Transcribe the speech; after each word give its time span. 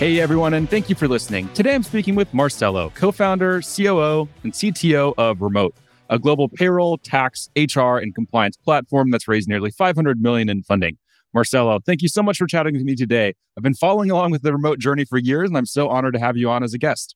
Hey 0.00 0.18
everyone, 0.18 0.54
and 0.54 0.66
thank 0.70 0.88
you 0.88 0.94
for 0.94 1.06
listening. 1.06 1.46
Today 1.50 1.74
I'm 1.74 1.82
speaking 1.82 2.14
with 2.14 2.32
Marcelo, 2.32 2.88
co 2.94 3.12
founder, 3.12 3.60
COO, 3.60 4.26
and 4.42 4.50
CTO 4.50 5.12
of 5.18 5.42
Remote, 5.42 5.74
a 6.08 6.18
global 6.18 6.48
payroll, 6.48 6.96
tax, 6.96 7.50
HR, 7.54 7.98
and 7.98 8.14
compliance 8.14 8.56
platform 8.56 9.10
that's 9.10 9.28
raised 9.28 9.46
nearly 9.46 9.70
500 9.70 10.22
million 10.22 10.48
in 10.48 10.62
funding. 10.62 10.96
Marcelo, 11.34 11.80
thank 11.84 12.00
you 12.00 12.08
so 12.08 12.22
much 12.22 12.38
for 12.38 12.46
chatting 12.46 12.72
with 12.72 12.82
me 12.82 12.96
today. 12.96 13.34
I've 13.58 13.62
been 13.62 13.74
following 13.74 14.10
along 14.10 14.30
with 14.30 14.40
the 14.40 14.54
remote 14.54 14.78
journey 14.78 15.04
for 15.04 15.18
years, 15.18 15.50
and 15.50 15.58
I'm 15.58 15.66
so 15.66 15.90
honored 15.90 16.14
to 16.14 16.18
have 16.18 16.38
you 16.38 16.48
on 16.48 16.62
as 16.62 16.72
a 16.72 16.78
guest. 16.78 17.14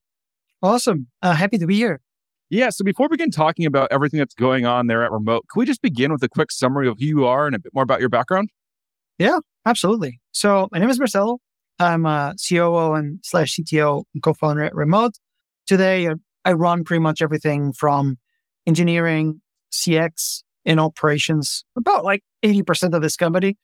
Awesome. 0.63 1.07
Uh, 1.23 1.33
happy 1.33 1.57
to 1.57 1.67
be 1.67 1.77
here. 1.77 2.03
Yeah. 2.51 2.69
So 2.69 2.85
before 2.85 3.09
we 3.09 3.17
begin 3.17 3.31
talking 3.31 3.65
about 3.65 3.89
everything 3.93 4.19
that's 4.19 4.35
going 4.35 4.67
on 4.67 4.89
there 4.89 5.03
at 5.03 5.11
Remote, 5.11 5.47
can 5.51 5.59
we 5.59 5.65
just 5.65 5.81
begin 5.81 6.13
with 6.13 6.23
a 6.23 6.29
quick 6.29 6.53
summary 6.53 6.87
of 6.87 6.99
who 6.99 7.07
you 7.07 7.25
are 7.25 7.47
and 7.47 7.57
a 7.57 7.59
bit 7.59 7.73
more 7.73 7.83
about 7.83 8.01
your 8.01 8.11
background? 8.11 8.51
Yeah, 9.19 9.39
absolutely. 9.65 10.21
So 10.33 10.69
my 10.71 10.79
name 10.79 10.91
is 10.91 10.99
Marcelo. 10.99 11.39
I'm 11.79 12.07
a 12.07 12.35
COO 12.49 12.95
and 12.95 13.19
slash 13.23 13.57
CTO 13.57 14.05
and 14.15 14.23
co-founder 14.23 14.63
at 14.63 14.75
Remote. 14.75 15.15
Today, 15.67 16.09
I 16.45 16.53
run 16.53 16.85
pretty 16.85 17.01
much 17.01 17.23
everything 17.23 17.73
from 17.73 18.19
engineering, 18.67 19.41
CX, 19.73 20.43
and 20.65 20.81
operations, 20.81 21.65
about 21.77 22.05
like 22.05 22.23
80% 22.45 22.95
of 22.95 23.03
this 23.03 23.17
company. 23.17 23.57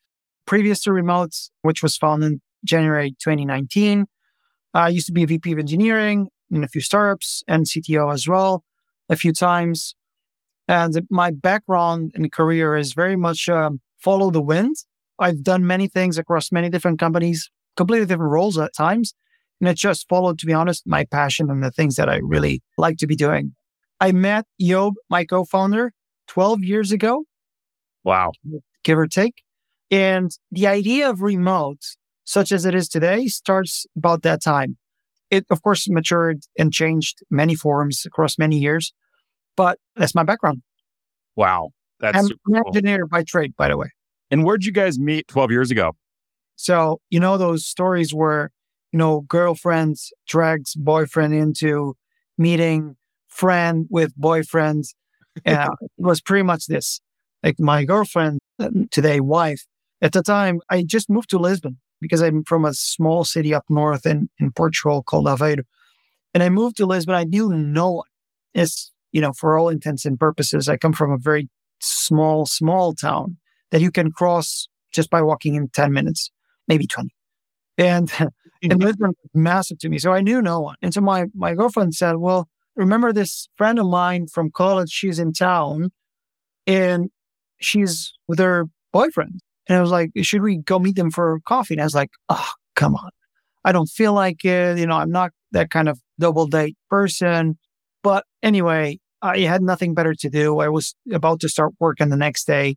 Previous 0.47 0.83
to 0.83 0.93
Remote, 0.93 1.35
which 1.63 1.83
was 1.83 1.97
founded 1.97 2.33
in 2.33 2.41
January 2.65 3.13
2019, 3.23 4.07
I 4.75 4.89
used 4.89 5.07
to 5.07 5.13
be 5.13 5.23
a 5.23 5.27
VP 5.27 5.53
of 5.53 5.59
engineering 5.59 6.29
in 6.51 6.65
a 6.65 6.69
few 6.69 6.81
startups 6.81 7.43
and 7.47 7.67
CTO 7.67 8.13
as 8.13 8.27
well, 8.27 8.65
a 9.09 9.17
few 9.17 9.33
times. 9.33 9.95
And 10.69 11.07
my 11.11 11.31
background 11.31 12.13
and 12.15 12.31
career 12.31 12.77
is 12.77 12.93
very 12.93 13.17
much 13.17 13.49
um, 13.49 13.81
follow 13.99 14.31
the 14.31 14.43
wind. 14.43 14.77
I've 15.19 15.43
done 15.43 15.67
many 15.67 15.89
things 15.89 16.19
across 16.19 16.53
many 16.53 16.71
different 16.71 16.99
companies, 16.99 17.51
completely 17.77 18.07
different 18.07 18.33
roles 18.33 18.59
at 18.59 18.75
times. 18.75 19.15
And 19.61 19.69
it 19.69 19.77
just 19.77 20.09
followed, 20.09 20.39
to 20.39 20.47
be 20.47 20.55
honest, 20.55 20.87
my 20.87 21.05
passion 21.05 21.51
and 21.51 21.63
the 21.63 21.71
things 21.71 21.97
that 21.97 22.09
I 22.09 22.17
really 22.17 22.63
like 22.79 22.97
to 22.99 23.07
be 23.07 23.17
doing. 23.17 23.55
I 24.01 24.13
met 24.13 24.47
Job, 24.61 24.95
my 25.11 25.25
co 25.25 25.45
founder, 25.45 25.93
12 26.29 26.65
years 26.65 26.93
ago. 26.93 27.25
Wow. 28.05 28.33
Give 28.83 28.99
or 28.99 29.07
take. 29.07 29.43
And 29.91 30.31
the 30.51 30.67
idea 30.67 31.11
of 31.11 31.21
remote, 31.21 31.81
such 32.25 32.53
as 32.53 32.65
it 32.65 32.75
is 32.75 32.89
today, 32.89 33.27
starts 33.27 33.87
about 33.97 34.23
that 34.23 34.43
time. 34.43 34.79
It, 35.31 35.45
of 35.51 35.63
course, 35.63 35.89
matured 35.89 36.45
and 36.59 36.73
changed 36.73 37.21
many 37.31 37.55
forms 37.55 38.05
across 38.07 38.39
many 38.39 38.59
years, 38.59 38.93
but 39.57 39.79
that's 39.97 40.15
my 40.15 40.25
background. 40.25 40.63
Wow. 41.37 41.71
That's 42.01 42.17
I'm 42.17 42.27
an 42.27 42.39
cool. 42.47 42.63
engineer 42.69 43.07
by 43.07 43.23
trade, 43.23 43.55
by 43.57 43.69
the 43.69 43.77
way. 43.77 43.91
And 44.31 44.45
where'd 44.45 44.65
you 44.65 44.73
guys 44.73 44.99
meet 44.99 45.29
12 45.29 45.51
years 45.51 45.71
ago? 45.71 45.93
So, 46.61 47.01
you 47.09 47.19
know, 47.19 47.39
those 47.39 47.65
stories 47.65 48.13
where, 48.13 48.51
you 48.93 48.99
know, 48.99 49.23
girlfriends 49.23 50.13
drags 50.29 50.75
boyfriend 50.75 51.33
into 51.33 51.97
meeting 52.37 52.97
friend 53.29 53.87
with 53.91 54.15
boyfriend. 54.15 54.85
Yeah, 55.47 55.69
it 55.81 55.91
was 55.97 56.21
pretty 56.21 56.43
much 56.43 56.67
this. 56.67 57.01
Like 57.43 57.59
my 57.61 57.85
girlfriend, 57.85 58.41
uh, 58.59 58.69
today 58.91 59.21
wife, 59.21 59.65
at 60.03 60.13
the 60.13 60.23
time, 60.23 60.61
I 60.69 60.83
just 60.83 61.09
moved 61.09 61.31
to 61.31 61.39
Lisbon 61.39 61.79
because 62.01 62.21
I'm 62.21 62.43
from 62.45 62.65
a 62.65 62.75
small 62.75 63.25
city 63.25 63.55
up 63.55 63.65
north 63.71 64.05
in, 64.05 64.29
in 64.41 64.51
Portugal 64.51 65.05
called 65.05 65.27
Aveiro. 65.27 65.63
And 66.35 66.43
I 66.43 66.49
moved 66.51 66.77
to 66.79 66.85
Lisbon. 66.85 67.15
I 67.15 67.25
knew 67.25 67.49
no 67.49 67.91
one. 67.93 68.09
It's, 68.53 68.93
you 69.13 69.21
know, 69.21 69.33
for 69.33 69.57
all 69.57 69.69
intents 69.69 70.05
and 70.05 70.19
purposes, 70.19 70.69
I 70.69 70.77
come 70.77 70.93
from 70.93 71.13
a 71.13 71.17
very 71.17 71.49
small, 71.79 72.45
small 72.45 72.93
town 72.93 73.39
that 73.71 73.81
you 73.81 73.93
can 73.93 74.11
cross 74.11 74.69
just 74.93 75.11
by 75.11 75.23
walking 75.23 75.55
in 75.55 75.69
10 75.69 75.93
minutes 75.93 76.31
maybe 76.71 76.87
20. 76.87 77.11
And, 77.77 78.11
and 78.19 78.31
mm-hmm. 78.63 78.81
Lisbon 78.81 79.09
was 79.09 79.31
massive 79.35 79.79
to 79.81 79.89
me. 79.89 79.99
So 79.99 80.13
I 80.13 80.21
knew 80.21 80.41
no 80.41 80.61
one. 80.61 80.77
And 80.81 80.95
so 80.95 81.01
my, 81.01 81.27
my 81.35 81.55
girlfriend 81.55 81.95
said, 81.95 82.17
well, 82.17 82.49
remember 82.77 83.13
this 83.13 83.49
friend 83.57 83.79
of 83.79 83.87
mine 83.87 84.29
from 84.29 84.51
college? 84.51 84.91
She's 84.91 85.19
in 85.19 85.33
town 85.33 85.91
and 86.67 87.11
she's 87.61 88.15
with 88.29 88.39
her 88.39 88.67
boyfriend. 88.93 89.41
And 89.69 89.77
I 89.77 89.81
was 89.81 89.91
like, 89.91 90.11
should 90.23 90.43
we 90.43 90.57
go 90.59 90.79
meet 90.79 90.97
them 90.97 91.11
for 91.11 91.41
coffee? 91.47 91.75
And 91.75 91.81
I 91.81 91.85
was 91.85 91.95
like, 91.95 92.11
oh, 92.29 92.51
come 92.77 92.95
on. 92.95 93.11
I 93.65 93.73
don't 93.73 93.89
feel 93.89 94.15
like 94.15 94.45
it. 94.45 94.79
You 94.79 94.87
know, 94.87 94.97
I'm 94.97 95.11
not 95.11 95.33
that 95.53 95.71
kind 95.71 95.89
of 95.89 95.99
double 96.19 96.47
date 96.47 96.77
person. 96.89 97.59
But 98.03 98.25
anyway, 98.43 98.99
I 99.21 99.41
had 99.41 99.63
nothing 99.63 99.95
better 99.95 100.15
to 100.15 100.31
do. 100.31 100.61
I 100.61 100.69
was 100.69 100.95
about 101.13 101.41
to 101.41 101.49
start 101.49 101.73
working 101.79 102.09
the 102.09 102.17
next 102.17 102.47
day. 102.47 102.77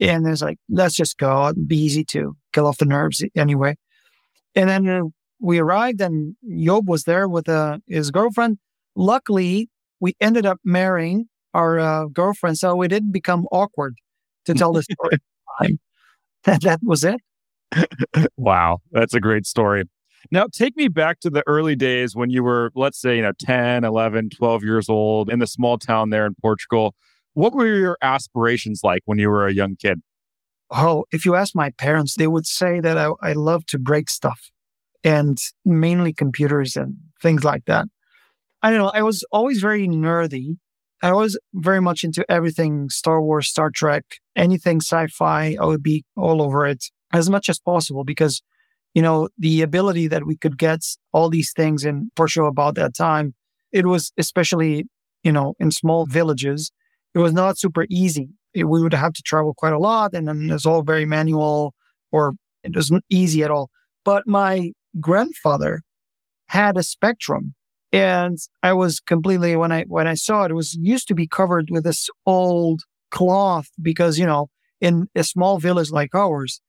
And 0.00 0.26
it's 0.26 0.42
like, 0.42 0.58
let's 0.68 0.96
just 0.96 1.18
go. 1.18 1.48
It'd 1.48 1.68
be 1.68 1.78
easy 1.78 2.04
to 2.06 2.36
kill 2.54 2.66
off 2.66 2.78
the 2.78 2.86
nerves 2.86 3.22
anyway. 3.36 3.76
And 4.54 4.70
then 4.70 5.12
we 5.40 5.58
arrived 5.58 6.00
and 6.00 6.36
Job 6.64 6.88
was 6.88 7.04
there 7.04 7.28
with 7.28 7.48
uh, 7.48 7.78
his 7.86 8.10
girlfriend. 8.10 8.58
Luckily, 8.94 9.68
we 10.00 10.14
ended 10.20 10.46
up 10.46 10.58
marrying 10.64 11.28
our 11.52 11.78
uh, 11.78 12.06
girlfriend. 12.06 12.58
So 12.58 12.80
it 12.82 12.88
didn't 12.88 13.12
become 13.12 13.46
awkward 13.52 13.96
to 14.46 14.54
tell 14.54 14.72
the 14.72 14.82
story. 14.82 15.18
that, 16.44 16.62
that 16.62 16.80
was 16.82 17.04
it. 17.04 17.20
wow. 18.36 18.78
That's 18.92 19.14
a 19.14 19.20
great 19.20 19.46
story. 19.46 19.84
Now, 20.30 20.46
take 20.50 20.76
me 20.76 20.88
back 20.88 21.20
to 21.20 21.30
the 21.30 21.42
early 21.46 21.76
days 21.76 22.16
when 22.16 22.30
you 22.30 22.42
were, 22.42 22.70
let's 22.74 22.98
say, 22.98 23.16
you 23.16 23.22
know, 23.22 23.32
10, 23.38 23.84
11, 23.84 24.30
12 24.30 24.64
years 24.64 24.88
old 24.88 25.30
in 25.30 25.38
the 25.38 25.46
small 25.46 25.76
town 25.78 26.10
there 26.10 26.26
in 26.26 26.34
Portugal. 26.40 26.94
What 27.34 27.52
were 27.52 27.66
your 27.66 27.98
aspirations 28.00 28.80
like 28.82 29.02
when 29.04 29.18
you 29.18 29.28
were 29.28 29.46
a 29.46 29.52
young 29.52 29.76
kid? 29.76 30.00
Oh, 30.74 31.04
if 31.12 31.24
you 31.24 31.36
ask 31.36 31.54
my 31.54 31.70
parents, 31.70 32.16
they 32.16 32.26
would 32.26 32.46
say 32.46 32.80
that 32.80 32.98
I, 32.98 33.10
I 33.22 33.32
love 33.34 33.64
to 33.66 33.78
break 33.78 34.10
stuff 34.10 34.50
and 35.04 35.38
mainly 35.64 36.12
computers 36.12 36.76
and 36.76 36.96
things 37.22 37.44
like 37.44 37.66
that. 37.66 37.86
I 38.62 38.70
don't 38.70 38.80
know. 38.80 38.90
I 38.94 39.02
was 39.02 39.24
always 39.32 39.60
very 39.60 39.88
nerdy. 39.88 40.58
I 41.02 41.12
was 41.12 41.38
very 41.54 41.80
much 41.80 42.04
into 42.04 42.24
everything 42.30 42.88
Star 42.90 43.22
Wars, 43.22 43.48
Star 43.48 43.70
Trek, 43.70 44.04
anything 44.36 44.78
sci 44.80 45.08
fi. 45.08 45.56
I 45.60 45.66
would 45.66 45.82
be 45.82 46.04
all 46.16 46.42
over 46.42 46.66
it 46.66 46.84
as 47.12 47.30
much 47.30 47.48
as 47.48 47.60
possible 47.60 48.04
because, 48.04 48.42
you 48.94 49.02
know, 49.02 49.28
the 49.38 49.62
ability 49.62 50.08
that 50.08 50.26
we 50.26 50.36
could 50.36 50.58
get 50.58 50.80
all 51.12 51.30
these 51.30 51.52
things 51.52 51.84
in 51.84 52.10
Portugal 52.16 52.48
about 52.48 52.74
that 52.76 52.96
time, 52.96 53.34
it 53.72 53.86
was 53.86 54.12
especially, 54.18 54.86
you 55.22 55.32
know, 55.32 55.54
in 55.60 55.70
small 55.70 56.06
villages 56.06 56.72
it 57.14 57.20
was 57.20 57.32
not 57.32 57.58
super 57.58 57.86
easy. 57.88 58.30
We 58.54 58.64
would 58.64 58.94
have 58.94 59.12
to 59.14 59.22
travel 59.22 59.54
quite 59.54 59.72
a 59.72 59.78
lot, 59.78 60.14
and 60.14 60.28
then 60.28 60.48
it's 60.50 60.66
all 60.66 60.82
very 60.82 61.06
manual, 61.06 61.74
or 62.12 62.34
it 62.62 62.74
wasn't 62.74 63.04
easy 63.10 63.42
at 63.42 63.50
all. 63.50 63.70
But 64.04 64.26
my 64.26 64.72
grandfather 65.00 65.82
had 66.48 66.76
a 66.76 66.82
Spectrum, 66.82 67.54
and 67.92 68.38
I 68.62 68.72
was 68.72 69.00
completely 69.00 69.56
when 69.56 69.72
I 69.72 69.84
when 69.84 70.06
I 70.06 70.14
saw 70.14 70.44
it, 70.44 70.50
it 70.50 70.54
was 70.54 70.74
used 70.74 71.08
to 71.08 71.14
be 71.14 71.26
covered 71.26 71.68
with 71.70 71.84
this 71.84 72.08
old 72.26 72.82
cloth 73.10 73.68
because 73.80 74.18
you 74.18 74.26
know 74.26 74.48
in 74.80 75.08
a 75.14 75.24
small 75.24 75.58
village 75.58 75.90
like 75.90 76.14
ours, 76.14 76.60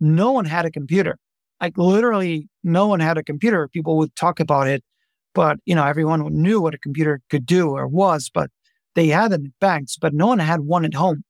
no 0.00 0.32
one 0.32 0.46
had 0.46 0.64
a 0.64 0.70
computer. 0.70 1.16
Like 1.60 1.76
literally, 1.76 2.48
no 2.64 2.86
one 2.86 3.00
had 3.00 3.18
a 3.18 3.22
computer. 3.22 3.68
People 3.68 3.96
would 3.98 4.14
talk 4.16 4.40
about 4.40 4.66
it, 4.66 4.82
but 5.34 5.58
you 5.64 5.74
know 5.74 5.84
everyone 5.84 6.22
knew 6.42 6.60
what 6.60 6.74
a 6.74 6.78
computer 6.78 7.20
could 7.30 7.46
do 7.46 7.70
or 7.70 7.86
was, 7.86 8.30
but 8.32 8.50
they 8.94 9.08
had 9.08 9.32
it 9.32 9.44
at 9.44 9.60
banks, 9.60 9.96
but 10.00 10.14
no 10.14 10.26
one 10.26 10.38
had 10.38 10.60
one 10.60 10.84
at 10.84 10.94
home. 10.94 11.22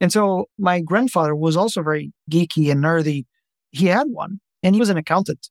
And 0.00 0.12
so 0.12 0.46
my 0.58 0.80
grandfather 0.80 1.34
was 1.34 1.56
also 1.56 1.82
very 1.82 2.12
geeky 2.30 2.70
and 2.70 2.82
nerdy. 2.82 3.24
He 3.70 3.86
had 3.86 4.08
one 4.08 4.40
and 4.62 4.74
he 4.74 4.80
was 4.80 4.90
an 4.90 4.96
accountant, 4.96 5.48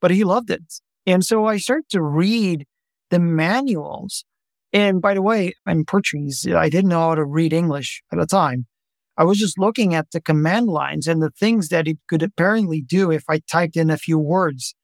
but 0.00 0.10
he 0.10 0.24
loved 0.24 0.50
it. 0.50 0.62
And 1.06 1.24
so 1.24 1.46
I 1.46 1.56
started 1.56 1.88
to 1.90 2.02
read 2.02 2.66
the 3.10 3.18
manuals. 3.18 4.24
And 4.72 5.00
by 5.00 5.14
the 5.14 5.22
way, 5.22 5.54
I'm 5.66 5.84
Portuguese. 5.84 6.46
I 6.46 6.68
didn't 6.68 6.90
know 6.90 7.00
how 7.00 7.14
to 7.14 7.24
read 7.24 7.52
English 7.52 8.02
at 8.12 8.18
the 8.18 8.26
time. 8.26 8.66
I 9.16 9.24
was 9.24 9.38
just 9.38 9.58
looking 9.58 9.94
at 9.94 10.10
the 10.12 10.20
command 10.20 10.68
lines 10.68 11.08
and 11.08 11.20
the 11.20 11.30
things 11.30 11.70
that 11.70 11.88
it 11.88 11.98
could 12.08 12.22
apparently 12.22 12.80
do 12.80 13.10
if 13.10 13.24
I 13.28 13.40
typed 13.50 13.76
in 13.76 13.90
a 13.90 13.96
few 13.96 14.18
words. 14.18 14.76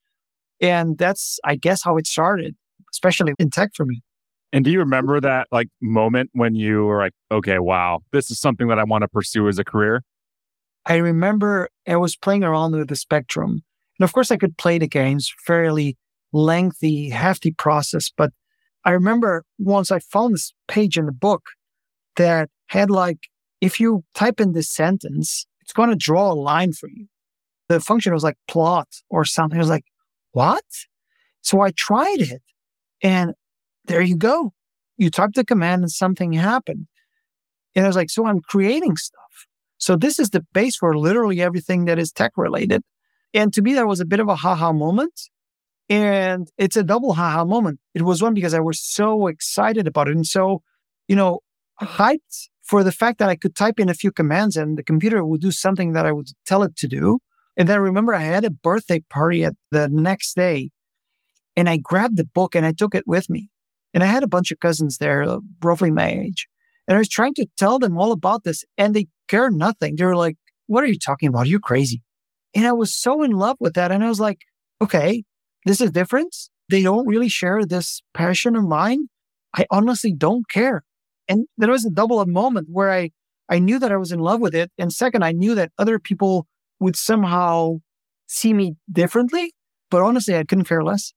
And 0.59 0.97
that's, 0.97 1.39
I 1.45 1.55
guess, 1.55 1.83
how 1.83 1.95
it 1.97 2.07
started, 2.07 2.55
especially 2.91 3.33
in 3.39 3.49
tech 3.49 3.71
for 3.75 3.85
me. 3.85 4.01
And 4.55 4.63
do 4.63 4.71
you 4.71 4.79
remember 4.79 5.19
that 5.19 5.49
like 5.51 5.67
moment 5.81 6.29
when 6.31 6.55
you 6.55 6.85
were 6.85 6.99
like, 6.99 7.11
okay, 7.29 7.59
wow, 7.59 7.99
this 8.13 8.31
is 8.31 8.39
something 8.39 8.69
that 8.69 8.79
I 8.79 8.85
want 8.85 9.01
to 9.01 9.09
pursue 9.09 9.49
as 9.49 9.59
a 9.59 9.65
career? 9.65 10.01
I 10.85 10.95
remember 10.95 11.67
I 11.85 11.97
was 11.97 12.15
playing 12.15 12.45
around 12.45 12.71
with 12.71 12.87
the 12.87 12.95
Spectrum. 12.95 13.63
And 13.99 14.05
of 14.05 14.13
course, 14.13 14.31
I 14.31 14.37
could 14.37 14.57
play 14.57 14.77
the 14.77 14.87
games 14.87 15.29
fairly 15.45 15.97
lengthy, 16.31 17.09
hefty 17.09 17.51
process. 17.51 18.09
But 18.15 18.31
I 18.85 18.91
remember 18.91 19.43
once 19.59 19.91
I 19.91 19.99
found 19.99 20.35
this 20.35 20.53
page 20.69 20.97
in 20.97 21.05
the 21.05 21.11
book 21.11 21.49
that 22.15 22.49
had 22.67 22.89
like, 22.89 23.27
if 23.59 23.81
you 23.81 24.05
type 24.13 24.39
in 24.39 24.53
this 24.53 24.69
sentence, 24.69 25.45
it's 25.59 25.73
going 25.73 25.89
to 25.89 25.97
draw 25.97 26.31
a 26.31 26.33
line 26.33 26.71
for 26.71 26.87
you. 26.87 27.07
The 27.67 27.81
function 27.81 28.13
was 28.13 28.23
like 28.23 28.37
plot 28.47 28.87
or 29.09 29.25
something. 29.25 29.57
I 29.57 29.61
was 29.61 29.69
like, 29.69 29.83
what? 30.31 30.63
So 31.41 31.59
I 31.59 31.71
tried 31.71 32.21
it 32.21 32.41
and 33.03 33.33
there 33.87 34.01
you 34.01 34.15
go. 34.15 34.53
You 34.97 35.09
type 35.09 35.31
the 35.33 35.43
command 35.43 35.83
and 35.83 35.91
something 35.91 36.33
happened. 36.33 36.87
And 37.75 37.85
I 37.85 37.87
was 37.87 37.95
like, 37.95 38.09
so 38.09 38.25
I'm 38.25 38.41
creating 38.41 38.95
stuff. 38.95 39.45
So 39.77 39.95
this 39.95 40.19
is 40.19 40.29
the 40.29 40.45
base 40.53 40.77
for 40.77 40.97
literally 40.97 41.41
everything 41.41 41.85
that 41.85 41.99
is 41.99 42.11
tech 42.11 42.31
related. 42.37 42.81
And 43.33 43.53
to 43.53 43.61
me, 43.61 43.73
that 43.73 43.87
was 43.87 43.99
a 43.99 44.05
bit 44.05 44.21
of 44.21 44.29
a 44.29 44.35
haha 44.35 44.71
moment. 44.71 45.29
And 45.89 46.49
it's 46.57 46.77
a 46.77 46.83
double 46.83 47.13
haha 47.13 47.43
moment. 47.45 47.79
It 47.93 48.03
was 48.03 48.21
one 48.21 48.33
because 48.33 48.53
I 48.53 48.59
was 48.59 48.81
so 48.81 49.27
excited 49.27 49.87
about 49.87 50.07
it 50.07 50.15
and 50.15 50.25
so, 50.25 50.61
you 51.07 51.15
know, 51.15 51.41
hyped 51.81 52.47
for 52.63 52.83
the 52.83 52.91
fact 52.91 53.19
that 53.19 53.29
I 53.29 53.35
could 53.35 53.55
type 53.55 53.79
in 53.79 53.89
a 53.89 53.93
few 53.93 54.11
commands 54.11 54.55
and 54.55 54.77
the 54.77 54.83
computer 54.83 55.23
would 55.23 55.41
do 55.41 55.51
something 55.51 55.93
that 55.93 56.05
I 56.05 56.11
would 56.11 56.29
tell 56.47 56.63
it 56.63 56.75
to 56.77 56.87
do. 56.87 57.19
And 57.57 57.69
then 57.69 57.75
I 57.75 57.79
remember 57.79 58.15
I 58.15 58.21
had 58.21 58.45
a 58.45 58.49
birthday 58.49 59.01
party 59.09 59.43
at 59.43 59.53
the 59.71 59.87
next 59.89 60.35
day 60.35 60.71
and 61.55 61.69
I 61.69 61.77
grabbed 61.77 62.17
the 62.17 62.25
book 62.25 62.55
and 62.55 62.65
I 62.65 62.71
took 62.71 62.95
it 62.95 63.05
with 63.05 63.29
me. 63.29 63.49
And 63.95 64.03
I 64.03 64.07
had 64.07 64.23
a 64.23 64.27
bunch 64.27 64.51
of 64.51 64.59
cousins 64.59 64.97
there, 64.97 65.23
uh, 65.23 65.39
roughly 65.63 65.89
my 65.89 66.11
age. 66.11 66.47
And 66.87 66.95
I 66.95 66.99
was 66.99 67.09
trying 67.09 67.33
to 67.35 67.47
tell 67.57 67.79
them 67.79 67.97
all 67.97 68.11
about 68.11 68.43
this 68.43 68.63
and 68.77 68.93
they 68.93 69.07
care 69.27 69.49
nothing. 69.49 69.95
They 69.95 70.05
were 70.05 70.17
like, 70.17 70.37
what 70.67 70.83
are 70.83 70.87
you 70.87 70.99
talking 70.99 71.29
about? 71.29 71.47
You're 71.47 71.61
crazy. 71.61 72.03
And 72.53 72.67
I 72.67 72.73
was 72.73 72.93
so 72.93 73.23
in 73.23 73.31
love 73.31 73.55
with 73.59 73.73
that. 73.73 73.91
And 73.91 74.03
I 74.03 74.09
was 74.09 74.19
like, 74.19 74.41
okay, 74.81 75.23
this 75.65 75.79
is 75.79 75.91
different. 75.91 76.35
They 76.69 76.83
don't 76.83 77.07
really 77.07 77.29
share 77.29 77.65
this 77.65 78.01
passion 78.13 78.55
of 78.57 78.65
mine. 78.65 79.07
I 79.55 79.65
honestly 79.71 80.13
don't 80.13 80.47
care. 80.49 80.83
And 81.29 81.47
there 81.57 81.71
was 81.71 81.85
a 81.85 81.89
double 81.89 82.23
moment 82.25 82.67
where 82.69 82.91
I, 82.91 83.11
I 83.49 83.59
knew 83.59 83.79
that 83.79 83.91
I 83.91 83.97
was 83.97 84.11
in 84.11 84.19
love 84.19 84.41
with 84.41 84.53
it. 84.53 84.71
And 84.77 84.91
second, 84.91 85.23
I 85.23 85.31
knew 85.31 85.55
that 85.55 85.71
other 85.79 85.99
people 85.99 86.47
would 86.81 86.97
somehow 86.97 87.77
see 88.27 88.53
me 88.53 88.75
differently. 88.91 89.53
But 89.89 90.01
honestly, 90.01 90.35
I 90.35 90.43
couldn't 90.43 90.65
care 90.65 90.83
less. 90.83 91.13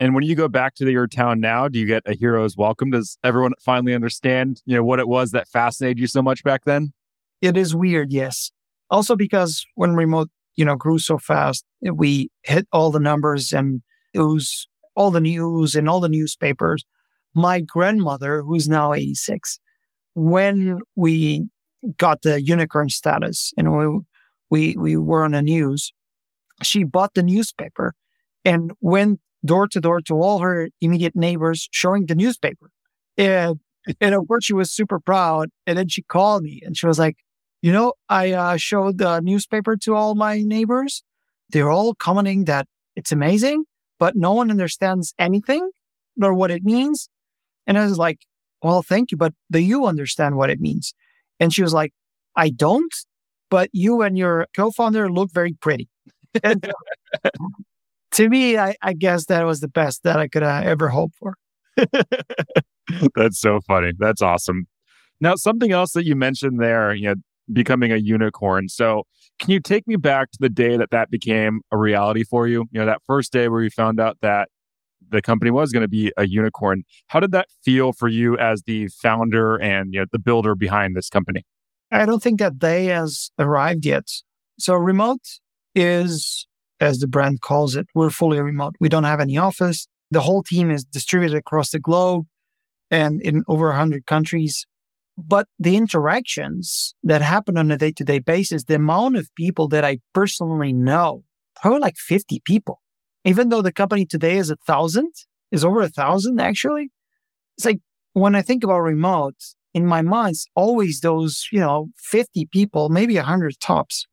And 0.00 0.14
when 0.14 0.24
you 0.24 0.34
go 0.34 0.48
back 0.48 0.74
to 0.76 0.90
your 0.90 1.06
town 1.06 1.40
now, 1.40 1.68
do 1.68 1.78
you 1.78 1.84
get 1.84 2.02
a 2.06 2.14
hero's 2.14 2.56
welcome? 2.56 2.90
Does 2.90 3.18
everyone 3.22 3.52
finally 3.60 3.94
understand, 3.94 4.62
you 4.64 4.74
know, 4.74 4.82
what 4.82 4.98
it 4.98 5.06
was 5.06 5.32
that 5.32 5.46
fascinated 5.46 5.98
you 5.98 6.06
so 6.06 6.22
much 6.22 6.42
back 6.42 6.64
then? 6.64 6.94
It 7.42 7.56
is 7.58 7.74
weird, 7.74 8.10
yes. 8.10 8.50
Also 8.90 9.14
because 9.14 9.64
when 9.74 9.94
remote, 9.94 10.30
you 10.56 10.64
know, 10.64 10.74
grew 10.74 10.98
so 10.98 11.18
fast, 11.18 11.66
we 11.82 12.30
hit 12.42 12.66
all 12.72 12.90
the 12.90 12.98
numbers 12.98 13.52
and 13.52 13.82
it 14.14 14.20
was 14.20 14.66
all 14.96 15.10
the 15.10 15.20
news 15.20 15.74
and 15.74 15.88
all 15.88 16.00
the 16.00 16.08
newspapers. 16.08 16.84
My 17.34 17.60
grandmother, 17.60 18.42
who's 18.42 18.68
now 18.68 18.94
86, 18.94 19.60
when 20.14 20.80
we 20.96 21.46
got 21.96 22.22
the 22.22 22.42
unicorn 22.42 22.88
status 22.88 23.52
and 23.56 23.76
we 23.76 24.00
we 24.50 24.76
we 24.76 24.96
were 24.96 25.24
on 25.24 25.32
the 25.32 25.42
news, 25.42 25.92
she 26.62 26.84
bought 26.84 27.14
the 27.14 27.22
newspaper 27.22 27.94
and 28.44 28.72
went 28.80 29.20
door 29.44 29.66
to 29.68 29.80
door 29.80 30.00
to 30.02 30.14
all 30.14 30.40
her 30.40 30.68
immediate 30.80 31.16
neighbors 31.16 31.68
showing 31.70 32.06
the 32.06 32.14
newspaper. 32.14 32.70
And, 33.16 33.60
and 34.00 34.14
of 34.14 34.26
course, 34.28 34.44
she 34.44 34.54
was 34.54 34.70
super 34.70 35.00
proud. 35.00 35.50
And 35.66 35.78
then 35.78 35.88
she 35.88 36.02
called 36.02 36.42
me 36.42 36.60
and 36.64 36.76
she 36.76 36.86
was 36.86 36.98
like, 36.98 37.16
you 37.62 37.72
know, 37.72 37.94
I 38.08 38.32
uh, 38.32 38.56
showed 38.56 38.98
the 38.98 39.20
newspaper 39.20 39.76
to 39.78 39.94
all 39.94 40.14
my 40.14 40.40
neighbors. 40.40 41.02
They're 41.50 41.70
all 41.70 41.94
commenting 41.94 42.44
that 42.44 42.66
it's 42.96 43.12
amazing, 43.12 43.64
but 43.98 44.16
no 44.16 44.32
one 44.32 44.50
understands 44.50 45.14
anything 45.18 45.70
nor 46.16 46.32
what 46.32 46.50
it 46.50 46.64
means. 46.64 47.08
And 47.66 47.78
I 47.78 47.84
was 47.84 47.98
like, 47.98 48.20
well, 48.62 48.82
thank 48.82 49.10
you, 49.10 49.16
but 49.16 49.32
do 49.50 49.58
you 49.58 49.86
understand 49.86 50.36
what 50.36 50.50
it 50.50 50.60
means? 50.60 50.94
And 51.38 51.52
she 51.52 51.62
was 51.62 51.72
like, 51.72 51.92
I 52.36 52.50
don't, 52.50 52.92
but 53.50 53.70
you 53.72 54.02
and 54.02 54.16
your 54.16 54.46
co-founder 54.54 55.10
look 55.10 55.30
very 55.32 55.54
pretty. 55.54 55.88
and, 56.44 56.72
to 58.20 58.28
me, 58.28 58.58
I, 58.58 58.76
I, 58.82 58.92
guess 58.92 59.24
that 59.26 59.44
was 59.46 59.60
the 59.60 59.68
best 59.68 60.02
that 60.02 60.18
I 60.18 60.28
could 60.28 60.42
uh, 60.42 60.60
ever 60.62 60.90
hope 60.90 61.12
for. 61.18 61.36
That's 63.16 63.40
so 63.40 63.60
funny. 63.66 63.92
That's 63.98 64.20
awesome. 64.20 64.66
Now, 65.22 65.36
something 65.36 65.72
else 65.72 65.92
that 65.92 66.04
you 66.04 66.14
mentioned 66.14 66.60
there, 66.60 66.92
you 66.92 67.08
know, 67.08 67.14
becoming 67.50 67.92
a 67.92 67.96
unicorn. 67.96 68.68
So, 68.68 69.04
can 69.38 69.50
you 69.50 69.60
take 69.60 69.88
me 69.88 69.96
back 69.96 70.30
to 70.32 70.38
the 70.38 70.50
day 70.50 70.76
that 70.76 70.90
that 70.90 71.10
became 71.10 71.62
a 71.72 71.78
reality 71.78 72.22
for 72.22 72.46
you? 72.46 72.66
You 72.70 72.80
know, 72.80 72.86
that 72.86 73.00
first 73.06 73.32
day 73.32 73.48
where 73.48 73.62
you 73.62 73.70
found 73.70 73.98
out 73.98 74.18
that 74.20 74.50
the 75.08 75.22
company 75.22 75.50
was 75.50 75.72
going 75.72 75.82
to 75.82 75.88
be 75.88 76.12
a 76.18 76.26
unicorn. 76.26 76.82
How 77.06 77.20
did 77.20 77.32
that 77.32 77.48
feel 77.64 77.92
for 77.92 78.08
you 78.08 78.36
as 78.36 78.62
the 78.64 78.88
founder 78.88 79.56
and 79.56 79.94
you 79.94 80.00
know, 80.00 80.06
the 80.12 80.18
builder 80.18 80.54
behind 80.54 80.94
this 80.94 81.08
company? 81.08 81.44
I 81.90 82.04
don't 82.04 82.22
think 82.22 82.38
that 82.40 82.58
day 82.58 82.86
has 82.86 83.30
arrived 83.38 83.86
yet. 83.86 84.08
So, 84.58 84.74
remote 84.74 85.22
is 85.74 86.46
as 86.80 86.98
the 86.98 87.06
brand 87.06 87.40
calls 87.40 87.76
it. 87.76 87.86
We're 87.94 88.10
fully 88.10 88.40
remote. 88.40 88.74
We 88.80 88.88
don't 88.88 89.04
have 89.04 89.20
any 89.20 89.36
office. 89.36 89.86
The 90.10 90.20
whole 90.20 90.42
team 90.42 90.70
is 90.70 90.84
distributed 90.84 91.36
across 91.36 91.70
the 91.70 91.78
globe 91.78 92.26
and 92.90 93.20
in 93.20 93.44
over 93.46 93.68
100 93.68 94.06
countries. 94.06 94.66
But 95.16 95.46
the 95.58 95.76
interactions 95.76 96.94
that 97.02 97.20
happen 97.22 97.58
on 97.58 97.70
a 97.70 97.76
day 97.76 97.92
to 97.92 98.04
day 98.04 98.18
basis, 98.18 98.64
the 98.64 98.76
amount 98.76 99.16
of 99.16 99.34
people 99.34 99.68
that 99.68 99.84
I 99.84 99.98
personally 100.14 100.72
know, 100.72 101.24
probably 101.60 101.80
like 101.80 101.96
50 101.96 102.40
people, 102.44 102.80
even 103.24 103.50
though 103.50 103.62
the 103.62 103.72
company 103.72 104.06
today 104.06 104.38
is 104.38 104.50
a 104.50 104.56
thousand, 104.56 105.12
is 105.52 105.64
over 105.64 105.82
a 105.82 105.88
thousand 105.88 106.40
actually. 106.40 106.90
It's 107.56 107.66
like 107.66 107.80
when 108.14 108.34
I 108.34 108.42
think 108.42 108.64
about 108.64 108.80
remote, 108.80 109.36
in 109.74 109.86
my 109.86 110.02
mind, 110.02 110.32
it's 110.32 110.46
always 110.56 111.00
those, 111.00 111.46
you 111.52 111.60
know, 111.60 111.90
50 111.96 112.46
people, 112.46 112.88
maybe 112.88 113.16
100 113.16 113.60
tops. 113.60 114.06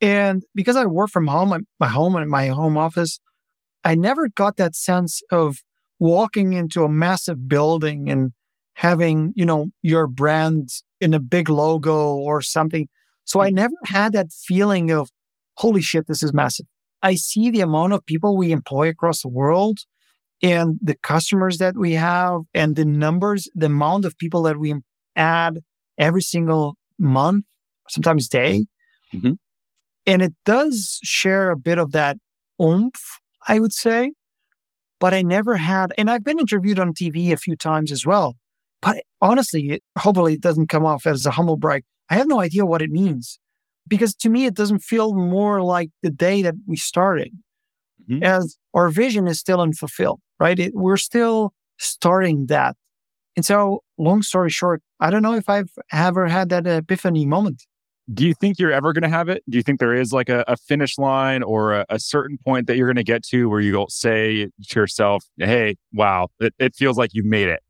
And 0.00 0.42
because 0.54 0.76
I 0.76 0.84
work 0.86 1.10
from 1.10 1.26
home, 1.26 1.66
my 1.80 1.88
home 1.88 2.16
and 2.16 2.30
my 2.30 2.48
home 2.48 2.76
office, 2.76 3.18
I 3.84 3.94
never 3.94 4.28
got 4.28 4.56
that 4.56 4.74
sense 4.74 5.22
of 5.30 5.58
walking 5.98 6.52
into 6.52 6.84
a 6.84 6.88
massive 6.88 7.48
building 7.48 8.10
and 8.10 8.32
having, 8.74 9.32
you 9.36 9.46
know, 9.46 9.68
your 9.82 10.06
brand 10.06 10.68
in 11.00 11.14
a 11.14 11.20
big 11.20 11.48
logo 11.48 12.14
or 12.14 12.42
something. 12.42 12.88
So 13.24 13.40
I 13.40 13.50
never 13.50 13.74
had 13.86 14.12
that 14.12 14.32
feeling 14.32 14.90
of, 14.90 15.10
holy 15.56 15.80
shit, 15.80 16.06
this 16.06 16.22
is 16.22 16.34
massive. 16.34 16.66
I 17.02 17.14
see 17.14 17.50
the 17.50 17.60
amount 17.60 17.94
of 17.94 18.04
people 18.04 18.36
we 18.36 18.52
employ 18.52 18.88
across 18.88 19.22
the 19.22 19.28
world 19.28 19.78
and 20.42 20.78
the 20.82 20.96
customers 20.96 21.58
that 21.58 21.76
we 21.76 21.92
have 21.92 22.42
and 22.52 22.76
the 22.76 22.84
numbers, 22.84 23.48
the 23.54 23.66
amount 23.66 24.04
of 24.04 24.18
people 24.18 24.42
that 24.42 24.58
we 24.58 24.74
add 25.14 25.60
every 25.98 26.22
single 26.22 26.76
month, 26.98 27.44
sometimes 27.88 28.28
day. 28.28 28.66
Mm-hmm. 29.14 29.32
And 30.06 30.22
it 30.22 30.34
does 30.44 31.00
share 31.02 31.50
a 31.50 31.56
bit 31.56 31.78
of 31.78 31.92
that 31.92 32.16
oomph, 32.62 33.20
I 33.46 33.58
would 33.58 33.72
say. 33.72 34.12
But 34.98 35.12
I 35.12 35.22
never 35.22 35.56
had, 35.56 35.92
and 35.98 36.10
I've 36.10 36.24
been 36.24 36.38
interviewed 36.38 36.78
on 36.78 36.94
TV 36.94 37.32
a 37.32 37.36
few 37.36 37.56
times 37.56 37.92
as 37.92 38.06
well. 38.06 38.36
But 38.80 39.02
honestly, 39.20 39.70
it, 39.70 39.82
hopefully 39.98 40.34
it 40.34 40.40
doesn't 40.40 40.68
come 40.68 40.86
off 40.86 41.06
as 41.06 41.26
a 41.26 41.30
humble 41.30 41.56
brag. 41.56 41.84
I 42.08 42.14
have 42.14 42.28
no 42.28 42.40
idea 42.40 42.64
what 42.64 42.82
it 42.82 42.90
means 42.90 43.38
because 43.88 44.14
to 44.16 44.28
me, 44.28 44.46
it 44.46 44.54
doesn't 44.54 44.80
feel 44.80 45.14
more 45.14 45.62
like 45.62 45.90
the 46.02 46.10
day 46.10 46.42
that 46.42 46.54
we 46.66 46.76
started 46.76 47.32
mm-hmm. 48.08 48.22
as 48.22 48.56
our 48.74 48.88
vision 48.88 49.26
is 49.26 49.38
still 49.38 49.60
unfulfilled, 49.60 50.20
right? 50.40 50.58
It, 50.58 50.72
we're 50.74 50.96
still 50.96 51.52
starting 51.78 52.46
that. 52.46 52.76
And 53.36 53.44
so 53.44 53.82
long 53.98 54.22
story 54.22 54.50
short, 54.50 54.82
I 54.98 55.10
don't 55.10 55.22
know 55.22 55.34
if 55.34 55.48
I've 55.48 55.70
ever 55.92 56.26
had 56.26 56.48
that 56.48 56.66
epiphany 56.66 57.26
moment. 57.26 57.64
Do 58.12 58.24
you 58.24 58.34
think 58.34 58.58
you're 58.58 58.72
ever 58.72 58.92
going 58.92 59.02
to 59.02 59.08
have 59.08 59.28
it? 59.28 59.42
Do 59.48 59.58
you 59.58 59.62
think 59.62 59.80
there 59.80 59.94
is 59.94 60.12
like 60.12 60.28
a, 60.28 60.44
a 60.46 60.56
finish 60.56 60.96
line 60.96 61.42
or 61.42 61.72
a, 61.72 61.86
a, 61.88 61.98
certain 61.98 62.38
point 62.38 62.68
that 62.68 62.76
you're 62.76 62.86
going 62.86 62.96
to 62.96 63.04
get 63.04 63.24
to 63.24 63.48
where 63.48 63.60
you 63.60 63.72
go 63.72 63.86
say 63.88 64.46
to 64.68 64.80
yourself, 64.80 65.24
hey, 65.38 65.76
wow, 65.92 66.28
it, 66.38 66.54
it 66.58 66.76
feels 66.76 66.96
like 66.96 67.10
you've 67.14 67.26
made 67.26 67.48
it? 67.48 67.60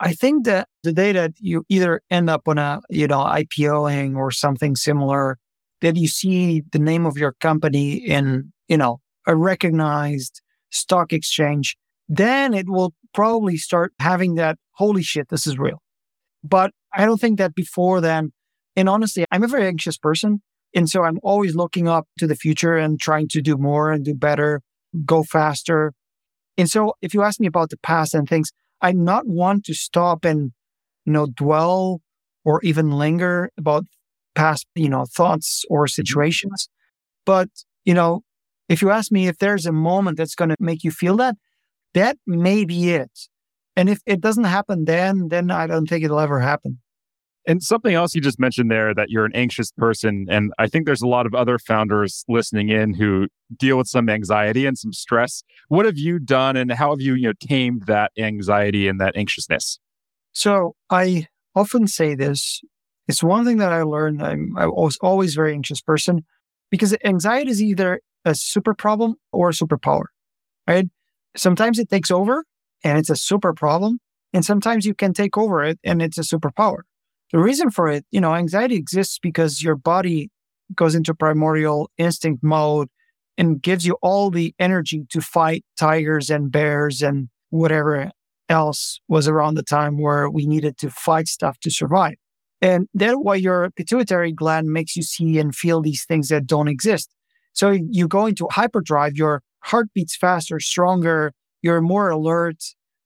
I 0.00 0.14
think 0.14 0.46
that 0.46 0.68
the 0.82 0.92
day 0.92 1.12
that 1.12 1.32
you 1.38 1.64
either 1.68 2.00
end 2.10 2.30
up 2.30 2.48
on 2.48 2.56
a, 2.56 2.80
you 2.88 3.06
know, 3.06 3.20
IPOing 3.20 4.16
or 4.16 4.30
something 4.30 4.74
similar, 4.74 5.38
that 5.82 5.96
you 5.96 6.08
see 6.08 6.62
the 6.72 6.78
name 6.78 7.04
of 7.04 7.18
your 7.18 7.32
company 7.40 7.94
in, 7.94 8.52
you 8.68 8.78
know, 8.78 9.00
a 9.26 9.36
recognized 9.36 10.40
stock 10.70 11.12
exchange, 11.12 11.76
then 12.08 12.54
it 12.54 12.68
will 12.68 12.94
probably 13.12 13.56
start 13.56 13.92
having 14.00 14.34
that, 14.34 14.58
holy 14.72 15.02
shit, 15.02 15.28
this 15.28 15.46
is 15.46 15.58
real. 15.58 15.82
But 16.42 16.72
I 16.92 17.04
don't 17.04 17.20
think 17.20 17.38
that 17.38 17.54
before 17.54 18.00
then, 18.00 18.32
and 18.76 18.88
honestly, 18.88 19.24
I'm 19.30 19.42
a 19.42 19.48
very 19.48 19.66
anxious 19.66 19.98
person. 19.98 20.42
And 20.74 20.88
so 20.88 21.04
I'm 21.04 21.20
always 21.22 21.54
looking 21.54 21.86
up 21.86 22.08
to 22.18 22.26
the 22.26 22.34
future 22.34 22.76
and 22.76 23.00
trying 23.00 23.28
to 23.28 23.40
do 23.40 23.56
more 23.56 23.92
and 23.92 24.04
do 24.04 24.14
better, 24.14 24.60
go 25.04 25.22
faster. 25.22 25.92
And 26.58 26.68
so 26.68 26.94
if 27.00 27.14
you 27.14 27.22
ask 27.22 27.38
me 27.38 27.46
about 27.46 27.70
the 27.70 27.76
past 27.76 28.14
and 28.14 28.28
things, 28.28 28.50
I 28.80 28.92
not 28.92 29.26
want 29.26 29.64
to 29.66 29.74
stop 29.74 30.24
and, 30.24 30.52
you 31.04 31.12
know, 31.12 31.26
dwell 31.26 32.00
or 32.44 32.60
even 32.62 32.90
linger 32.90 33.50
about 33.56 33.84
past, 34.34 34.66
you 34.74 34.88
know, 34.88 35.04
thoughts 35.04 35.64
or 35.70 35.84
mm-hmm. 35.84 35.90
situations. 35.90 36.68
But, 37.24 37.48
you 37.84 37.94
know, 37.94 38.22
if 38.68 38.82
you 38.82 38.90
ask 38.90 39.12
me 39.12 39.28
if 39.28 39.38
there's 39.38 39.66
a 39.66 39.72
moment 39.72 40.16
that's 40.16 40.34
going 40.34 40.50
to 40.50 40.56
make 40.58 40.84
you 40.84 40.90
feel 40.90 41.16
that, 41.18 41.36
that 41.94 42.18
may 42.26 42.64
be 42.64 42.90
it. 42.90 43.10
And 43.76 43.88
if 43.88 44.00
it 44.06 44.20
doesn't 44.20 44.44
happen 44.44 44.84
then, 44.84 45.28
then 45.28 45.50
I 45.50 45.66
don't 45.66 45.86
think 45.86 46.04
it'll 46.04 46.20
ever 46.20 46.40
happen. 46.40 46.80
And 47.46 47.62
something 47.62 47.94
else 47.94 48.14
you 48.14 48.22
just 48.22 48.40
mentioned 48.40 48.70
there 48.70 48.94
that 48.94 49.10
you're 49.10 49.26
an 49.26 49.34
anxious 49.34 49.70
person. 49.72 50.26
And 50.30 50.52
I 50.58 50.66
think 50.66 50.86
there's 50.86 51.02
a 51.02 51.06
lot 51.06 51.26
of 51.26 51.34
other 51.34 51.58
founders 51.58 52.24
listening 52.26 52.70
in 52.70 52.94
who 52.94 53.28
deal 53.54 53.76
with 53.76 53.86
some 53.86 54.08
anxiety 54.08 54.64
and 54.64 54.78
some 54.78 54.92
stress. 54.92 55.42
What 55.68 55.84
have 55.84 55.98
you 55.98 56.18
done 56.18 56.56
and 56.56 56.72
how 56.72 56.90
have 56.90 57.02
you, 57.02 57.14
you 57.14 57.28
know, 57.28 57.34
tamed 57.40 57.82
that 57.86 58.12
anxiety 58.16 58.88
and 58.88 58.98
that 59.00 59.14
anxiousness? 59.16 59.78
So 60.32 60.74
I 60.88 61.26
often 61.54 61.86
say 61.86 62.14
this. 62.14 62.62
It's 63.08 63.22
one 63.22 63.44
thing 63.44 63.58
that 63.58 63.72
I 63.72 63.82
learned. 63.82 64.22
I'm, 64.22 64.56
I 64.56 64.66
was 64.66 64.96
always 65.02 65.34
very 65.34 65.52
anxious 65.52 65.82
person 65.82 66.24
because 66.70 66.96
anxiety 67.04 67.50
is 67.50 67.62
either 67.62 68.00
a 68.24 68.34
super 68.34 68.72
problem 68.72 69.16
or 69.32 69.50
a 69.50 69.52
superpower, 69.52 70.04
right? 70.66 70.88
Sometimes 71.36 71.78
it 71.78 71.90
takes 71.90 72.10
over 72.10 72.44
and 72.82 72.98
it's 72.98 73.10
a 73.10 73.16
super 73.16 73.52
problem. 73.52 73.98
And 74.32 74.44
sometimes 74.44 74.86
you 74.86 74.94
can 74.94 75.12
take 75.12 75.36
over 75.36 75.62
it 75.62 75.78
and 75.84 76.00
it's 76.00 76.18
a 76.18 76.22
superpower. 76.22 76.80
The 77.32 77.38
reason 77.38 77.70
for 77.70 77.88
it, 77.88 78.04
you 78.10 78.20
know, 78.20 78.34
anxiety 78.34 78.76
exists 78.76 79.18
because 79.20 79.62
your 79.62 79.76
body 79.76 80.30
goes 80.74 80.94
into 80.94 81.14
primordial 81.14 81.90
instinct 81.98 82.42
mode 82.42 82.88
and 83.36 83.60
gives 83.60 83.86
you 83.86 83.96
all 84.02 84.30
the 84.30 84.54
energy 84.58 85.04
to 85.10 85.20
fight 85.20 85.64
tigers 85.78 86.30
and 86.30 86.50
bears 86.50 87.02
and 87.02 87.28
whatever 87.50 88.10
else 88.48 89.00
was 89.08 89.26
around 89.26 89.54
the 89.54 89.62
time 89.62 90.00
where 90.00 90.28
we 90.30 90.46
needed 90.46 90.78
to 90.78 90.90
fight 90.90 91.28
stuff 91.28 91.58
to 91.60 91.70
survive. 91.70 92.14
And 92.60 92.88
that's 92.94 93.16
why 93.16 93.36
your 93.36 93.70
pituitary 93.70 94.32
gland 94.32 94.68
makes 94.68 94.96
you 94.96 95.02
see 95.02 95.38
and 95.38 95.54
feel 95.54 95.82
these 95.82 96.04
things 96.04 96.28
that 96.28 96.46
don't 96.46 96.68
exist. 96.68 97.10
So 97.52 97.70
you 97.70 98.08
go 98.08 98.26
into 98.26 98.48
hyperdrive, 98.50 99.16
your 99.16 99.42
heart 99.60 99.88
beats 99.94 100.16
faster, 100.16 100.60
stronger, 100.60 101.32
you're 101.62 101.80
more 101.80 102.10
alert, 102.10 102.62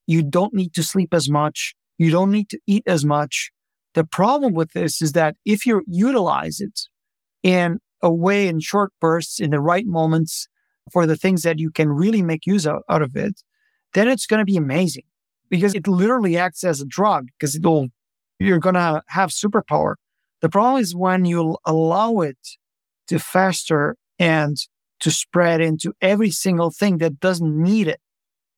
you 0.06 0.22
don't 0.22 0.54
need 0.54 0.75
to 0.75 0.82
sleep 0.82 1.12
as 1.12 1.28
much, 1.28 1.75
you 1.98 2.10
don't 2.10 2.30
need 2.30 2.48
to 2.50 2.58
eat 2.66 2.82
as 2.87 3.04
much, 3.04 3.50
the 3.99 4.05
problem 4.05 4.55
with 4.55 4.75
this 4.75 5.02
is 5.02 5.11
that 5.12 5.35
if 5.45 5.67
you 5.67 5.83
utilize 5.88 6.61
it 6.61 6.83
in 7.43 7.81
a 8.00 8.14
way 8.14 8.47
in 8.47 8.61
short 8.61 8.93
bursts 9.00 9.40
in 9.40 9.50
the 9.50 9.59
right 9.59 9.87
moments 9.87 10.47
for 10.93 11.05
the 11.05 11.17
things 11.17 11.43
that 11.43 11.59
you 11.59 11.73
can 11.73 11.88
really 11.88 12.23
make 12.23 12.47
use 12.47 12.64
of, 12.64 12.83
out 12.88 13.02
of 13.02 13.17
it, 13.17 13.43
then 13.95 14.07
it's 14.07 14.25
going 14.25 14.38
to 14.38 14.45
be 14.45 14.57
amazing 14.57 15.02
because 15.50 15.75
it 15.75 15.88
literally 15.88 16.37
acts 16.37 16.62
as 16.62 16.81
a 16.81 16.87
drug 16.87 17.26
because 17.37 17.57
it'll, 17.57 17.88
you're 18.38 18.61
going 18.61 18.76
to 18.76 19.02
have 19.09 19.31
superpower. 19.31 19.95
The 20.43 20.49
problem 20.49 20.81
is 20.81 20.95
when 20.95 21.25
you 21.25 21.57
allow 21.67 22.21
it 22.21 22.38
to 23.09 23.19
fester 23.19 23.97
and 24.17 24.57
to 25.00 25.11
spread 25.11 25.61
into 25.61 25.93
every 26.00 26.31
single 26.31 26.71
thing 26.71 26.99
that 26.99 27.19
doesn't 27.19 27.61
need 27.61 27.88
it. 27.88 28.00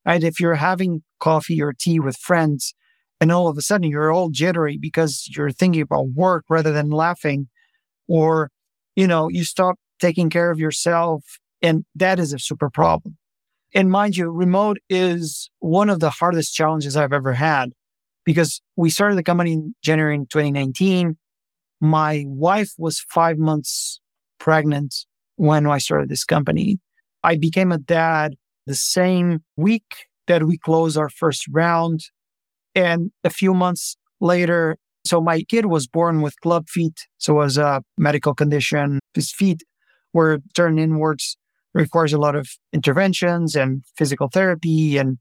Right. 0.04 0.22
If 0.22 0.38
you're 0.38 0.56
having 0.56 1.02
coffee 1.18 1.62
or 1.62 1.72
tea 1.72 1.98
with 1.98 2.18
friends 2.18 2.74
and 3.20 3.30
all 3.30 3.48
of 3.48 3.58
a 3.58 3.62
sudden 3.62 3.90
you're 3.90 4.12
all 4.12 4.30
jittery 4.30 4.78
because 4.78 5.28
you're 5.34 5.50
thinking 5.50 5.82
about 5.82 6.08
work 6.10 6.44
rather 6.48 6.72
than 6.72 6.90
laughing 6.90 7.48
or 8.08 8.50
you 8.96 9.06
know 9.06 9.28
you 9.28 9.44
stop 9.44 9.76
taking 10.00 10.30
care 10.30 10.50
of 10.50 10.58
yourself 10.58 11.24
and 11.62 11.84
that 11.94 12.18
is 12.18 12.32
a 12.32 12.38
super 12.38 12.70
problem. 12.70 13.16
And 13.74 13.90
mind 13.90 14.16
you 14.16 14.30
remote 14.30 14.78
is 14.88 15.50
one 15.58 15.90
of 15.90 16.00
the 16.00 16.10
hardest 16.10 16.54
challenges 16.54 16.96
i've 16.96 17.12
ever 17.12 17.32
had 17.32 17.70
because 18.24 18.60
we 18.76 18.90
started 18.90 19.16
the 19.16 19.22
company 19.22 19.52
in 19.52 19.74
january 19.82 20.14
in 20.14 20.26
2019 20.26 21.16
my 21.80 22.24
wife 22.26 22.72
was 22.78 23.04
five 23.08 23.38
months 23.38 24.00
pregnant 24.38 24.94
when 25.36 25.66
i 25.66 25.78
started 25.78 26.08
this 26.08 26.24
company. 26.24 26.78
I 27.22 27.36
became 27.36 27.72
a 27.72 27.78
dad 27.78 28.34
the 28.66 28.74
same 28.74 29.40
week 29.56 30.06
that 30.26 30.44
we 30.44 30.58
closed 30.58 30.96
our 30.96 31.08
first 31.08 31.46
round 31.50 32.00
and 32.74 33.10
a 33.24 33.30
few 33.30 33.54
months 33.54 33.96
later, 34.20 34.76
so 35.06 35.20
my 35.20 35.42
kid 35.42 35.66
was 35.66 35.86
born 35.86 36.20
with 36.20 36.40
club 36.40 36.68
feet. 36.68 37.06
So 37.18 37.34
it 37.34 37.44
was 37.44 37.58
a 37.58 37.82
medical 37.96 38.34
condition. 38.34 39.00
His 39.14 39.32
feet 39.32 39.62
were 40.12 40.38
turned 40.54 40.78
inwards, 40.78 41.36
requires 41.74 42.12
a 42.12 42.18
lot 42.18 42.36
of 42.36 42.48
interventions 42.72 43.56
and 43.56 43.82
physical 43.96 44.28
therapy 44.28 44.98
and 44.98 45.18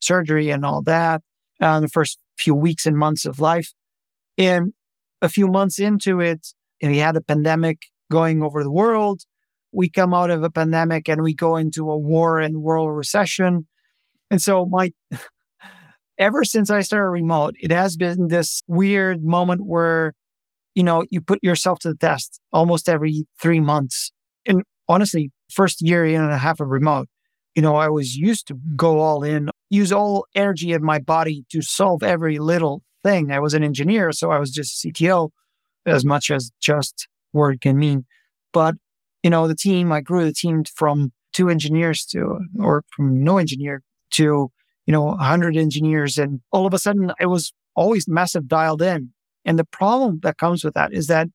surgery 0.00 0.50
and 0.50 0.64
all 0.64 0.82
that. 0.82 1.22
Uh, 1.60 1.80
the 1.80 1.88
first 1.88 2.18
few 2.38 2.54
weeks 2.54 2.86
and 2.86 2.96
months 2.96 3.26
of 3.26 3.40
life. 3.40 3.72
And 4.36 4.72
a 5.20 5.28
few 5.28 5.48
months 5.48 5.80
into 5.80 6.20
it, 6.20 6.46
and 6.80 6.92
we 6.92 6.98
had 6.98 7.16
a 7.16 7.20
pandemic 7.20 7.86
going 8.10 8.42
over 8.42 8.62
the 8.62 8.70
world. 8.70 9.22
We 9.72 9.90
come 9.90 10.14
out 10.14 10.30
of 10.30 10.42
a 10.44 10.50
pandemic 10.50 11.08
and 11.08 11.22
we 11.22 11.34
go 11.34 11.56
into 11.56 11.90
a 11.90 11.98
war 11.98 12.38
and 12.38 12.62
world 12.62 12.96
recession. 12.96 13.66
And 14.30 14.40
so 14.40 14.66
my 14.66 14.92
ever 16.18 16.44
since 16.44 16.70
I 16.70 16.80
started 16.80 17.10
remote, 17.10 17.54
it 17.60 17.70
has 17.70 17.96
been 17.96 18.28
this 18.28 18.62
weird 18.66 19.24
moment 19.24 19.62
where, 19.64 20.14
you 20.74 20.82
know, 20.82 21.04
you 21.10 21.20
put 21.20 21.42
yourself 21.42 21.78
to 21.80 21.88
the 21.90 21.96
test 21.96 22.40
almost 22.52 22.88
every 22.88 23.26
three 23.40 23.60
months. 23.60 24.10
And 24.46 24.62
honestly, 24.88 25.30
first 25.50 25.80
year, 25.80 26.04
and 26.04 26.30
a 26.30 26.38
half 26.38 26.60
of 26.60 26.68
remote, 26.68 27.08
you 27.54 27.62
know, 27.62 27.76
I 27.76 27.88
was 27.88 28.16
used 28.16 28.46
to 28.48 28.58
go 28.76 29.00
all 29.00 29.22
in, 29.22 29.50
use 29.70 29.92
all 29.92 30.26
energy 30.34 30.72
of 30.72 30.82
my 30.82 30.98
body 30.98 31.44
to 31.50 31.62
solve 31.62 32.02
every 32.02 32.38
little 32.38 32.82
thing. 33.02 33.32
I 33.32 33.40
was 33.40 33.54
an 33.54 33.64
engineer, 33.64 34.12
so 34.12 34.30
I 34.30 34.38
was 34.38 34.50
just 34.50 34.84
CTO 34.84 35.30
as 35.86 36.04
much 36.04 36.30
as 36.30 36.50
just 36.60 37.08
word 37.32 37.60
can 37.60 37.78
mean. 37.78 38.04
But, 38.52 38.74
you 39.22 39.30
know, 39.30 39.48
the 39.48 39.54
team, 39.54 39.92
I 39.92 40.00
grew 40.00 40.24
the 40.24 40.32
team 40.32 40.64
from 40.74 41.12
two 41.32 41.48
engineers 41.48 42.04
to, 42.06 42.38
or 42.58 42.84
from 42.94 43.22
no 43.22 43.38
engineer 43.38 43.82
to 44.12 44.50
you 44.88 44.92
know, 44.92 45.04
100 45.04 45.54
engineers. 45.54 46.16
And 46.16 46.40
all 46.50 46.66
of 46.66 46.72
a 46.72 46.78
sudden, 46.78 47.12
it 47.20 47.26
was 47.26 47.52
always 47.76 48.08
massive 48.08 48.48
dialed 48.48 48.80
in. 48.80 49.12
And 49.44 49.58
the 49.58 49.66
problem 49.66 50.20
that 50.22 50.38
comes 50.38 50.64
with 50.64 50.72
that 50.74 50.94
is 50.94 51.08
that 51.08 51.28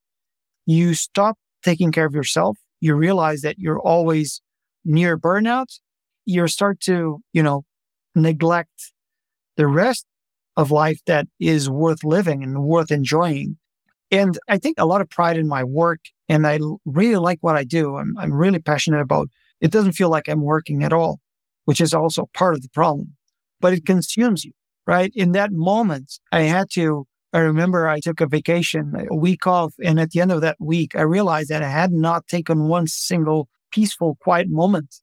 you 0.66 0.96
stop 0.96 1.38
taking 1.64 1.92
care 1.92 2.08
of 2.08 2.16
yourself. 2.16 2.58
You 2.82 2.96
realize 2.96 3.42
that 3.42 3.60
you're 3.60 3.80
always 3.80 4.42
near 4.84 5.20
burnout. 5.20 5.68
You 6.26 6.48
start 6.48 6.80
to, 6.82 7.20
you 7.32 7.44
know, 7.44 7.64
neglect 8.16 8.92
the 9.56 9.68
rest 9.68 10.08
of 10.58 10.72
life 10.72 11.02
that 11.06 11.28
is 11.40 11.70
worth 11.70 12.04
living 12.04 12.42
and 12.42 12.64
worth 12.64 12.90
enjoying. 12.90 13.58
And 14.10 14.40
I 14.48 14.58
take 14.58 14.80
a 14.80 14.88
lot 14.88 15.02
of 15.02 15.12
pride 15.12 15.38
in 15.38 15.48
my 15.48 15.64
work 15.64 16.00
and 16.28 16.48
I 16.48 16.60
really 16.86 17.18
like 17.18 17.38
what 17.42 17.56
I 17.56 17.66
do. 17.66 17.98
I'm, 17.98 18.18
I'm 18.18 18.34
really 18.34 18.60
passionate 18.60 19.02
about 19.02 19.30
it. 19.62 19.70
Doesn't 19.70 19.92
feel 19.92 20.10
like 20.10 20.28
I'm 20.28 20.42
working 20.42 20.84
at 20.84 20.92
all, 20.92 21.20
which 21.66 21.80
is 21.80 21.94
also 21.94 22.30
part 22.34 22.56
of 22.56 22.64
the 22.64 22.70
problem 22.70 23.16
but 23.64 23.72
it 23.72 23.86
consumes 23.86 24.44
you, 24.44 24.52
right? 24.86 25.10
In 25.16 25.32
that 25.32 25.54
moment, 25.54 26.20
I 26.34 26.42
had 26.42 26.68
to, 26.74 27.08
I 27.32 27.40
remember 27.40 27.88
I 27.88 28.02
took 28.02 28.20
a 28.20 28.28
vacation, 28.28 28.94
a 29.10 29.16
week 29.16 29.48
off. 29.48 29.74
And 29.82 30.02
at 30.02 30.10
the 30.12 30.20
end 30.20 30.34
of 30.34 30.42
that 30.42 30.58
week, 30.60 30.98
I 30.98 31.04
realized 31.04 31.48
that 31.48 31.64
I 31.64 31.70
had 31.70 31.94
not 31.94 32.28
taken 32.28 32.68
one 32.68 32.88
single 32.88 33.48
peaceful, 33.72 34.18
quiet 34.20 34.50
moment 34.50 34.98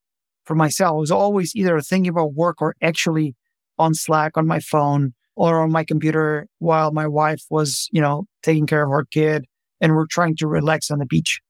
for 0.44 0.54
myself. 0.54 0.92
I 0.92 0.98
was 0.98 1.10
always 1.10 1.56
either 1.56 1.80
thinking 1.80 2.10
about 2.10 2.34
work 2.34 2.60
or 2.60 2.74
actually 2.82 3.34
on 3.78 3.94
Slack 3.94 4.36
on 4.36 4.46
my 4.46 4.60
phone 4.60 5.14
or 5.36 5.62
on 5.62 5.72
my 5.72 5.82
computer 5.82 6.46
while 6.58 6.92
my 6.92 7.06
wife 7.06 7.42
was, 7.48 7.88
you 7.92 8.02
know, 8.02 8.26
taking 8.42 8.66
care 8.66 8.84
of 8.84 8.90
her 8.90 9.06
kid 9.10 9.46
and 9.80 9.94
we're 9.94 10.06
trying 10.06 10.36
to 10.36 10.46
relax 10.46 10.90
on 10.90 10.98
the 10.98 11.06
beach. 11.06 11.40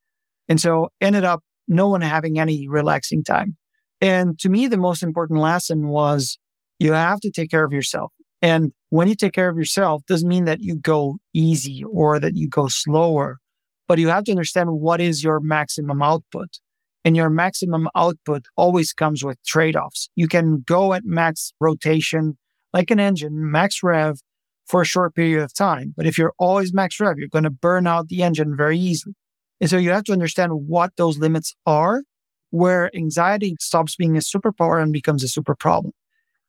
And 0.48 0.60
so 0.60 0.90
ended 1.00 1.24
up 1.24 1.42
no 1.66 1.88
one 1.88 2.02
having 2.02 2.38
any 2.38 2.68
relaxing 2.68 3.24
time. 3.24 3.56
And 4.00 4.38
to 4.38 4.48
me, 4.48 4.68
the 4.68 4.76
most 4.76 5.02
important 5.02 5.40
lesson 5.40 5.88
was 5.88 6.38
you 6.80 6.92
have 6.92 7.20
to 7.20 7.30
take 7.30 7.50
care 7.50 7.64
of 7.64 7.72
yourself. 7.72 8.12
And 8.42 8.72
when 8.88 9.06
you 9.06 9.14
take 9.14 9.34
care 9.34 9.48
of 9.48 9.56
yourself, 9.56 10.02
doesn't 10.06 10.28
mean 10.28 10.46
that 10.46 10.60
you 10.62 10.74
go 10.74 11.18
easy 11.34 11.84
or 11.84 12.18
that 12.18 12.36
you 12.36 12.48
go 12.48 12.68
slower, 12.68 13.38
but 13.86 13.98
you 13.98 14.08
have 14.08 14.24
to 14.24 14.32
understand 14.32 14.70
what 14.72 15.00
is 15.00 15.22
your 15.22 15.40
maximum 15.40 16.02
output. 16.02 16.58
And 17.04 17.16
your 17.16 17.30
maximum 17.30 17.88
output 17.94 18.44
always 18.56 18.92
comes 18.92 19.24
with 19.24 19.42
trade 19.46 19.76
offs. 19.76 20.10
You 20.16 20.28
can 20.28 20.62
go 20.66 20.92
at 20.92 21.04
max 21.04 21.52
rotation 21.60 22.36
like 22.74 22.90
an 22.90 23.00
engine, 23.00 23.50
max 23.50 23.82
rev 23.82 24.18
for 24.66 24.82
a 24.82 24.86
short 24.86 25.14
period 25.14 25.42
of 25.42 25.54
time. 25.54 25.94
But 25.96 26.06
if 26.06 26.18
you're 26.18 26.34
always 26.38 26.74
max 26.74 27.00
rev, 27.00 27.18
you're 27.18 27.28
going 27.28 27.44
to 27.44 27.50
burn 27.50 27.86
out 27.86 28.08
the 28.08 28.22
engine 28.22 28.54
very 28.56 28.78
easily. 28.78 29.14
And 29.60 29.68
so 29.68 29.76
you 29.76 29.90
have 29.90 30.04
to 30.04 30.12
understand 30.12 30.52
what 30.66 30.92
those 30.96 31.18
limits 31.18 31.54
are, 31.66 32.02
where 32.50 32.94
anxiety 32.94 33.56
stops 33.60 33.96
being 33.96 34.16
a 34.16 34.20
superpower 34.20 34.82
and 34.82 34.92
becomes 34.92 35.24
a 35.24 35.28
super 35.28 35.54
problem. 35.54 35.92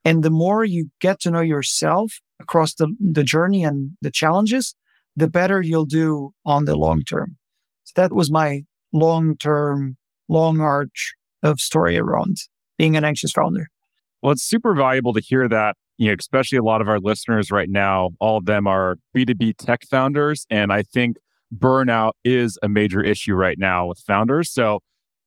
And 0.04 0.24
the 0.24 0.30
more 0.30 0.66
you 0.66 0.90
get 1.00 1.20
to 1.22 1.32
know 1.32 1.42
yourself 1.42 2.20
across 2.40 2.74
the, 2.76 2.94
the 3.00 3.24
journey 3.24 3.64
and 3.64 3.92
the 4.02 4.12
challenges, 4.12 4.76
the 5.16 5.28
better 5.28 5.62
you'll 5.62 5.86
do 5.86 6.32
on 6.46 6.66
the 6.66 6.76
long 6.76 7.04
term. 7.04 7.38
So 7.84 7.94
that 8.02 8.14
was 8.14 8.32
my 8.32 8.64
long 8.94 9.38
term, 9.38 9.98
long 10.28 10.60
arch 10.60 11.14
of 11.44 11.60
story 11.60 11.98
around 11.98 12.38
being 12.78 12.96
an 12.96 13.04
anxious 13.04 13.32
founder. 13.32 13.68
Well, 14.22 14.32
it's 14.32 14.44
super 14.44 14.74
valuable 14.74 15.14
to 15.14 15.22
hear 15.22 15.48
that, 15.50 15.76
you 15.98 16.10
know, 16.10 16.16
especially 16.20 16.58
a 16.58 16.64
lot 16.64 16.82
of 16.82 16.88
our 16.88 17.00
listeners 17.00 17.52
right 17.52 17.70
now, 17.70 18.12
all 18.20 18.38
of 18.38 18.46
them 18.46 18.68
are 18.68 18.98
B2B 19.16 19.56
tech 19.58 19.82
founders. 19.90 20.46
And 20.50 20.72
I 20.72 20.84
think 20.84 21.18
burnout 21.56 22.14
is 22.24 22.58
a 22.64 22.70
major 22.70 23.04
issue 23.04 23.34
right 23.34 23.58
now 23.60 23.88
with 23.88 24.00
founders. 24.00 24.52
So 24.52 24.80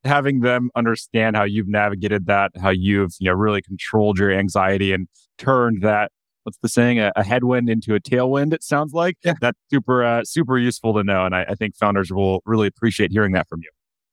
having 0.04 0.40
them 0.40 0.70
understand 0.74 1.36
how 1.36 1.44
you've 1.44 1.68
navigated 1.68 2.26
that, 2.26 2.52
how 2.60 2.70
you've, 2.70 3.12
you 3.18 3.30
know, 3.30 3.36
really 3.36 3.62
controlled 3.62 4.18
your 4.18 4.32
anxiety 4.32 4.92
and 4.92 5.08
turned 5.38 5.82
that 5.82 6.10
what's 6.44 6.58
the 6.58 6.68
saying? 6.68 7.00
A, 7.00 7.12
a, 7.16 7.24
headwind 7.24 7.68
into 7.68 7.94
a 7.94 8.00
tailwind 8.00 8.52
it 8.52 8.62
sounds 8.62 8.92
like. 8.92 9.16
Yeah. 9.24 9.34
that's 9.40 9.58
super 9.70 10.04
uh, 10.04 10.22
super 10.24 10.58
useful 10.58 10.94
to 10.94 11.02
know 11.02 11.24
and 11.24 11.34
I, 11.34 11.44
I, 11.48 11.54
think 11.54 11.74
founders 11.74 12.12
will 12.12 12.42
really 12.46 12.68
appreciate 12.68 13.10
hearing 13.10 13.32
that 13.32 13.48
from 13.48 13.60
you. 13.62 13.70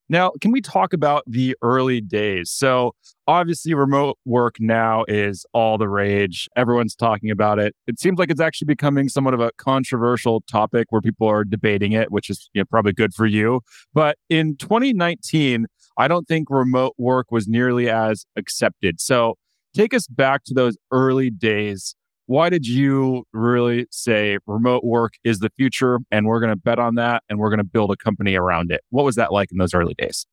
Now 0.10 0.32
can 0.42 0.52
we 0.52 0.62
talk 0.62 0.94
about 0.94 1.24
the 1.28 1.56
early 1.62 2.02
days? 2.02 2.50
So 2.50 2.96
obviously 3.28 3.74
remote 3.74 4.18
work 4.26 4.56
now 4.60 5.04
is 5.08 5.46
all 5.54 5.78
the 5.78 5.88
rage. 5.88 6.50
Everyone's 6.56 6.96
talking 6.96 7.30
about 7.30 7.60
it. 7.60 7.76
It 7.88 8.00
seems 8.00 8.18
like 8.18 8.32
it's 8.32 8.42
actually 8.42 8.68
becoming 8.68 9.10
somewhat 9.10 9.34
of 9.34 9.40
a 9.42 9.52
controversial 9.58 10.42
topic 10.50 10.88
where 10.90 11.02
people 11.02 11.28
are 11.28 11.44
debating 11.44 11.92
it 11.92 12.12
which 12.12 12.30
is 12.30 12.50
you 12.54 12.62
know, 12.62 12.66
probably 12.66 12.94
good 12.94 13.14
for 13.14 13.26
you. 13.26 13.62
But 13.94 14.18
in 14.30 14.56
2019 14.56 15.68
i 16.02 16.08
don't 16.08 16.28
think 16.28 16.50
remote 16.50 16.94
work 16.98 17.32
was 17.32 17.48
nearly 17.48 17.90
as 17.90 18.26
accepted 18.36 19.00
so 19.00 19.36
take 19.76 19.94
us 19.94 20.08
back 20.08 20.44
to 20.44 20.54
those 20.54 20.78
early 20.92 21.30
days 21.30 21.96
why 22.32 22.50
did 22.50 22.66
you 22.66 23.26
really 23.34 23.88
say 23.92 24.38
remote 24.48 24.86
work 24.86 25.16
is 25.26 25.40
the 25.40 25.50
future 25.58 26.00
and 26.12 26.26
we're 26.26 26.40
going 26.40 26.54
to 26.54 26.56
bet 26.56 26.80
on 26.80 26.96
that 26.96 27.24
and 27.28 27.40
we're 27.40 27.50
going 27.50 27.58
to 27.58 27.66
build 27.66 27.92
a 27.92 27.98
company 27.98 28.36
around 28.36 28.72
it? 28.72 28.80
What 28.90 29.04
was 29.04 29.16
that 29.16 29.34
like 29.34 29.52
in 29.52 29.58
those 29.58 29.74
early 29.74 29.96
days? 29.96 30.26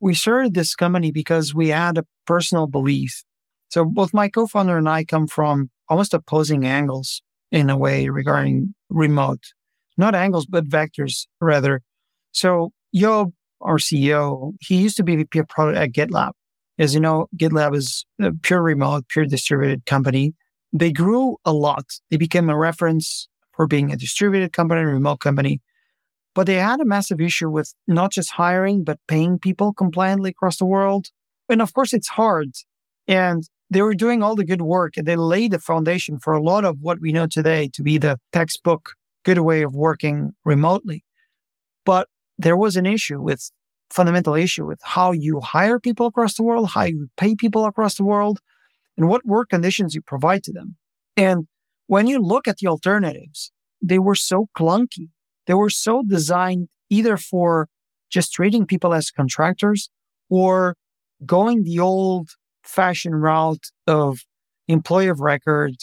We 0.00 0.14
started 0.14 0.54
this 0.54 0.74
company 0.74 1.10
because 1.10 1.54
we 1.54 1.68
had 1.68 1.98
a 1.98 2.06
personal 2.26 2.66
belief. 2.66 3.24
So 3.68 3.84
both 3.84 4.14
my 4.14 4.30
co-founder 4.30 4.78
and 4.78 4.88
I 4.88 5.04
come 5.04 5.26
from 5.26 5.70
almost 5.86 6.14
opposing 6.14 6.64
angles 6.64 7.20
in 7.52 7.68
a 7.68 7.76
way 7.76 8.08
regarding 8.08 8.74
remote, 8.88 9.42
not 9.98 10.14
angles, 10.14 10.46
but 10.46 10.64
vectors 10.64 11.26
rather. 11.42 11.82
So 12.32 12.72
Job, 12.94 13.32
our 13.64 13.78
CEO, 13.78 14.54
he 14.60 14.76
used 14.76 14.96
to 14.98 15.02
be 15.02 15.16
VP 15.16 15.40
of 15.40 15.48
product 15.48 15.78
at 15.78 15.92
GitLab. 15.92 16.32
As 16.78 16.94
you 16.94 17.00
know, 17.00 17.28
GitLab 17.36 17.74
is 17.74 18.04
a 18.20 18.32
pure 18.32 18.62
remote, 18.62 19.08
pure 19.08 19.24
distributed 19.24 19.86
company 19.86 20.34
they 20.74 20.90
grew 20.90 21.36
a 21.44 21.52
lot. 21.52 21.86
They 22.10 22.16
became 22.16 22.50
a 22.50 22.58
reference 22.58 23.28
for 23.52 23.66
being 23.66 23.92
a 23.92 23.96
distributed 23.96 24.52
company, 24.52 24.80
a 24.82 24.86
remote 24.86 25.20
company. 25.20 25.62
But 26.34 26.48
they 26.48 26.56
had 26.56 26.80
a 26.80 26.84
massive 26.84 27.20
issue 27.20 27.48
with 27.48 27.72
not 27.86 28.10
just 28.10 28.32
hiring, 28.32 28.82
but 28.82 28.98
paying 29.06 29.38
people 29.38 29.72
compliantly 29.72 30.30
across 30.30 30.58
the 30.58 30.66
world. 30.66 31.06
And 31.48 31.62
of 31.62 31.72
course, 31.72 31.92
it's 31.92 32.08
hard. 32.08 32.48
And 33.06 33.48
they 33.70 33.82
were 33.82 33.94
doing 33.94 34.22
all 34.22 34.34
the 34.34 34.44
good 34.44 34.62
work 34.62 34.96
and 34.96 35.06
they 35.06 35.14
laid 35.14 35.52
the 35.52 35.60
foundation 35.60 36.18
for 36.18 36.32
a 36.32 36.42
lot 36.42 36.64
of 36.64 36.78
what 36.80 37.00
we 37.00 37.12
know 37.12 37.28
today 37.28 37.70
to 37.74 37.82
be 37.82 37.96
the 37.96 38.18
textbook 38.32 38.94
good 39.24 39.38
way 39.38 39.62
of 39.62 39.74
working 39.74 40.32
remotely. 40.44 41.04
But 41.86 42.08
there 42.38 42.56
was 42.56 42.76
an 42.76 42.86
issue 42.86 43.20
with 43.20 43.50
fundamental 43.90 44.34
issue 44.34 44.66
with 44.66 44.80
how 44.82 45.12
you 45.12 45.40
hire 45.40 45.78
people 45.78 46.06
across 46.06 46.34
the 46.34 46.42
world, 46.42 46.70
how 46.70 46.82
you 46.82 47.08
pay 47.16 47.34
people 47.34 47.64
across 47.64 47.94
the 47.94 48.04
world, 48.04 48.40
and 48.96 49.08
what 49.08 49.24
work 49.24 49.50
conditions 49.50 49.94
you 49.94 50.02
provide 50.02 50.42
to 50.44 50.52
them. 50.52 50.76
And 51.16 51.46
when 51.86 52.06
you 52.06 52.18
look 52.18 52.48
at 52.48 52.58
the 52.58 52.66
alternatives, 52.66 53.52
they 53.80 53.98
were 53.98 54.14
so 54.14 54.48
clunky. 54.56 55.10
They 55.46 55.54
were 55.54 55.70
so 55.70 56.02
designed 56.02 56.68
either 56.90 57.16
for 57.16 57.68
just 58.10 58.32
treating 58.32 58.66
people 58.66 58.94
as 58.94 59.10
contractors 59.10 59.90
or 60.30 60.76
going 61.24 61.64
the 61.64 61.78
old 61.78 62.30
fashioned 62.62 63.22
route 63.22 63.66
of 63.86 64.20
employee 64.68 65.08
of 65.08 65.20
record, 65.20 65.74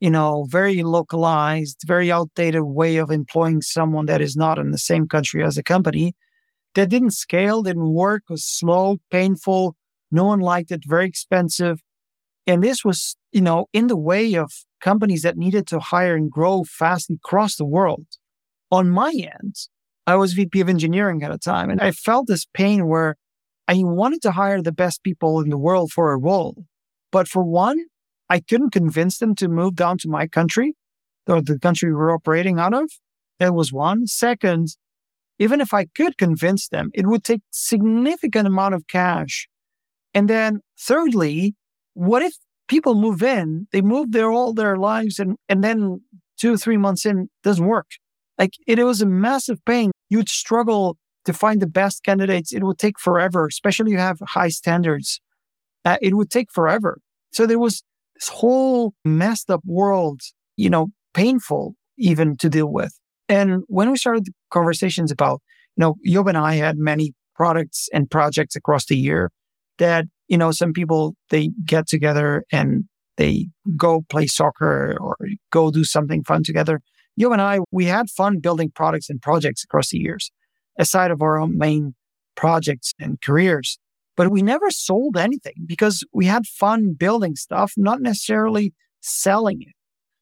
you 0.00 0.10
know, 0.10 0.46
very 0.48 0.82
localized, 0.82 1.82
very 1.86 2.10
outdated 2.10 2.62
way 2.62 2.96
of 2.96 3.10
employing 3.10 3.62
someone 3.62 4.06
that 4.06 4.20
is 4.20 4.36
not 4.36 4.58
in 4.58 4.70
the 4.70 4.78
same 4.78 5.08
country 5.08 5.42
as 5.42 5.56
the 5.56 5.62
company 5.62 6.14
that 6.74 6.90
didn't 6.90 7.10
scale, 7.12 7.62
didn't 7.62 7.92
work, 7.92 8.22
was 8.28 8.44
slow, 8.44 8.98
painful. 9.10 9.74
No 10.10 10.24
one 10.24 10.40
liked 10.40 10.70
it, 10.70 10.82
very 10.86 11.06
expensive. 11.06 11.80
And 12.46 12.62
this 12.62 12.84
was, 12.84 13.16
you 13.32 13.40
know, 13.40 13.66
in 13.72 13.88
the 13.88 13.96
way 13.96 14.34
of 14.34 14.52
companies 14.80 15.22
that 15.22 15.36
needed 15.36 15.66
to 15.68 15.80
hire 15.80 16.14
and 16.14 16.30
grow 16.30 16.64
fast 16.64 17.10
across 17.10 17.56
the 17.56 17.64
world. 17.64 18.06
On 18.70 18.90
my 18.90 19.12
end, 19.12 19.56
I 20.06 20.16
was 20.16 20.34
VP 20.34 20.60
of 20.60 20.68
engineering 20.68 21.22
at 21.22 21.32
a 21.32 21.38
time 21.38 21.68
and 21.68 21.80
I 21.80 21.90
felt 21.90 22.26
this 22.28 22.46
pain 22.54 22.86
where 22.86 23.16
I 23.66 23.74
wanted 23.78 24.22
to 24.22 24.32
hire 24.32 24.62
the 24.62 24.72
best 24.72 25.02
people 25.02 25.40
in 25.40 25.50
the 25.50 25.58
world 25.58 25.92
for 25.92 26.12
a 26.12 26.18
role. 26.18 26.64
But 27.10 27.28
for 27.28 27.42
one, 27.42 27.78
I 28.30 28.40
couldn't 28.40 28.70
convince 28.70 29.18
them 29.18 29.34
to 29.36 29.48
move 29.48 29.74
down 29.74 29.98
to 29.98 30.08
my 30.08 30.26
country 30.26 30.74
or 31.26 31.42
the 31.42 31.58
country 31.58 31.90
we 31.90 31.96
were 31.96 32.12
operating 32.12 32.58
out 32.58 32.74
of. 32.74 32.90
That 33.38 33.54
was 33.54 33.72
one. 33.72 34.06
Second, 34.06 34.68
even 35.38 35.60
if 35.60 35.72
I 35.72 35.86
could 35.86 36.18
convince 36.18 36.68
them, 36.68 36.90
it 36.94 37.06
would 37.06 37.24
take 37.24 37.42
significant 37.50 38.46
amount 38.46 38.74
of 38.74 38.86
cash. 38.88 39.48
And 40.14 40.28
then 40.28 40.60
thirdly, 40.78 41.54
what 41.94 42.22
if 42.22 42.34
people 42.68 42.94
move 42.94 43.22
in, 43.22 43.66
they 43.72 43.80
move 43.80 44.12
there 44.12 44.30
all 44.30 44.52
their 44.52 44.76
lives 44.76 45.18
and, 45.18 45.36
and 45.48 45.62
then 45.62 46.00
two, 46.38 46.56
three 46.56 46.76
months 46.76 47.06
in 47.06 47.28
doesn't 47.42 47.64
work. 47.64 47.86
Like 48.38 48.52
it, 48.66 48.82
was 48.82 49.00
a 49.00 49.06
massive 49.06 49.64
pain. 49.64 49.90
You'd 50.08 50.28
struggle 50.28 50.96
to 51.24 51.32
find 51.32 51.60
the 51.60 51.66
best 51.66 52.04
candidates. 52.04 52.52
It 52.52 52.62
would 52.62 52.78
take 52.78 52.98
forever, 52.98 53.46
especially 53.46 53.92
you 53.92 53.98
have 53.98 54.18
high 54.20 54.48
standards. 54.48 55.20
Uh, 55.84 55.96
it 56.00 56.14
would 56.14 56.30
take 56.30 56.52
forever. 56.52 57.00
So 57.32 57.46
there 57.46 57.58
was 57.58 57.82
this 58.18 58.28
whole 58.28 58.94
messed 59.04 59.50
up 59.50 59.62
world, 59.64 60.20
you 60.56 60.70
know, 60.70 60.88
painful 61.14 61.74
even 61.98 62.36
to 62.38 62.48
deal 62.48 62.72
with. 62.72 62.92
And 63.28 63.62
when 63.66 63.90
we 63.90 63.96
started 63.96 64.28
conversations 64.50 65.10
about, 65.10 65.40
you 65.76 65.82
know, 65.82 65.96
Job 66.04 66.28
and 66.28 66.38
I 66.38 66.54
had 66.54 66.78
many 66.78 67.14
products 67.34 67.88
and 67.92 68.10
projects 68.10 68.56
across 68.56 68.86
the 68.86 68.96
year 68.96 69.30
that 69.78 70.06
you 70.28 70.36
know, 70.36 70.50
some 70.50 70.72
people, 70.72 71.16
they 71.30 71.50
get 71.64 71.88
together 71.88 72.44
and 72.52 72.84
they 73.16 73.48
go 73.76 74.04
play 74.08 74.26
soccer 74.26 74.96
or 75.00 75.16
go 75.50 75.70
do 75.70 75.84
something 75.84 76.22
fun 76.22 76.44
together. 76.44 76.80
You 77.16 77.32
and 77.32 77.42
I, 77.42 77.60
we 77.72 77.86
had 77.86 78.10
fun 78.10 78.38
building 78.38 78.70
products 78.72 79.10
and 79.10 79.20
projects 79.20 79.64
across 79.64 79.90
the 79.90 79.98
years, 79.98 80.30
aside 80.78 81.10
of 81.10 81.22
our 81.22 81.38
own 81.38 81.58
main 81.58 81.94
projects 82.36 82.92
and 83.00 83.20
careers. 83.20 83.78
But 84.18 84.30
we 84.30 84.42
never 84.42 84.70
sold 84.70 85.16
anything 85.16 85.54
because 85.64 86.04
we 86.12 86.26
had 86.26 86.46
fun 86.46 86.92
building 86.92 87.36
stuff, 87.36 87.72
not 87.78 88.02
necessarily 88.02 88.74
selling 89.00 89.62
it. 89.62 89.74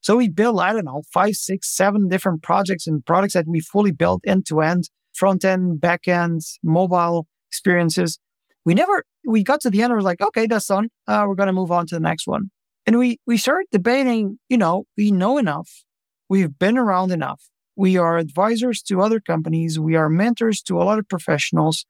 So 0.03 0.17
we 0.17 0.29
built, 0.29 0.61
I 0.61 0.73
don't 0.73 0.85
know, 0.85 1.03
five, 1.13 1.35
six, 1.35 1.75
seven 1.75 2.07
different 2.07 2.45
projects 2.45 2.87
and 2.87 3.05
products 3.05 3.35
that 3.35 3.49
we 3.49 3.59
fully 3.59 3.91
built 3.91 4.21
end 4.25 4.47
to 4.47 4.61
end, 4.61 4.89
front 5.13 5.45
end, 5.45 5.81
back 5.81 6.07
end, 6.07 6.43
mobile 6.63 7.27
experiences 7.51 8.21
we 8.67 8.75
never 8.75 9.05
we 9.25 9.43
got 9.43 9.61
to 9.63 9.71
the 9.71 9.81
end 9.81 9.93
and 9.93 9.97
was 9.97 10.05
like, 10.05 10.21
okay, 10.21 10.47
that's 10.47 10.67
done. 10.67 10.89
Uh, 11.07 11.25
we're 11.27 11.37
going 11.37 11.47
to 11.47 11.53
move 11.53 11.71
on 11.71 11.87
to 11.87 11.95
the 11.95 12.01
next 12.01 12.27
one. 12.27 12.51
And 12.85 12.99
we 12.99 13.19
we 13.25 13.39
started 13.39 13.69
debating. 13.73 14.39
You 14.51 14.59
know, 14.59 14.85
we 14.99 15.11
know 15.11 15.39
enough. 15.39 15.85
We've 16.29 16.59
been 16.59 16.77
around 16.77 17.13
enough. 17.13 17.43
We 17.77 17.97
are 17.97 18.19
advisors 18.19 18.83
to 18.83 19.01
other 19.01 19.21
companies. 19.21 19.79
We 19.79 19.95
are 19.95 20.09
mentors 20.09 20.61
to 20.63 20.81
a 20.81 20.85
lot 20.85 20.99
of 20.99 21.09
professionals. 21.09 21.87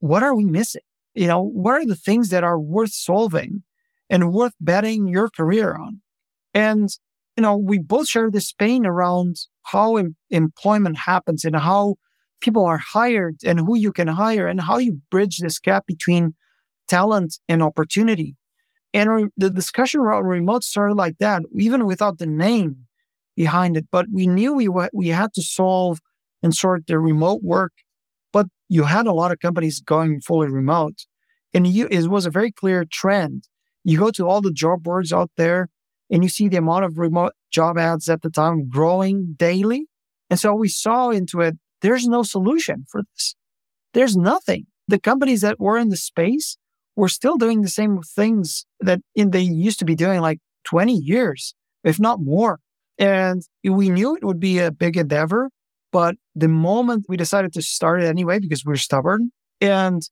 What 0.00 0.22
are 0.22 0.34
we 0.34 0.44
missing? 0.44 0.82
You 1.16 1.28
know, 1.28 1.42
what 1.42 1.74
are 1.74 1.86
the 1.86 1.96
things 1.96 2.30
that 2.30 2.44
are 2.44 2.60
worth 2.60 2.92
solving 2.92 3.64
and 4.10 4.32
worth 4.32 4.54
betting 4.60 5.08
your 5.08 5.30
career 5.30 5.74
on? 5.74 6.02
And 6.54 6.90
you 7.36 7.42
know, 7.42 7.56
we 7.56 7.78
both 7.78 8.08
share 8.08 8.30
this 8.30 8.52
pain 8.52 8.86
around 8.86 9.36
how 9.64 9.96
em- 9.96 10.16
employment 10.30 10.98
happens 10.98 11.44
and 11.44 11.56
how 11.56 11.96
people 12.40 12.64
are 12.66 12.78
hired 12.78 13.36
and 13.44 13.60
who 13.60 13.76
you 13.76 13.92
can 13.92 14.08
hire 14.08 14.48
and 14.48 14.60
how 14.60 14.78
you 14.78 15.00
bridge 15.10 15.38
this 15.38 15.58
gap 15.58 15.86
between 15.86 16.34
talent 16.88 17.38
and 17.48 17.62
opportunity. 17.62 18.36
And 18.94 19.10
re- 19.10 19.28
the 19.36 19.50
discussion 19.50 20.00
around 20.00 20.24
remote 20.24 20.64
started 20.64 20.94
like 20.96 21.18
that, 21.20 21.42
even 21.58 21.86
without 21.86 22.18
the 22.18 22.26
name 22.26 22.86
behind 23.36 23.76
it. 23.76 23.86
But 23.92 24.06
we 24.12 24.26
knew 24.26 24.54
we, 24.54 24.66
w- 24.66 24.90
we 24.94 25.08
had 25.08 25.34
to 25.34 25.42
solve 25.42 26.00
and 26.42 26.54
sort 26.54 26.86
the 26.86 26.98
remote 26.98 27.42
work. 27.42 27.72
You 28.68 28.84
had 28.84 29.06
a 29.06 29.12
lot 29.12 29.32
of 29.32 29.38
companies 29.38 29.80
going 29.80 30.20
fully 30.20 30.48
remote. 30.48 31.06
And 31.54 31.66
you, 31.66 31.88
it 31.90 32.08
was 32.08 32.26
a 32.26 32.30
very 32.30 32.52
clear 32.52 32.84
trend. 32.84 33.44
You 33.84 33.98
go 33.98 34.10
to 34.10 34.28
all 34.28 34.40
the 34.40 34.52
job 34.52 34.82
boards 34.82 35.12
out 35.12 35.30
there 35.36 35.68
and 36.10 36.22
you 36.22 36.28
see 36.28 36.48
the 36.48 36.58
amount 36.58 36.84
of 36.84 36.98
remote 36.98 37.32
job 37.50 37.78
ads 37.78 38.08
at 38.08 38.22
the 38.22 38.30
time 38.30 38.68
growing 38.68 39.34
daily. 39.36 39.86
And 40.28 40.38
so 40.38 40.54
we 40.54 40.68
saw 40.68 41.10
into 41.10 41.40
it 41.40 41.56
there's 41.82 42.06
no 42.06 42.22
solution 42.22 42.84
for 42.90 43.02
this. 43.14 43.34
There's 43.94 44.16
nothing. 44.16 44.66
The 44.88 44.98
companies 44.98 45.40
that 45.42 45.60
were 45.60 45.78
in 45.78 45.88
the 45.88 45.96
space 45.96 46.56
were 46.96 47.08
still 47.08 47.36
doing 47.36 47.62
the 47.62 47.68
same 47.68 48.00
things 48.02 48.66
that 48.80 49.00
in, 49.14 49.30
they 49.30 49.40
used 49.40 49.78
to 49.78 49.84
be 49.84 49.94
doing 49.94 50.20
like 50.20 50.40
20 50.64 50.94
years, 50.94 51.54
if 51.84 52.00
not 52.00 52.20
more. 52.20 52.60
And 52.98 53.42
we 53.62 53.90
knew 53.90 54.16
it 54.16 54.24
would 54.24 54.40
be 54.40 54.58
a 54.58 54.70
big 54.70 54.96
endeavor. 54.96 55.50
But 55.96 56.16
the 56.34 56.48
moment 56.48 57.06
we 57.08 57.16
decided 57.16 57.54
to 57.54 57.62
start 57.62 58.02
it 58.02 58.06
anyway, 58.06 58.38
because 58.38 58.66
we 58.66 58.72
we're 58.72 58.76
stubborn, 58.76 59.30
and 59.62 60.02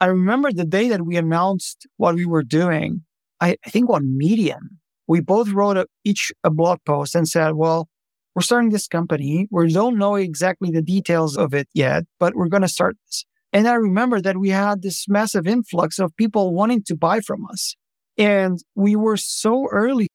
I 0.00 0.06
remember 0.06 0.50
the 0.50 0.64
day 0.64 0.88
that 0.88 1.04
we 1.04 1.18
announced 1.18 1.86
what 1.98 2.14
we 2.14 2.24
were 2.24 2.42
doing, 2.42 3.02
I, 3.42 3.58
I 3.66 3.68
think 3.68 3.90
on 3.90 4.16
Medium, 4.16 4.80
we 5.06 5.20
both 5.20 5.50
wrote 5.50 5.76
a, 5.76 5.86
each 6.02 6.32
a 6.44 6.50
blog 6.50 6.78
post 6.86 7.14
and 7.14 7.28
said, 7.28 7.56
well, 7.56 7.90
we're 8.34 8.40
starting 8.40 8.70
this 8.70 8.88
company. 8.88 9.46
We 9.50 9.70
don't 9.70 9.98
know 9.98 10.14
exactly 10.14 10.70
the 10.70 10.80
details 10.80 11.36
of 11.36 11.52
it 11.52 11.68
yet, 11.74 12.04
but 12.18 12.34
we're 12.34 12.48
going 12.48 12.62
to 12.62 12.78
start 12.78 12.96
this. 13.04 13.26
And 13.52 13.68
I 13.68 13.74
remember 13.74 14.22
that 14.22 14.38
we 14.38 14.48
had 14.48 14.80
this 14.80 15.06
massive 15.08 15.46
influx 15.46 15.98
of 15.98 16.16
people 16.16 16.54
wanting 16.54 16.82
to 16.84 16.96
buy 16.96 17.20
from 17.20 17.44
us. 17.50 17.76
And 18.16 18.60
we 18.74 18.96
were 18.96 19.18
so 19.18 19.68
early, 19.70 20.08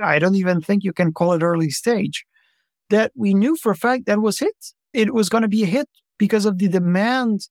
I 0.00 0.20
don't 0.20 0.36
even 0.36 0.60
think 0.60 0.84
you 0.84 0.92
can 0.92 1.12
call 1.12 1.32
it 1.32 1.42
early 1.42 1.70
stage, 1.70 2.24
that 2.90 3.12
we 3.14 3.34
knew 3.34 3.56
for 3.56 3.72
a 3.72 3.76
fact 3.76 4.06
that 4.06 4.20
was 4.20 4.38
hit. 4.38 4.56
It 4.92 5.14
was 5.14 5.28
going 5.28 5.42
to 5.42 5.48
be 5.48 5.62
a 5.62 5.66
hit 5.66 5.88
because 6.18 6.44
of 6.46 6.58
the 6.58 6.68
demand 6.68 7.48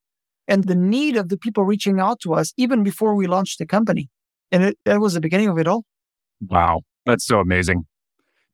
and 0.47 0.63
the 0.63 0.76
need 0.76 1.17
of 1.17 1.30
the 1.30 1.38
people 1.38 1.63
reaching 1.63 2.00
out 2.00 2.19
to 2.21 2.34
us 2.34 2.54
even 2.58 2.84
before 2.84 3.15
we 3.15 3.28
launched 3.28 3.60
the 3.60 3.65
company. 3.65 4.10
And 4.52 4.63
it, 4.63 4.80
that 4.86 5.00
was 5.00 5.13
the 5.13 5.21
beginning 5.21 5.50
of 5.50 5.58
it 5.58 5.67
all. 5.67 5.84
Wow. 6.41 6.82
That's 7.06 7.26
so 7.26 7.39
amazing. 7.39 7.86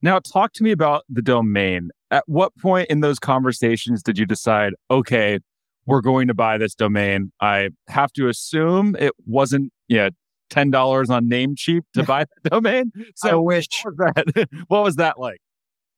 Now, 0.01 0.19
talk 0.19 0.53
to 0.53 0.63
me 0.63 0.71
about 0.71 1.03
the 1.09 1.21
domain. 1.21 1.89
At 2.11 2.23
what 2.27 2.55
point 2.57 2.89
in 2.89 2.99
those 2.99 3.19
conversations 3.19 4.03
did 4.03 4.17
you 4.17 4.25
decide, 4.25 4.73
okay, 4.91 5.39
we're 5.85 6.01
going 6.01 6.27
to 6.27 6.33
buy 6.33 6.57
this 6.57 6.75
domain? 6.75 7.31
I 7.41 7.69
have 7.87 8.11
to 8.13 8.27
assume 8.27 8.95
it 8.99 9.13
wasn't, 9.25 9.71
yeah, 9.87 10.09
ten 10.49 10.71
dollars 10.71 11.09
on 11.09 11.29
Namecheap 11.29 11.81
to 11.93 12.03
buy 12.07 12.25
the 12.43 12.49
domain. 12.49 12.91
So 13.15 13.29
I 13.29 13.35
wish. 13.35 13.67
What 13.83 13.97
was 13.97 14.13
that, 14.13 14.49
what 14.67 14.83
was 14.83 14.95
that 14.97 15.19
like? 15.19 15.39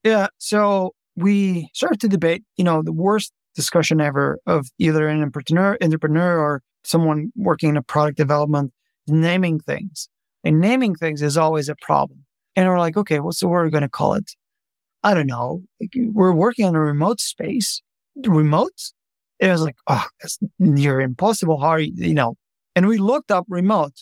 Yeah. 0.05 0.27
So 0.37 0.93
we 1.15 1.69
started 1.73 1.99
to 2.01 2.07
debate, 2.07 2.43
you 2.57 2.63
know, 2.63 2.83
the 2.83 2.93
worst 2.93 3.33
discussion 3.55 3.99
ever 3.99 4.37
of 4.45 4.67
either 4.77 5.07
an 5.07 5.23
entrepreneur, 5.23 5.77
entrepreneur 5.81 6.37
or 6.37 6.61
someone 6.83 7.31
working 7.35 7.69
in 7.69 7.77
a 7.77 7.81
product 7.81 8.15
development, 8.15 8.71
naming 9.07 9.59
things. 9.59 10.07
And 10.43 10.61
naming 10.61 10.93
things 10.93 11.23
is 11.23 11.37
always 11.37 11.69
a 11.69 11.75
problem. 11.81 12.23
And 12.55 12.69
we're 12.69 12.77
like, 12.77 12.95
okay, 12.95 13.19
what's 13.19 13.39
the 13.39 13.47
word 13.47 13.63
we're 13.63 13.71
going 13.71 13.81
to 13.81 13.89
call 13.89 14.13
it? 14.13 14.31
I 15.03 15.15
don't 15.15 15.25
know. 15.25 15.63
Like, 15.81 15.93
we're 15.95 16.33
working 16.33 16.65
on 16.65 16.75
a 16.75 16.79
remote 16.79 17.19
space. 17.19 17.81
Remote? 18.27 18.91
It 19.39 19.49
was 19.49 19.63
like, 19.63 19.75
oh, 19.87 20.05
that's 20.21 20.37
near 20.59 21.01
impossible. 21.01 21.59
How 21.59 21.77
you, 21.77 21.91
you 21.95 22.13
know? 22.13 22.35
And 22.75 22.87
we 22.87 22.99
looked 22.99 23.31
up 23.31 23.45
remote. 23.49 23.93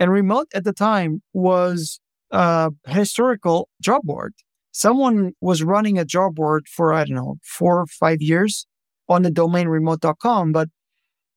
And 0.00 0.10
remote 0.10 0.48
at 0.54 0.64
the 0.64 0.72
time 0.72 1.22
was 1.32 2.00
a 2.32 2.72
historical 2.88 3.68
job 3.80 4.02
board. 4.02 4.34
Someone 4.72 5.32
was 5.40 5.62
running 5.62 5.98
a 5.98 6.04
job 6.04 6.36
board 6.36 6.66
for, 6.68 6.92
I 6.92 7.04
don't 7.04 7.16
know, 7.16 7.36
four 7.42 7.80
or 7.80 7.86
five 7.86 8.20
years 8.20 8.66
on 9.08 9.22
the 9.22 9.30
domain 9.30 9.68
remote.com, 9.68 10.52
but 10.52 10.68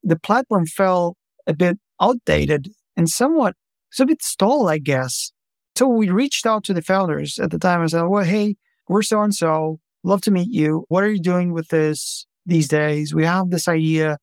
the 0.03 0.19
platform 0.19 0.65
fell 0.65 1.17
a 1.47 1.53
bit 1.53 1.79
outdated 2.01 2.69
and 2.95 3.09
somewhat, 3.09 3.55
it's 3.89 3.99
a 3.99 4.05
bit 4.05 4.21
stalled, 4.21 4.69
I 4.69 4.77
guess. 4.77 5.31
So 5.75 5.87
we 5.87 6.09
reached 6.09 6.45
out 6.45 6.63
to 6.65 6.73
the 6.73 6.81
founders 6.81 7.39
at 7.39 7.51
the 7.51 7.57
time 7.57 7.81
and 7.81 7.89
said, 7.89 8.03
well, 8.03 8.23
hey, 8.23 8.55
we're 8.87 9.01
so 9.01 9.21
and 9.21 9.33
so. 9.33 9.79
Love 10.03 10.21
to 10.21 10.31
meet 10.31 10.51
you. 10.51 10.85
What 10.89 11.03
are 11.03 11.11
you 11.11 11.21
doing 11.21 11.53
with 11.53 11.69
this 11.69 12.27
these 12.45 12.67
days? 12.67 13.13
We 13.13 13.25
have 13.25 13.49
this 13.49 13.67
idea. 13.67 14.17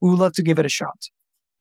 We 0.00 0.10
would 0.10 0.18
love 0.18 0.32
to 0.34 0.42
give 0.42 0.58
it 0.58 0.66
a 0.66 0.70
shot. 0.70 0.98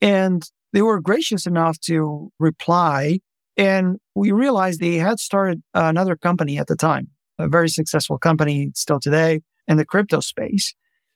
And 0.02 0.44
they 0.74 0.82
were 0.82 1.02
gracious 1.02 1.46
enough 1.46 1.80
to 1.82 2.32
reply. 2.40 3.20
And 3.58 3.98
we 4.14 4.32
realized 4.32 4.80
they 4.80 4.96
had 4.96 5.20
started 5.20 5.62
another 5.74 6.16
company 6.16 6.60
at 6.60 6.68
the 6.68 6.76
time, 6.76 7.10
a 7.40 7.48
very 7.48 7.70
successful 7.70 8.18
company 8.18 8.72
still 8.76 9.00
today 9.00 9.42
in 9.68 9.78
the 9.78 9.86
crypto 9.86 10.20
space. 10.20 10.76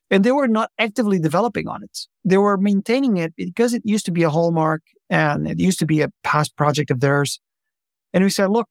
And 0.10 0.23
they 0.23 0.32
were 0.32 0.47
not 0.47 0.71
actively 0.77 1.19
developing 1.19 1.67
on 1.67 1.84
it. 1.84 1.99
They 2.25 2.38
were 2.38 2.58
maintaining 2.58 3.17
it 3.17 3.34
because 3.36 3.73
it 3.73 3.84
used 3.86 4.06
to 4.08 4.12
be 4.12 4.23
a 4.23 4.30
hallmark 4.30 4.82
and 5.10 5.47
it 5.47 5.60
used 5.60 5.80
to 5.80 5.86
be 5.86 6.01
a 6.01 6.10
past 6.23 6.58
project 6.58 6.91
of 6.91 6.99
theirs. 6.99 7.39
And 8.12 8.23
we 8.23 8.30
said, 8.30 8.49
look, 8.49 8.69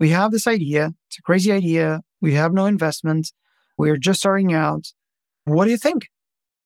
we 0.00 0.08
have 0.08 0.32
this 0.32 0.46
idea. 0.46 0.92
It's 1.08 1.18
a 1.18 1.22
crazy 1.22 1.52
idea. 1.52 2.00
We 2.20 2.34
have 2.34 2.52
no 2.52 2.66
investment. 2.66 3.32
We're 3.76 3.98
just 3.98 4.20
starting 4.20 4.52
out. 4.52 4.86
What 5.44 5.66
do 5.66 5.70
you 5.70 5.76
think? 5.76 6.08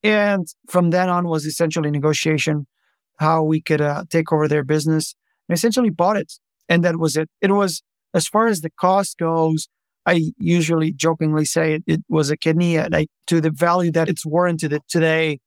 And 0.02 0.46
from 0.68 0.90
then 0.90 1.08
on 1.08 1.26
was 1.26 1.44
essentially 1.44 1.90
negotiation, 1.90 2.66
how 3.18 3.42
we 3.42 3.60
could 3.60 3.80
uh, 3.80 4.04
take 4.08 4.32
over 4.32 4.48
their 4.48 4.64
business 4.64 5.14
and 5.48 5.56
essentially 5.56 5.90
bought 5.90 6.16
it. 6.16 6.32
And 6.68 6.84
that 6.84 6.98
was 6.98 7.16
it. 7.16 7.28
It 7.40 7.52
was, 7.52 7.82
as 8.14 8.26
far 8.26 8.46
as 8.46 8.60
the 8.60 8.70
cost 8.70 9.18
goes, 9.18 9.68
I 10.06 10.32
usually 10.38 10.92
jokingly 10.92 11.44
say 11.44 11.74
it, 11.74 11.84
it 11.86 12.02
was 12.08 12.30
a 12.30 12.36
kidney. 12.36 12.76
And 12.76 12.94
I, 12.94 13.06
to 13.28 13.40
the 13.40 13.50
value 13.50 13.90
that 13.92 14.08
it's 14.08 14.26
warranted 14.26 14.78
today, 14.88 15.40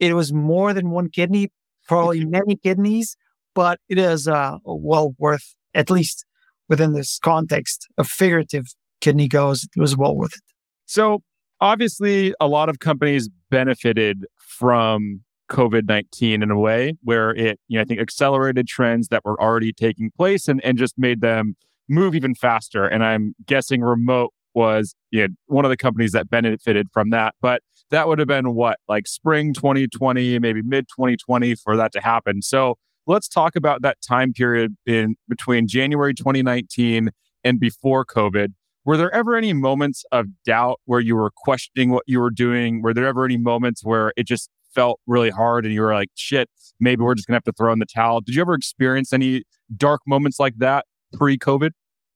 it 0.00 0.14
was 0.14 0.32
more 0.32 0.72
than 0.72 0.90
one 0.90 1.08
kidney, 1.08 1.50
probably 1.88 2.24
many 2.24 2.56
kidneys, 2.56 3.16
but 3.54 3.78
it 3.88 3.98
is 3.98 4.28
uh, 4.28 4.58
well 4.64 5.14
worth 5.18 5.54
at 5.74 5.90
least 5.90 6.24
within 6.68 6.92
this 6.92 7.18
context 7.18 7.86
of 7.98 8.06
figurative 8.06 8.66
kidney 9.00 9.28
goes, 9.28 9.66
it 9.76 9.80
was 9.80 9.96
well 9.96 10.16
worth 10.16 10.34
it. 10.34 10.42
So 10.86 11.22
obviously, 11.60 12.34
a 12.40 12.48
lot 12.48 12.68
of 12.68 12.78
companies 12.78 13.28
benefited 13.50 14.26
from 14.38 15.23
COVID 15.50 15.86
19 15.86 16.42
in 16.42 16.50
a 16.50 16.58
way 16.58 16.94
where 17.02 17.34
it, 17.34 17.58
you 17.68 17.78
know, 17.78 17.82
I 17.82 17.84
think 17.84 18.00
accelerated 18.00 18.66
trends 18.66 19.08
that 19.08 19.24
were 19.24 19.40
already 19.40 19.72
taking 19.72 20.10
place 20.10 20.48
and, 20.48 20.64
and 20.64 20.78
just 20.78 20.98
made 20.98 21.20
them 21.20 21.56
move 21.88 22.14
even 22.14 22.34
faster. 22.34 22.86
And 22.86 23.04
I'm 23.04 23.34
guessing 23.46 23.82
remote 23.82 24.32
was 24.54 24.94
you 25.10 25.22
know, 25.22 25.34
one 25.46 25.64
of 25.64 25.68
the 25.68 25.76
companies 25.76 26.12
that 26.12 26.30
benefited 26.30 26.88
from 26.92 27.10
that. 27.10 27.34
But 27.40 27.62
that 27.90 28.08
would 28.08 28.18
have 28.18 28.28
been 28.28 28.54
what, 28.54 28.78
like 28.88 29.06
spring 29.06 29.52
2020, 29.52 30.38
maybe 30.38 30.62
mid 30.62 30.88
2020 30.88 31.54
for 31.56 31.76
that 31.76 31.92
to 31.92 32.00
happen. 32.00 32.40
So 32.40 32.76
let's 33.06 33.28
talk 33.28 33.56
about 33.56 33.82
that 33.82 33.98
time 34.00 34.32
period 34.32 34.76
in 34.86 35.16
between 35.28 35.68
January 35.68 36.14
2019 36.14 37.10
and 37.42 37.60
before 37.60 38.04
COVID. 38.04 38.54
Were 38.86 38.96
there 38.96 39.14
ever 39.14 39.34
any 39.34 39.52
moments 39.52 40.04
of 40.12 40.26
doubt 40.44 40.80
where 40.84 41.00
you 41.00 41.16
were 41.16 41.30
questioning 41.34 41.90
what 41.90 42.04
you 42.06 42.20
were 42.20 42.30
doing? 42.30 42.82
Were 42.82 42.92
there 42.92 43.06
ever 43.06 43.24
any 43.24 43.38
moments 43.38 43.82
where 43.82 44.12
it 44.16 44.26
just 44.26 44.50
felt 44.74 45.00
really 45.06 45.30
hard 45.30 45.64
and 45.64 45.72
you 45.74 45.80
were 45.80 45.94
like, 45.94 46.08
shit, 46.14 46.48
maybe 46.80 47.02
we're 47.02 47.14
just 47.14 47.26
going 47.26 47.34
to 47.34 47.36
have 47.36 47.44
to 47.44 47.52
throw 47.52 47.72
in 47.72 47.78
the 47.78 47.86
towel? 47.86 48.20
Did 48.20 48.34
you 48.34 48.40
ever 48.40 48.54
experience 48.54 49.12
any 49.12 49.44
dark 49.76 50.00
moments 50.06 50.38
like 50.38 50.54
that 50.58 50.86
pre 51.12 51.38
COVID? 51.38 51.70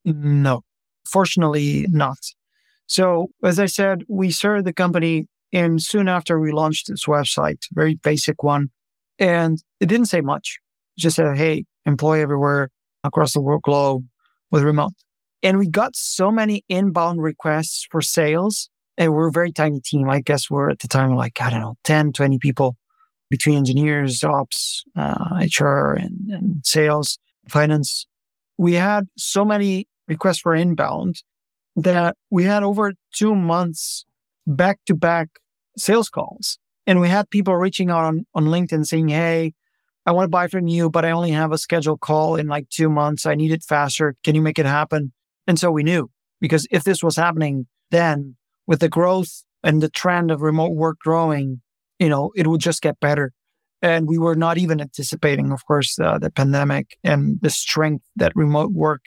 No, 0.05 0.61
fortunately 1.07 1.85
not. 1.89 2.17
So, 2.85 3.27
as 3.43 3.59
I 3.59 3.67
said, 3.67 4.03
we 4.07 4.31
started 4.31 4.65
the 4.65 4.73
company 4.73 5.27
and 5.51 5.81
soon 5.81 6.07
after 6.07 6.39
we 6.39 6.51
launched 6.51 6.87
this 6.87 7.05
website, 7.05 7.63
very 7.73 7.95
basic 7.95 8.43
one. 8.43 8.69
And 9.17 9.61
it 9.79 9.87
didn't 9.87 10.07
say 10.07 10.21
much 10.21 10.59
it 10.97 11.01
just 11.01 11.15
said, 11.15 11.37
hey, 11.37 11.65
employ 11.85 12.21
everywhere 12.21 12.69
across 13.03 13.33
the 13.33 13.41
world 13.41 13.63
globe 13.63 14.05
with 14.51 14.63
remote. 14.63 14.93
And 15.41 15.57
we 15.57 15.67
got 15.67 15.95
so 15.95 16.31
many 16.31 16.63
inbound 16.69 17.21
requests 17.21 17.87
for 17.89 18.01
sales. 18.01 18.69
And 18.99 19.13
we're 19.13 19.29
a 19.29 19.31
very 19.31 19.53
tiny 19.53 19.79
team. 19.79 20.09
I 20.09 20.19
guess 20.19 20.49
we're 20.49 20.69
at 20.69 20.79
the 20.79 20.87
time 20.89 21.15
like, 21.15 21.41
I 21.41 21.49
don't 21.49 21.61
know, 21.61 21.77
10, 21.85 22.11
20 22.11 22.37
people 22.37 22.77
between 23.29 23.57
engineers, 23.57 24.23
ops, 24.23 24.83
uh, 24.95 25.39
HR, 25.59 25.93
and, 25.93 26.29
and 26.29 26.65
sales, 26.65 27.17
finance. 27.47 28.05
We 28.57 28.73
had 28.73 29.07
so 29.17 29.45
many 29.45 29.87
requests 30.07 30.39
for 30.39 30.53
inbound 30.53 31.23
that 31.77 32.17
we 32.29 32.43
had 32.43 32.61
over 32.63 32.93
two 33.13 33.33
months 33.33 34.05
back 34.45 34.79
to 34.87 34.95
back 34.95 35.29
sales 35.77 36.09
calls. 36.09 36.59
And 36.85 36.99
we 36.99 37.07
had 37.07 37.29
people 37.29 37.55
reaching 37.55 37.89
out 37.89 38.03
on, 38.03 38.25
on 38.35 38.45
LinkedIn 38.45 38.85
saying, 38.85 39.07
Hey, 39.07 39.53
I 40.05 40.11
want 40.11 40.25
to 40.25 40.29
buy 40.29 40.47
from 40.47 40.67
you, 40.67 40.89
but 40.89 41.05
I 41.05 41.11
only 41.11 41.31
have 41.31 41.53
a 41.53 41.57
scheduled 41.57 42.01
call 42.01 42.35
in 42.35 42.47
like 42.47 42.67
two 42.69 42.89
months. 42.89 43.25
I 43.25 43.35
need 43.35 43.51
it 43.51 43.63
faster. 43.63 44.15
Can 44.23 44.35
you 44.35 44.41
make 44.41 44.59
it 44.59 44.65
happen? 44.65 45.13
And 45.47 45.57
so 45.57 45.71
we 45.71 45.83
knew 45.83 46.09
because 46.41 46.67
if 46.69 46.83
this 46.83 47.01
was 47.01 47.15
happening 47.15 47.67
then 47.91 48.35
with 48.69 48.81
the 48.81 48.87
growth 48.87 49.43
and 49.63 49.81
the 49.81 49.89
trend 49.89 50.29
of 50.29 50.43
remote 50.43 50.73
work 50.75 50.99
growing, 50.99 51.59
you 51.97 52.07
know, 52.07 52.31
it 52.35 52.45
would 52.45 52.61
just 52.61 52.83
get 52.83 52.99
better. 52.99 53.33
And 53.81 54.07
we 54.07 54.19
were 54.19 54.35
not 54.35 54.59
even 54.59 54.79
anticipating, 54.79 55.51
of 55.51 55.65
course, 55.65 55.97
uh, 55.97 56.19
the 56.19 56.29
pandemic 56.29 56.95
and 57.03 57.39
the 57.41 57.49
strength 57.49 58.05
that 58.15 58.31
remote 58.35 58.71
work 58.71 59.01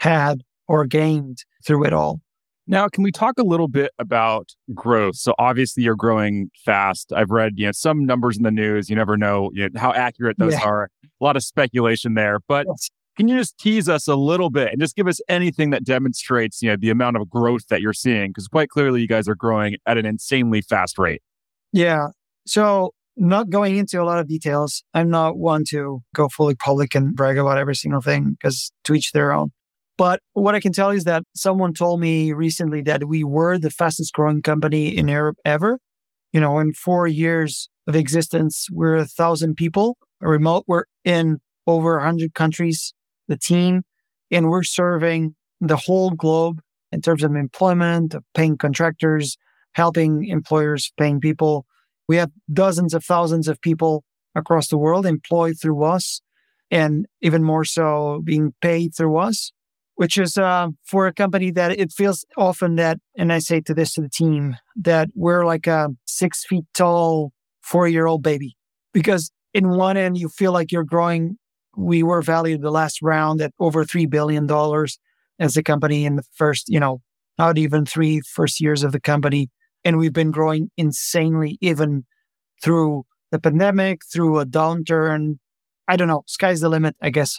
had 0.00 0.42
or 0.68 0.84
gained 0.84 1.38
through 1.66 1.86
it 1.86 1.94
all. 1.94 2.20
Now, 2.66 2.88
can 2.88 3.02
we 3.02 3.10
talk 3.10 3.38
a 3.38 3.42
little 3.42 3.68
bit 3.68 3.90
about 3.98 4.50
growth? 4.74 5.16
So 5.16 5.34
obviously 5.38 5.82
you're 5.82 5.96
growing 5.96 6.50
fast. 6.62 7.10
I've 7.10 7.30
read, 7.30 7.54
you 7.56 7.66
know, 7.66 7.72
some 7.72 8.04
numbers 8.04 8.36
in 8.36 8.42
the 8.42 8.50
news. 8.50 8.90
You 8.90 8.96
never 8.96 9.16
know, 9.16 9.50
you 9.54 9.70
know 9.70 9.80
how 9.80 9.94
accurate 9.94 10.36
those 10.38 10.52
yeah. 10.52 10.64
are. 10.64 10.90
A 11.04 11.24
lot 11.24 11.36
of 11.36 11.42
speculation 11.42 12.14
there, 12.14 12.38
but 12.46 12.66
yes. 12.68 12.90
Can 13.16 13.28
you 13.28 13.36
just 13.36 13.58
tease 13.58 13.88
us 13.88 14.08
a 14.08 14.14
little 14.14 14.50
bit 14.50 14.68
and 14.68 14.80
just 14.80 14.96
give 14.96 15.06
us 15.06 15.20
anything 15.28 15.70
that 15.70 15.84
demonstrates, 15.84 16.62
you 16.62 16.70
know, 16.70 16.76
the 16.76 16.90
amount 16.90 17.16
of 17.16 17.28
growth 17.28 17.66
that 17.68 17.80
you're 17.80 17.92
seeing? 17.92 18.30
Because 18.30 18.48
quite 18.48 18.68
clearly 18.68 19.00
you 19.00 19.08
guys 19.08 19.28
are 19.28 19.34
growing 19.34 19.76
at 19.86 19.98
an 19.98 20.06
insanely 20.06 20.62
fast 20.62 20.98
rate. 20.98 21.22
Yeah. 21.72 22.08
So 22.46 22.92
not 23.16 23.50
going 23.50 23.76
into 23.76 24.00
a 24.00 24.04
lot 24.04 24.18
of 24.18 24.28
details. 24.28 24.82
I'm 24.94 25.10
not 25.10 25.36
one 25.36 25.64
to 25.70 26.00
go 26.14 26.28
fully 26.28 26.54
public 26.54 26.94
and 26.94 27.14
brag 27.14 27.38
about 27.38 27.58
every 27.58 27.74
single 27.74 28.00
thing 28.00 28.36
because 28.40 28.72
to 28.84 28.94
each 28.94 29.12
their 29.12 29.32
own. 29.32 29.52
But 29.98 30.20
what 30.32 30.54
I 30.54 30.60
can 30.60 30.72
tell 30.72 30.92
you 30.92 30.96
is 30.96 31.04
that 31.04 31.24
someone 31.34 31.74
told 31.74 32.00
me 32.00 32.32
recently 32.32 32.80
that 32.82 33.06
we 33.06 33.22
were 33.22 33.58
the 33.58 33.68
fastest 33.68 34.14
growing 34.14 34.40
company 34.40 34.96
in 34.96 35.08
Europe 35.08 35.36
ever. 35.44 35.78
You 36.32 36.40
know, 36.40 36.58
in 36.58 36.72
four 36.72 37.06
years 37.06 37.68
of 37.86 37.94
existence, 37.94 38.66
we're 38.72 38.96
a 38.96 39.04
thousand 39.04 39.56
people 39.56 39.98
remote. 40.20 40.64
We're 40.66 40.84
in 41.04 41.38
over 41.66 41.96
100 41.96 42.34
countries, 42.34 42.94
the 43.30 43.38
team, 43.38 43.82
and 44.30 44.50
we're 44.50 44.62
serving 44.62 45.34
the 45.62 45.76
whole 45.76 46.10
globe 46.10 46.60
in 46.92 47.00
terms 47.00 47.22
of 47.22 47.34
employment, 47.34 48.12
of 48.12 48.24
paying 48.34 48.58
contractors, 48.58 49.38
helping 49.72 50.26
employers, 50.26 50.92
paying 50.98 51.20
people. 51.20 51.64
We 52.08 52.16
have 52.16 52.30
dozens 52.52 52.92
of 52.92 53.04
thousands 53.04 53.48
of 53.48 53.60
people 53.62 54.04
across 54.34 54.68
the 54.68 54.76
world 54.76 55.06
employed 55.06 55.54
through 55.60 55.84
us 55.84 56.20
and 56.70 57.06
even 57.20 57.42
more 57.42 57.64
so 57.64 58.20
being 58.24 58.52
paid 58.60 58.94
through 58.94 59.16
us, 59.16 59.52
which 59.96 60.16
is 60.16 60.36
uh, 60.36 60.68
for 60.84 61.06
a 61.06 61.12
company 61.12 61.50
that 61.52 61.72
it 61.72 61.92
feels 61.92 62.24
often 62.36 62.76
that, 62.76 62.98
and 63.16 63.32
I 63.32 63.38
say 63.38 63.60
to 63.62 63.74
this 63.74 63.94
to 63.94 64.02
the 64.02 64.08
team, 64.08 64.56
that 64.76 65.08
we're 65.14 65.44
like 65.44 65.66
a 65.66 65.90
six 66.04 66.44
feet 66.44 66.64
tall, 66.74 67.32
four 67.60 67.88
year 67.88 68.06
old 68.06 68.22
baby. 68.22 68.56
Because 68.92 69.30
in 69.54 69.70
one 69.70 69.96
end, 69.96 70.18
you 70.18 70.28
feel 70.28 70.52
like 70.52 70.72
you're 70.72 70.84
growing. 70.84 71.38
We 71.76 72.02
were 72.02 72.22
valued 72.22 72.62
the 72.62 72.70
last 72.70 73.00
round 73.02 73.40
at 73.40 73.52
over 73.58 73.84
$3 73.84 74.08
billion 74.08 74.48
as 75.38 75.56
a 75.56 75.62
company 75.62 76.04
in 76.04 76.16
the 76.16 76.24
first, 76.34 76.68
you 76.68 76.80
know, 76.80 77.00
not 77.38 77.58
even 77.58 77.86
three 77.86 78.20
first 78.20 78.60
years 78.60 78.82
of 78.82 78.92
the 78.92 79.00
company. 79.00 79.50
And 79.84 79.96
we've 79.96 80.12
been 80.12 80.30
growing 80.30 80.70
insanely, 80.76 81.56
even 81.60 82.04
through 82.62 83.04
the 83.30 83.38
pandemic, 83.38 84.02
through 84.12 84.38
a 84.38 84.46
downturn. 84.46 85.38
I 85.88 85.96
don't 85.96 86.08
know, 86.08 86.22
sky's 86.26 86.60
the 86.60 86.68
limit, 86.68 86.96
I 87.00 87.10
guess. 87.10 87.38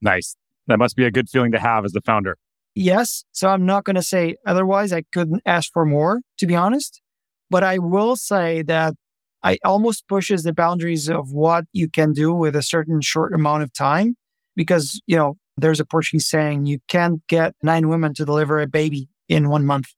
Nice. 0.00 0.36
That 0.66 0.78
must 0.78 0.96
be 0.96 1.04
a 1.04 1.10
good 1.10 1.28
feeling 1.28 1.52
to 1.52 1.58
have 1.58 1.84
as 1.84 1.92
the 1.92 2.00
founder. 2.00 2.36
Yes. 2.74 3.24
So 3.32 3.48
I'm 3.48 3.66
not 3.66 3.84
going 3.84 3.96
to 3.96 4.02
say 4.02 4.36
otherwise. 4.46 4.92
I 4.92 5.02
couldn't 5.12 5.42
ask 5.44 5.72
for 5.72 5.84
more, 5.84 6.20
to 6.38 6.46
be 6.46 6.54
honest. 6.54 7.02
But 7.50 7.64
I 7.64 7.78
will 7.78 8.14
say 8.14 8.62
that 8.62 8.94
I 9.42 9.58
almost 9.64 10.06
pushes 10.08 10.42
the 10.42 10.52
boundaries 10.52 11.08
of 11.08 11.32
what 11.32 11.64
you 11.72 11.88
can 11.88 12.12
do 12.12 12.32
with 12.32 12.54
a 12.54 12.62
certain 12.62 13.00
short 13.00 13.32
amount 13.32 13.62
of 13.62 13.72
time 13.72 14.16
because, 14.54 15.00
you 15.06 15.16
know, 15.16 15.36
there's 15.56 15.80
a 15.80 15.84
Portuguese 15.84 16.28
saying 16.28 16.66
you 16.66 16.78
can't 16.88 17.26
get 17.26 17.54
nine 17.62 17.88
women 17.88 18.14
to 18.14 18.24
deliver 18.24 18.60
a 18.60 18.66
baby 18.66 19.08
in 19.28 19.48
one 19.48 19.66
month. 19.66 19.88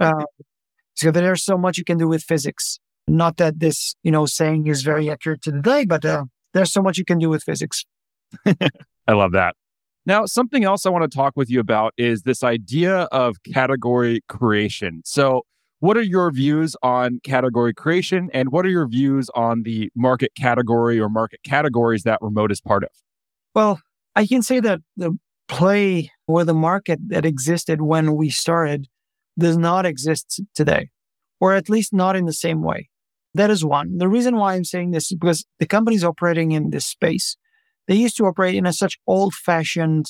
Uh, 0.00 0.24
so 0.94 1.10
there's 1.12 1.44
so 1.44 1.56
much 1.56 1.78
you 1.78 1.84
can 1.84 1.98
do 1.98 2.08
with 2.08 2.22
physics. 2.22 2.80
Not 3.06 3.36
that 3.36 3.60
this, 3.60 3.94
you 4.02 4.10
know, 4.10 4.26
saying 4.26 4.66
is 4.66 4.82
very 4.82 5.10
accurate 5.10 5.42
to 5.42 5.52
the 5.52 5.60
day, 5.60 5.84
but 5.84 6.04
uh, 6.04 6.24
there's 6.52 6.72
so 6.72 6.82
much 6.82 6.98
you 6.98 7.04
can 7.04 7.18
do 7.18 7.28
with 7.28 7.44
physics. 7.44 7.84
I 8.46 9.12
love 9.12 9.32
that. 9.32 9.54
Now, 10.06 10.26
something 10.26 10.64
else 10.64 10.84
I 10.84 10.90
want 10.90 11.10
to 11.10 11.14
talk 11.14 11.34
with 11.36 11.48
you 11.50 11.60
about 11.60 11.94
is 11.96 12.22
this 12.22 12.42
idea 12.42 13.02
of 13.12 13.36
category 13.52 14.20
creation. 14.28 15.02
So, 15.04 15.42
what 15.80 15.96
are 15.96 16.02
your 16.02 16.30
views 16.30 16.76
on 16.82 17.20
category 17.24 17.74
creation 17.74 18.30
and 18.32 18.50
what 18.50 18.64
are 18.64 18.70
your 18.70 18.88
views 18.88 19.28
on 19.34 19.62
the 19.62 19.90
market 19.94 20.32
category 20.36 20.98
or 20.98 21.08
market 21.08 21.40
categories 21.44 22.04
that 22.04 22.18
remote 22.22 22.50
is 22.50 22.60
part 22.60 22.84
of? 22.84 22.90
Well, 23.54 23.80
I 24.16 24.26
can 24.26 24.42
say 24.42 24.60
that 24.60 24.80
the 24.96 25.18
play 25.48 26.10
or 26.26 26.44
the 26.44 26.54
market 26.54 26.98
that 27.08 27.26
existed 27.26 27.82
when 27.82 28.14
we 28.14 28.30
started 28.30 28.88
does 29.38 29.56
not 29.56 29.84
exist 29.84 30.40
today, 30.54 30.90
or 31.40 31.54
at 31.54 31.68
least 31.68 31.92
not 31.92 32.16
in 32.16 32.24
the 32.24 32.32
same 32.32 32.62
way. 32.62 32.88
That 33.34 33.50
is 33.50 33.64
one. 33.64 33.98
The 33.98 34.08
reason 34.08 34.36
why 34.36 34.54
I'm 34.54 34.64
saying 34.64 34.92
this 34.92 35.10
is 35.10 35.18
because 35.18 35.44
the 35.58 35.66
companies 35.66 36.04
operating 36.04 36.52
in 36.52 36.70
this 36.70 36.86
space, 36.86 37.36
they 37.88 37.96
used 37.96 38.16
to 38.18 38.26
operate 38.26 38.54
in 38.54 38.64
a 38.64 38.72
such 38.72 38.98
old 39.06 39.34
fashioned, 39.34 40.06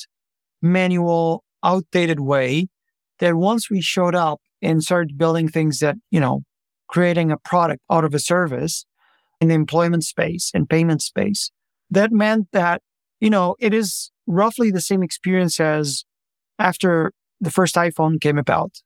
manual, 0.61 1.43
outdated 1.63 2.19
way 2.19 2.67
that 3.19 3.35
once 3.35 3.69
we 3.69 3.81
showed 3.81 4.13
up 4.13 4.39
and 4.61 4.83
started 4.83 5.17
building 5.17 5.47
things 5.47 5.79
that, 5.79 5.95
you 6.11 6.19
know, 6.19 6.41
creating 6.87 7.31
a 7.31 7.37
product 7.37 7.81
out 7.91 8.05
of 8.05 8.13
a 8.13 8.19
service 8.19 8.85
in 9.41 9.47
the 9.49 9.55
employment 9.55 10.03
space 10.03 10.51
and 10.53 10.69
payment 10.69 11.01
space, 11.01 11.51
that 11.89 12.11
meant 12.11 12.47
that, 12.51 12.81
you 13.19 13.29
know, 13.29 13.55
it 13.59 13.73
is 13.73 14.11
roughly 14.27 14.71
the 14.71 14.81
same 14.81 15.03
experience 15.03 15.59
as 15.59 16.03
after 16.57 17.11
the 17.41 17.51
first 17.51 17.75
iPhone 17.75 18.19
came 18.19 18.37
about. 18.37 18.81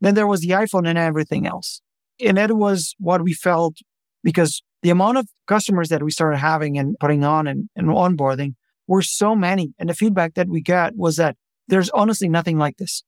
Then 0.00 0.14
there 0.14 0.26
was 0.26 0.40
the 0.40 0.50
iPhone 0.50 0.86
and 0.86 0.98
everything 0.98 1.46
else. 1.46 1.80
And 2.20 2.36
that 2.36 2.52
was 2.52 2.94
what 2.98 3.22
we 3.22 3.32
felt 3.32 3.76
because 4.22 4.62
the 4.82 4.90
amount 4.90 5.18
of 5.18 5.28
customers 5.46 5.88
that 5.88 6.02
we 6.02 6.10
started 6.10 6.38
having 6.38 6.78
and 6.78 6.96
putting 7.00 7.24
on 7.24 7.46
and, 7.46 7.68
and 7.76 7.88
onboarding 7.88 8.54
were 8.86 9.02
so 9.02 9.34
many. 9.34 9.72
And 9.78 9.88
the 9.88 9.94
feedback 9.94 10.34
that 10.34 10.48
we 10.48 10.62
got 10.62 10.96
was 10.96 11.16
that 11.16 11.36
there's 11.68 11.90
honestly 11.90 12.28
nothing 12.28 12.58
like 12.58 12.76
this. 12.76 13.02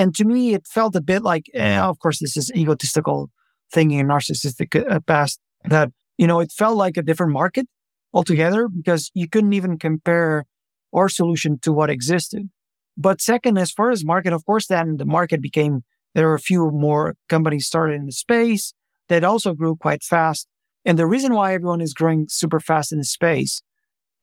And 0.00 0.14
to 0.14 0.24
me, 0.24 0.54
it 0.54 0.66
felt 0.66 0.96
a 0.96 1.02
bit 1.02 1.22
like, 1.22 1.50
eh, 1.52 1.78
of 1.78 1.98
course, 1.98 2.20
this 2.20 2.34
is 2.34 2.50
egotistical 2.56 3.28
thinking 3.70 4.00
and 4.00 4.08
narcissistic 4.08 4.74
uh, 4.90 5.00
past 5.00 5.38
that, 5.64 5.90
you 6.16 6.26
know, 6.26 6.40
it 6.40 6.50
felt 6.52 6.78
like 6.78 6.96
a 6.96 7.02
different 7.02 7.34
market 7.34 7.66
altogether 8.14 8.66
because 8.66 9.10
you 9.12 9.28
couldn't 9.28 9.52
even 9.52 9.78
compare 9.78 10.46
our 10.94 11.10
solution 11.10 11.58
to 11.64 11.70
what 11.70 11.90
existed. 11.90 12.48
But 12.96 13.20
second, 13.20 13.58
as 13.58 13.72
far 13.72 13.90
as 13.90 14.02
market, 14.02 14.32
of 14.32 14.46
course, 14.46 14.68
then 14.68 14.96
the 14.96 15.04
market 15.04 15.42
became 15.42 15.82
there 16.14 16.30
are 16.30 16.34
a 16.34 16.48
few 16.50 16.70
more 16.70 17.14
companies 17.28 17.66
started 17.66 17.96
in 17.96 18.06
the 18.06 18.12
space 18.12 18.72
that 19.10 19.22
also 19.22 19.52
grew 19.52 19.76
quite 19.76 20.02
fast. 20.02 20.48
And 20.86 20.98
the 20.98 21.06
reason 21.06 21.34
why 21.34 21.52
everyone 21.52 21.82
is 21.82 21.92
growing 21.92 22.24
super 22.30 22.58
fast 22.58 22.90
in 22.90 22.96
the 22.96 23.04
space 23.04 23.60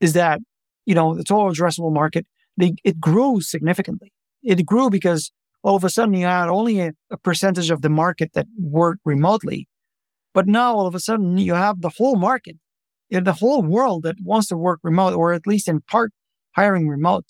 is 0.01 0.13
that, 0.13 0.39
you 0.87 0.95
know, 0.95 1.13
the 1.13 1.23
total 1.23 1.51
addressable 1.51 1.93
market, 1.93 2.25
they, 2.57 2.73
it 2.83 2.99
grew 2.99 3.41
significantly. 3.41 4.11
It 4.41 4.65
grew 4.65 4.89
because 4.89 5.31
all 5.63 5.75
of 5.75 5.83
a 5.83 5.89
sudden 5.89 6.13
you 6.13 6.25
had 6.25 6.49
only 6.49 6.79
a, 6.79 6.93
a 7.11 7.17
percentage 7.17 7.69
of 7.69 7.81
the 7.81 7.89
market 7.89 8.31
that 8.33 8.47
worked 8.57 9.01
remotely. 9.05 9.67
But 10.33 10.47
now 10.47 10.75
all 10.75 10.87
of 10.87 10.95
a 10.95 10.99
sudden 10.99 11.37
you 11.37 11.53
have 11.53 11.81
the 11.81 11.93
whole 11.97 12.15
market, 12.15 12.57
the 13.09 13.33
whole 13.33 13.63
world 13.63 14.03
that 14.03 14.17
wants 14.21 14.47
to 14.47 14.57
work 14.57 14.79
remote, 14.83 15.13
or 15.13 15.33
at 15.33 15.47
least 15.47 15.67
in 15.67 15.81
part 15.81 16.11
hiring 16.55 16.87
remote, 16.87 17.25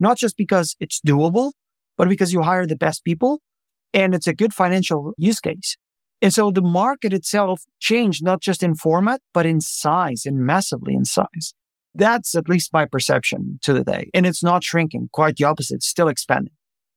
not 0.00 0.16
just 0.16 0.36
because 0.36 0.76
it's 0.80 1.00
doable, 1.00 1.52
but 1.96 2.08
because 2.08 2.32
you 2.32 2.42
hire 2.42 2.66
the 2.66 2.76
best 2.76 3.04
people 3.04 3.40
and 3.92 4.14
it's 4.14 4.26
a 4.26 4.34
good 4.34 4.54
financial 4.54 5.12
use 5.16 5.40
case. 5.40 5.76
And 6.22 6.32
so 6.32 6.50
the 6.50 6.62
market 6.62 7.12
itself 7.12 7.62
changed 7.78 8.24
not 8.24 8.40
just 8.40 8.62
in 8.62 8.74
format, 8.74 9.20
but 9.34 9.46
in 9.46 9.60
size 9.60 10.24
and 10.24 10.38
massively 10.38 10.94
in 10.94 11.04
size. 11.04 11.54
That's 11.94 12.34
at 12.34 12.48
least 12.48 12.72
my 12.72 12.84
perception 12.84 13.58
to 13.62 13.72
the 13.72 13.84
day. 13.84 14.10
And 14.12 14.26
it's 14.26 14.42
not 14.42 14.64
shrinking, 14.64 15.08
quite 15.12 15.36
the 15.36 15.44
opposite, 15.44 15.82
still 15.82 16.08
expanding. 16.08 16.55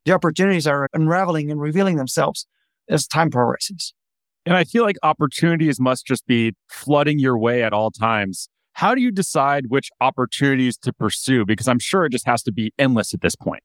The 0.10 0.15
opportunities 0.15 0.65
are 0.65 0.88
unraveling 0.91 1.52
and 1.52 1.62
revealing 1.62 1.98
themselves 1.98 2.48
as 2.89 3.06
time 3.06 3.30
progresses. 3.30 3.93
And 4.43 4.58
I 4.58 4.63
feel 4.63 4.84
like 4.84 4.95
opportunities 5.04 5.80
must 5.80 6.08
just 6.08 6.26
be 6.26 6.54
flooding 6.67 7.19
your 7.19 7.38
way 7.38 7.62
at 7.62 7.74
all 7.74 7.91
times. 7.91 8.50
How 8.74 8.95
do 8.95 9.04
you 9.04 9.12
decide 9.12 9.65
which 9.67 9.91
opportunities 10.02 10.78
to 10.78 10.91
pursue? 10.91 11.45
Because 11.45 11.67
I'm 11.67 11.78
sure 11.78 12.06
it 12.06 12.12
just 12.12 12.26
has 12.26 12.41
to 12.41 12.52
be 12.52 12.74
endless 12.80 13.13
at 13.13 13.22
this 13.22 13.36
point. 13.36 13.62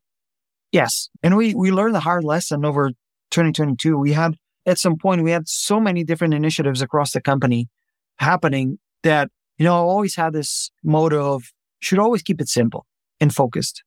Yes. 0.71 1.09
And 1.23 1.39
we, 1.39 1.55
we 1.55 1.73
learned 1.73 1.95
the 1.95 2.01
hard 2.01 2.25
lesson 2.25 2.67
over 2.67 2.91
2022, 3.31 3.97
we 3.97 4.13
had 4.13 4.35
at 4.67 4.79
some 4.79 4.99
point, 4.99 5.23
we 5.23 5.31
had 5.31 5.49
so 5.49 5.81
many 5.81 6.05
different 6.05 6.35
initiatives 6.35 6.83
across 6.83 7.13
the 7.13 7.23
company 7.23 7.71
happening 8.19 8.79
that, 9.03 9.31
you 9.57 9.65
know, 9.65 9.77
I 9.77 9.79
always 9.79 10.17
had 10.17 10.35
this 10.35 10.71
motto 10.83 11.37
of 11.37 11.55
should 11.81 11.99
always 11.99 12.23
keep 12.23 12.43
it 12.43 12.51
simple 12.51 12.85
and 13.19 13.35
focused. 13.35 13.83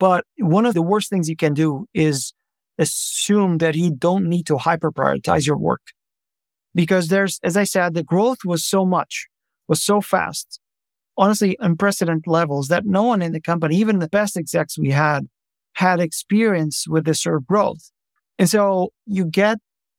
But 0.00 0.24
one 0.38 0.66
of 0.66 0.74
the 0.74 0.82
worst 0.82 1.10
things 1.10 1.28
you 1.28 1.36
can 1.36 1.54
do 1.54 1.86
is 1.94 2.32
assume 2.78 3.58
that 3.58 3.74
you 3.76 3.94
don't 3.94 4.28
need 4.28 4.46
to 4.46 4.56
hyper 4.56 4.90
prioritize 4.90 5.46
your 5.46 5.58
work. 5.58 5.82
Because 6.74 7.08
there's, 7.08 7.38
as 7.44 7.56
I 7.56 7.64
said, 7.64 7.94
the 7.94 8.02
growth 8.02 8.38
was 8.44 8.64
so 8.64 8.86
much, 8.86 9.28
was 9.68 9.82
so 9.82 10.00
fast, 10.00 10.58
honestly, 11.18 11.56
unprecedented 11.60 12.26
levels 12.26 12.68
that 12.68 12.86
no 12.86 13.02
one 13.02 13.20
in 13.20 13.32
the 13.32 13.40
company, 13.40 13.76
even 13.76 13.98
the 13.98 14.08
best 14.08 14.36
execs 14.36 14.78
we 14.78 14.90
had, 14.90 15.26
had 15.74 16.00
experience 16.00 16.86
with 16.88 17.04
this 17.04 17.22
sort 17.22 17.36
of 17.36 17.46
growth. 17.46 17.92
And 18.38 18.48
so 18.48 18.90
you 19.04 19.26
get 19.26 19.58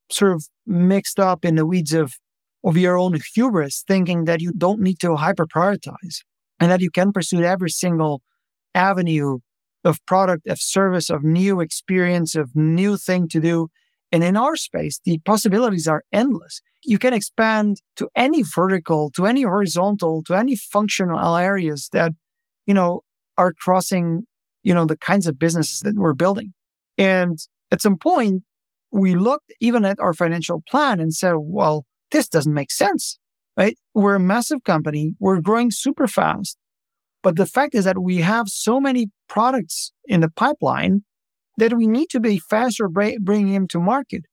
sort 0.09 0.31
of 0.31 0.47
mixed 0.65 1.19
up 1.19 1.45
in 1.45 1.55
the 1.55 1.65
weeds 1.65 1.93
of, 1.93 2.15
of 2.63 2.75
your 2.75 2.97
own 2.97 3.19
hubris, 3.35 3.83
thinking 3.87 4.25
that 4.25 4.41
you 4.41 4.51
don't 4.53 4.81
need 4.81 4.99
to 5.01 5.15
hyper 5.15 5.45
prioritize 5.45 6.23
and 6.59 6.71
that 6.71 6.81
you 6.81 6.89
can 6.89 7.11
pursue 7.11 7.43
every 7.43 7.69
single 7.69 8.23
avenue 8.73 9.39
of 9.83 10.05
product, 10.05 10.47
of 10.47 10.59
service, 10.59 11.09
of 11.09 11.23
new 11.23 11.59
experience, 11.59 12.35
of 12.35 12.55
new 12.55 12.97
thing 12.97 13.27
to 13.29 13.39
do. 13.39 13.69
And 14.11 14.23
in 14.23 14.35
our 14.35 14.55
space, 14.55 14.99
the 15.05 15.19
possibilities 15.19 15.87
are 15.87 16.03
endless. 16.11 16.61
You 16.83 16.97
can 16.97 17.13
expand 17.13 17.81
to 17.95 18.09
any 18.15 18.43
vertical, 18.43 19.11
to 19.11 19.25
any 19.25 19.43
horizontal, 19.43 20.23
to 20.23 20.35
any 20.35 20.55
functional 20.55 21.37
areas 21.37 21.89
that, 21.93 22.11
you 22.65 22.73
know, 22.73 23.01
are 23.37 23.53
crossing, 23.53 24.23
you 24.63 24.73
know, 24.73 24.85
the 24.85 24.97
kinds 24.97 25.27
of 25.27 25.39
businesses 25.39 25.79
that 25.81 25.95
we're 25.95 26.13
building. 26.13 26.53
And 26.97 27.39
at 27.71 27.81
some 27.81 27.97
point, 27.97 28.43
we 28.91 29.15
looked 29.15 29.53
even 29.61 29.85
at 29.85 29.99
our 29.99 30.13
financial 30.13 30.61
plan 30.69 30.99
and 30.99 31.13
said, 31.13 31.35
well, 31.37 31.85
this 32.11 32.27
doesn't 32.27 32.53
make 32.53 32.71
sense, 32.71 33.17
right? 33.55 33.77
We're 33.93 34.15
a 34.15 34.19
massive 34.19 34.63
company. 34.65 35.15
We're 35.19 35.39
growing 35.39 35.71
super 35.71 36.07
fast. 36.07 36.57
But 37.23 37.35
the 37.35 37.45
fact 37.45 37.75
is 37.75 37.85
that 37.85 37.99
we 37.99 38.17
have 38.17 38.47
so 38.47 38.79
many 38.79 39.07
products 39.27 39.91
in 40.05 40.21
the 40.21 40.29
pipeline 40.29 41.03
that 41.57 41.73
we 41.73 41.87
need 41.87 42.09
to 42.09 42.19
be 42.19 42.39
faster 42.39 42.87
bringing 42.87 43.53
them 43.53 43.67
to 43.69 43.79
market. 43.79 44.23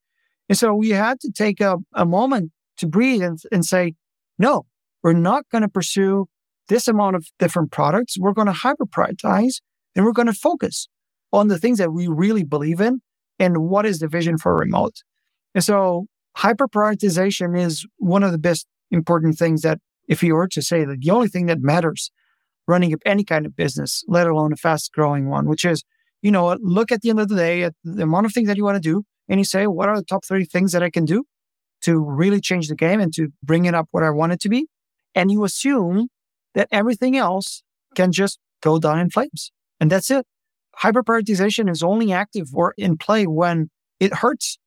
And 0.48 0.56
so 0.56 0.74
we 0.74 0.90
had 0.90 1.20
to 1.20 1.30
take 1.30 1.60
a, 1.60 1.76
a 1.94 2.06
moment 2.06 2.52
to 2.78 2.86
breathe 2.86 3.22
and, 3.22 3.38
and 3.52 3.64
say, 3.64 3.94
no, 4.38 4.66
we're 5.02 5.12
not 5.12 5.44
going 5.50 5.62
to 5.62 5.68
pursue 5.68 6.26
this 6.68 6.88
amount 6.88 7.16
of 7.16 7.26
different 7.38 7.70
products. 7.70 8.16
We're 8.18 8.32
going 8.32 8.46
to 8.46 8.52
hyper 8.52 8.86
prioritize 8.86 9.60
and 9.94 10.04
we're 10.04 10.12
going 10.12 10.26
to 10.26 10.32
focus 10.32 10.88
on 11.32 11.48
the 11.48 11.58
things 11.58 11.78
that 11.78 11.92
we 11.92 12.08
really 12.08 12.44
believe 12.44 12.80
in 12.80 13.00
and 13.38 13.58
what 13.68 13.84
is 13.84 13.98
the 13.98 14.08
vision 14.08 14.38
for 14.38 14.56
remote. 14.56 15.02
And 15.54 15.62
so 15.62 16.06
hyper 16.36 16.68
prioritization 16.68 17.58
is 17.58 17.86
one 17.98 18.22
of 18.22 18.32
the 18.32 18.38
best 18.38 18.66
important 18.90 19.36
things 19.36 19.62
that 19.62 19.78
if 20.06 20.22
you 20.22 20.34
were 20.34 20.48
to 20.48 20.62
say 20.62 20.84
that 20.84 21.00
the 21.00 21.10
only 21.10 21.28
thing 21.28 21.46
that 21.46 21.60
matters 21.60 22.10
running 22.68 22.94
any 23.04 23.24
kind 23.24 23.46
of 23.46 23.56
business, 23.56 24.04
let 24.06 24.28
alone 24.28 24.52
a 24.52 24.56
fast 24.56 24.92
growing 24.92 25.28
one, 25.28 25.48
which 25.48 25.64
is, 25.64 25.82
you 26.22 26.30
know, 26.30 26.56
look 26.60 26.92
at 26.92 27.00
the 27.00 27.10
end 27.10 27.18
of 27.18 27.28
the 27.28 27.36
day 27.36 27.62
at 27.64 27.74
the 27.82 28.02
amount 28.04 28.26
of 28.26 28.32
things 28.32 28.46
that 28.46 28.56
you 28.56 28.64
want 28.64 28.76
to 28.76 28.80
do 28.80 29.02
and 29.28 29.40
you 29.40 29.44
say, 29.44 29.66
what 29.66 29.88
are 29.88 29.96
the 29.96 30.04
top 30.04 30.24
three 30.24 30.44
things 30.44 30.72
that 30.72 30.82
I 30.82 30.90
can 30.90 31.04
do 31.04 31.24
to 31.82 31.98
really 31.98 32.40
change 32.40 32.68
the 32.68 32.76
game 32.76 33.00
and 33.00 33.12
to 33.14 33.28
bring 33.42 33.64
it 33.64 33.74
up 33.74 33.88
what 33.90 34.02
I 34.02 34.10
want 34.10 34.32
it 34.32 34.40
to 34.40 34.48
be? 34.48 34.66
And 35.14 35.32
you 35.32 35.44
assume 35.44 36.08
that 36.54 36.68
everything 36.70 37.16
else 37.16 37.62
can 37.94 38.12
just 38.12 38.38
go 38.62 38.78
down 38.78 38.98
in 38.98 39.10
flames. 39.10 39.50
And 39.80 39.90
that's 39.90 40.10
it. 40.10 40.26
Hyperprioritization 40.82 41.70
is 41.70 41.82
only 41.82 42.12
active 42.12 42.48
or 42.54 42.74
in 42.76 42.98
play 42.98 43.26
when 43.26 43.70
it 43.98 44.14
hurts, 44.14 44.58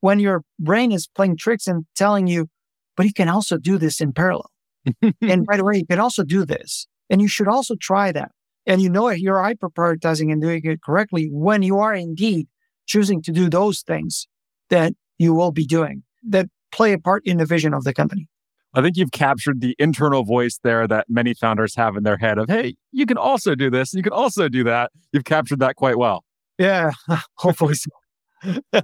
when 0.00 0.18
your 0.18 0.42
brain 0.58 0.92
is 0.92 1.06
playing 1.06 1.36
tricks 1.36 1.66
and 1.66 1.86
telling 1.94 2.26
you, 2.26 2.48
but 2.96 3.06
you 3.06 3.12
can 3.12 3.28
also 3.28 3.56
do 3.56 3.78
this 3.78 4.00
in 4.00 4.12
parallel. 4.12 4.50
and 5.20 5.46
by 5.46 5.56
the 5.56 5.64
way, 5.64 5.76
you 5.76 5.86
can 5.86 6.00
also 6.00 6.24
do 6.24 6.44
this. 6.44 6.86
And 7.10 7.20
you 7.20 7.28
should 7.28 7.48
also 7.48 7.74
try 7.74 8.12
that. 8.12 8.30
And 8.66 8.80
you 8.80 8.88
know 8.88 9.08
you're 9.08 9.36
hyperprioritizing 9.36 10.32
and 10.32 10.40
doing 10.40 10.62
it 10.64 10.82
correctly 10.82 11.28
when 11.30 11.62
you 11.62 11.78
are 11.78 11.92
indeed 11.92 12.46
choosing 12.86 13.20
to 13.22 13.32
do 13.32 13.50
those 13.50 13.82
things 13.82 14.26
that 14.70 14.92
you 15.18 15.34
will 15.34 15.52
be 15.52 15.66
doing 15.66 16.02
that 16.28 16.46
play 16.72 16.92
a 16.92 16.98
part 16.98 17.26
in 17.26 17.38
the 17.38 17.46
vision 17.46 17.74
of 17.74 17.84
the 17.84 17.92
company. 17.92 18.28
I 18.72 18.82
think 18.82 18.96
you've 18.96 19.10
captured 19.10 19.60
the 19.60 19.74
internal 19.78 20.24
voice 20.24 20.60
there 20.62 20.86
that 20.86 21.06
many 21.08 21.34
founders 21.34 21.74
have 21.74 21.96
in 21.96 22.04
their 22.04 22.16
head 22.16 22.38
of, 22.38 22.48
hey, 22.48 22.76
you 22.92 23.04
can 23.04 23.16
also 23.16 23.56
do 23.56 23.68
this, 23.68 23.92
you 23.92 24.02
can 24.02 24.12
also 24.12 24.48
do 24.48 24.62
that. 24.64 24.92
You've 25.12 25.24
captured 25.24 25.58
that 25.58 25.74
quite 25.74 25.98
well. 25.98 26.24
Yeah, 26.58 26.92
hopefully 27.34 27.74
so. 27.74 28.60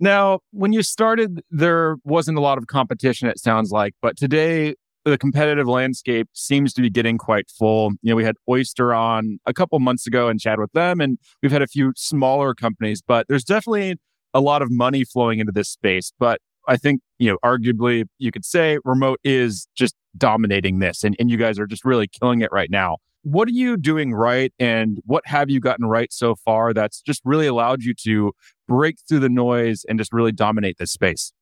now, 0.00 0.40
when 0.52 0.72
you 0.72 0.82
started, 0.82 1.42
there 1.50 1.96
wasn't 2.04 2.38
a 2.38 2.40
lot 2.40 2.56
of 2.56 2.66
competition, 2.68 3.28
it 3.28 3.38
sounds 3.38 3.70
like, 3.70 3.94
but 4.00 4.16
today 4.16 4.76
the 5.06 5.16
competitive 5.16 5.68
landscape 5.68 6.28
seems 6.32 6.72
to 6.74 6.82
be 6.82 6.90
getting 6.90 7.16
quite 7.16 7.48
full. 7.48 7.92
You 8.02 8.10
know, 8.10 8.16
we 8.16 8.24
had 8.24 8.34
Oyster 8.48 8.92
on 8.92 9.38
a 9.46 9.54
couple 9.54 9.78
months 9.78 10.06
ago 10.06 10.28
and 10.28 10.40
chat 10.40 10.58
with 10.58 10.72
them, 10.72 11.00
and 11.00 11.16
we've 11.42 11.52
had 11.52 11.62
a 11.62 11.68
few 11.68 11.92
smaller 11.96 12.54
companies, 12.54 13.02
but 13.06 13.26
there's 13.28 13.44
definitely 13.44 13.96
a 14.34 14.40
lot 14.40 14.62
of 14.62 14.70
money 14.70 15.04
flowing 15.04 15.38
into 15.38 15.52
this 15.52 15.68
space. 15.68 16.12
But 16.18 16.40
I 16.66 16.76
think, 16.76 17.00
you 17.18 17.30
know, 17.30 17.38
arguably 17.44 18.04
you 18.18 18.32
could 18.32 18.44
say 18.44 18.78
remote 18.84 19.20
is 19.22 19.68
just 19.76 19.94
dominating 20.18 20.80
this 20.80 21.04
and, 21.04 21.14
and 21.20 21.30
you 21.30 21.36
guys 21.36 21.58
are 21.60 21.66
just 21.66 21.84
really 21.84 22.08
killing 22.08 22.40
it 22.40 22.50
right 22.50 22.70
now. 22.70 22.96
What 23.22 23.48
are 23.48 23.52
you 23.52 23.76
doing 23.76 24.12
right 24.12 24.52
and 24.58 24.98
what 25.04 25.26
have 25.26 25.50
you 25.50 25.60
gotten 25.60 25.86
right 25.86 26.12
so 26.12 26.34
far 26.34 26.72
that's 26.72 27.00
just 27.00 27.22
really 27.24 27.46
allowed 27.46 27.82
you 27.82 27.94
to 28.04 28.32
break 28.66 28.96
through 29.08 29.20
the 29.20 29.28
noise 29.28 29.84
and 29.88 29.98
just 29.98 30.12
really 30.12 30.32
dominate 30.32 30.78
this 30.78 30.90
space? 30.90 31.32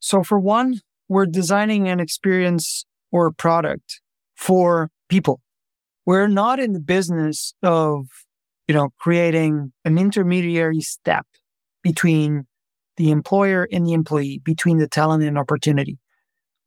So 0.00 0.24
for 0.24 0.40
one, 0.40 0.80
we're 1.08 1.26
designing 1.26 1.88
an 1.88 2.00
experience 2.00 2.84
or 3.12 3.26
a 3.26 3.32
product 3.32 4.00
for 4.34 4.90
people. 5.08 5.40
We're 6.04 6.26
not 6.26 6.58
in 6.58 6.72
the 6.72 6.80
business 6.80 7.54
of, 7.62 8.06
you 8.66 8.74
know, 8.74 8.90
creating 8.98 9.72
an 9.84 9.98
intermediary 9.98 10.80
step 10.80 11.26
between 11.82 12.46
the 12.96 13.10
employer 13.10 13.68
and 13.70 13.86
the 13.86 13.92
employee, 13.92 14.40
between 14.44 14.78
the 14.78 14.88
talent 14.88 15.22
and 15.22 15.38
opportunity. 15.38 15.98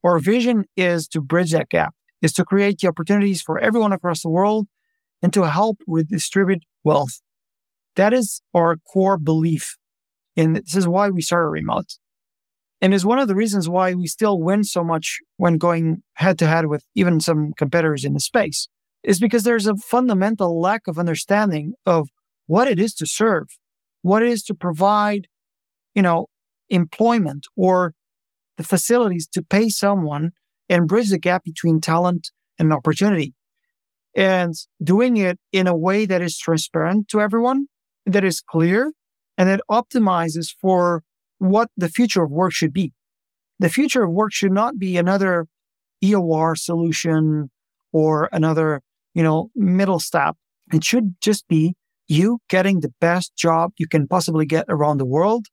Our 0.04 0.20
vision 0.20 0.66
is 0.78 1.08
to 1.10 1.22
bridge 1.22 1.52
that 1.52 1.70
gap, 1.70 1.94
is 2.22 2.32
to 2.34 2.46
create 2.46 2.80
the 2.80 2.88
opportunities 2.88 3.42
for 3.42 3.60
everyone 3.60 3.92
across 3.92 4.22
the 4.22 4.30
world 4.30 4.68
and 5.22 5.34
to 5.34 5.44
help 5.44 5.80
redistribute 5.88 6.64
wealth. 6.84 7.22
That 7.96 8.14
is 8.14 8.42
our 8.54 8.78
core 8.78 9.18
belief. 9.18 9.78
And 10.38 10.58
this 10.58 10.76
is 10.76 10.88
why 10.88 11.10
we 11.10 11.22
started 11.22 11.50
remote. 11.50 11.98
And 12.82 12.94
is 12.94 13.06
one 13.06 13.20
of 13.20 13.28
the 13.28 13.36
reasons 13.36 13.70
why 13.70 13.94
we 13.94 14.08
still 14.08 14.40
win 14.40 14.64
so 14.64 14.84
much 14.84 15.20
when 15.38 15.58
going 15.58 16.04
head 16.16 16.38
to 16.40 16.48
head 16.48 16.68
with 16.68 16.86
even 16.94 17.20
some 17.20 17.54
competitors 17.54 18.04
in 18.04 18.14
the 18.14 18.20
space 18.20 18.68
is 19.04 19.20
because 19.20 19.44
there's 19.44 19.68
a 19.68 19.76
fundamental 19.76 20.60
lack 20.60 20.88
of 20.88 21.00
understanding 21.00 21.74
of 21.86 22.10
what 22.48 22.68
it 22.68 22.80
is 22.80 22.94
to 22.96 23.06
serve, 23.06 23.48
what 24.02 24.22
it 24.22 24.30
is 24.30 24.44
to 24.44 24.54
provide 24.54 25.28
you 25.96 26.02
know, 26.02 26.28
employment 26.70 27.48
or 27.56 27.94
the 28.58 28.64
facilities 28.64 29.28
to 29.28 29.42
pay 29.42 29.70
someone 29.70 30.32
and 30.70 30.88
bridge 30.88 31.10
the 31.10 31.18
gap 31.18 31.44
between 31.44 31.82
talent 31.82 32.32
and 32.60 32.72
opportunity. 32.72 33.34
And 34.16 34.54
doing 34.84 35.18
it 35.18 35.40
in 35.52 35.68
a 35.68 35.76
way 35.76 36.06
that 36.06 36.22
is 36.22 36.38
transparent 36.38 37.08
to 37.10 37.20
everyone, 37.20 37.68
that 38.06 38.24
is 38.24 38.42
clear, 38.42 38.94
and 39.38 39.50
that 39.50 39.62
optimizes 39.70 40.54
for 40.62 41.04
what 41.50 41.70
the 41.78 41.90
future 41.90 42.24
of 42.24 42.32
work 42.32 42.54
should 42.54 42.74
be. 42.74 42.94
The 43.60 43.70
future 43.70 44.04
of 44.04 44.12
work 44.12 44.34
should 44.34 44.52
not 44.52 44.78
be 44.78 44.98
another 44.98 45.48
EOR 46.04 46.58
solution 46.58 47.50
or 47.92 48.30
another, 48.32 48.82
you 49.14 49.24
know, 49.24 49.50
middle 49.56 50.00
step. 50.00 50.36
It 50.74 50.84
should 50.84 51.16
just 51.22 51.48
be 51.48 51.76
you 52.08 52.40
getting 52.50 52.82
the 52.82 52.94
best 53.00 53.36
job 53.36 53.72
you 53.78 53.88
can 53.88 54.08
possibly 54.08 54.46
get 54.46 54.66
around 54.68 54.98
the 54.98 55.06
world 55.06 55.48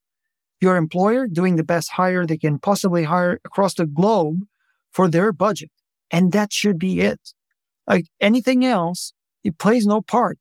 your 0.63 0.77
employer 0.77 1.27
doing 1.27 1.57
the 1.57 1.63
best 1.63 1.91
hire 1.91 2.25
they 2.25 2.37
can 2.37 2.57
possibly 2.57 3.03
hire 3.03 3.39
across 3.45 3.73
the 3.75 3.85
globe 3.85 4.45
for 4.91 5.09
their 5.09 5.33
budget. 5.33 5.69
And 6.09 6.31
that 6.31 6.53
should 6.53 6.79
be 6.79 7.01
it. 7.01 7.19
Like 7.85 8.05
anything 8.21 8.63
else, 8.65 9.13
it 9.43 9.57
plays 9.57 9.85
no 9.85 10.01
part. 10.01 10.39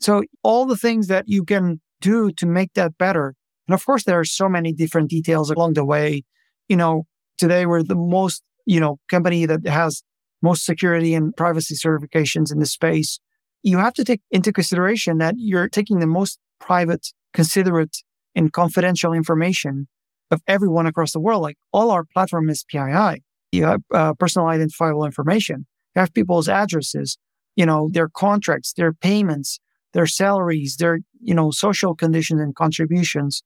So 0.00 0.24
all 0.42 0.66
the 0.66 0.76
things 0.76 1.06
that 1.06 1.28
you 1.28 1.44
can 1.44 1.80
do 2.00 2.32
to 2.32 2.46
make 2.46 2.72
that 2.74 2.98
better. 2.98 3.36
And 3.70 3.74
of 3.74 3.86
course, 3.86 4.02
there 4.02 4.18
are 4.18 4.24
so 4.24 4.48
many 4.48 4.72
different 4.72 5.10
details 5.10 5.48
along 5.48 5.74
the 5.74 5.84
way. 5.84 6.24
You 6.68 6.74
know, 6.74 7.04
today 7.38 7.66
we're 7.66 7.84
the 7.84 7.94
most, 7.94 8.42
you 8.66 8.80
know, 8.80 8.98
company 9.08 9.46
that 9.46 9.64
has 9.64 10.02
most 10.42 10.64
security 10.64 11.14
and 11.14 11.36
privacy 11.36 11.76
certifications 11.76 12.50
in 12.50 12.58
the 12.58 12.66
space. 12.66 13.20
You 13.62 13.78
have 13.78 13.94
to 13.94 14.04
take 14.04 14.22
into 14.32 14.52
consideration 14.52 15.18
that 15.18 15.36
you're 15.38 15.68
taking 15.68 16.00
the 16.00 16.08
most 16.08 16.40
private, 16.58 17.12
considerate 17.32 17.98
and 18.34 18.52
confidential 18.52 19.12
information 19.12 19.86
of 20.32 20.42
everyone 20.48 20.86
across 20.86 21.12
the 21.12 21.20
world. 21.20 21.42
Like 21.42 21.56
all 21.72 21.92
our 21.92 22.02
platform 22.12 22.50
is 22.50 22.64
PII. 22.64 23.22
You 23.52 23.66
have 23.66 23.82
uh, 23.94 24.14
personal 24.14 24.48
identifiable 24.48 25.04
information. 25.04 25.64
You 25.94 26.00
have 26.00 26.12
people's 26.12 26.48
addresses, 26.48 27.18
you 27.54 27.66
know, 27.66 27.88
their 27.92 28.08
contracts, 28.08 28.72
their 28.72 28.92
payments, 28.92 29.60
their 29.92 30.06
salaries, 30.06 30.78
their, 30.80 30.98
you 31.20 31.34
know, 31.36 31.52
social 31.52 31.94
conditions 31.94 32.40
and 32.40 32.56
contributions, 32.56 33.44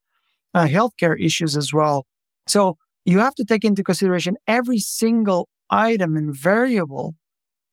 uh, 0.55 0.67
healthcare 0.67 1.21
issues 1.21 1.57
as 1.57 1.73
well. 1.73 2.07
So 2.47 2.77
you 3.05 3.19
have 3.19 3.35
to 3.37 3.45
take 3.45 3.65
into 3.65 3.83
consideration 3.83 4.37
every 4.47 4.79
single 4.79 5.49
item 5.71 6.17
and 6.17 6.35
variable 6.35 7.15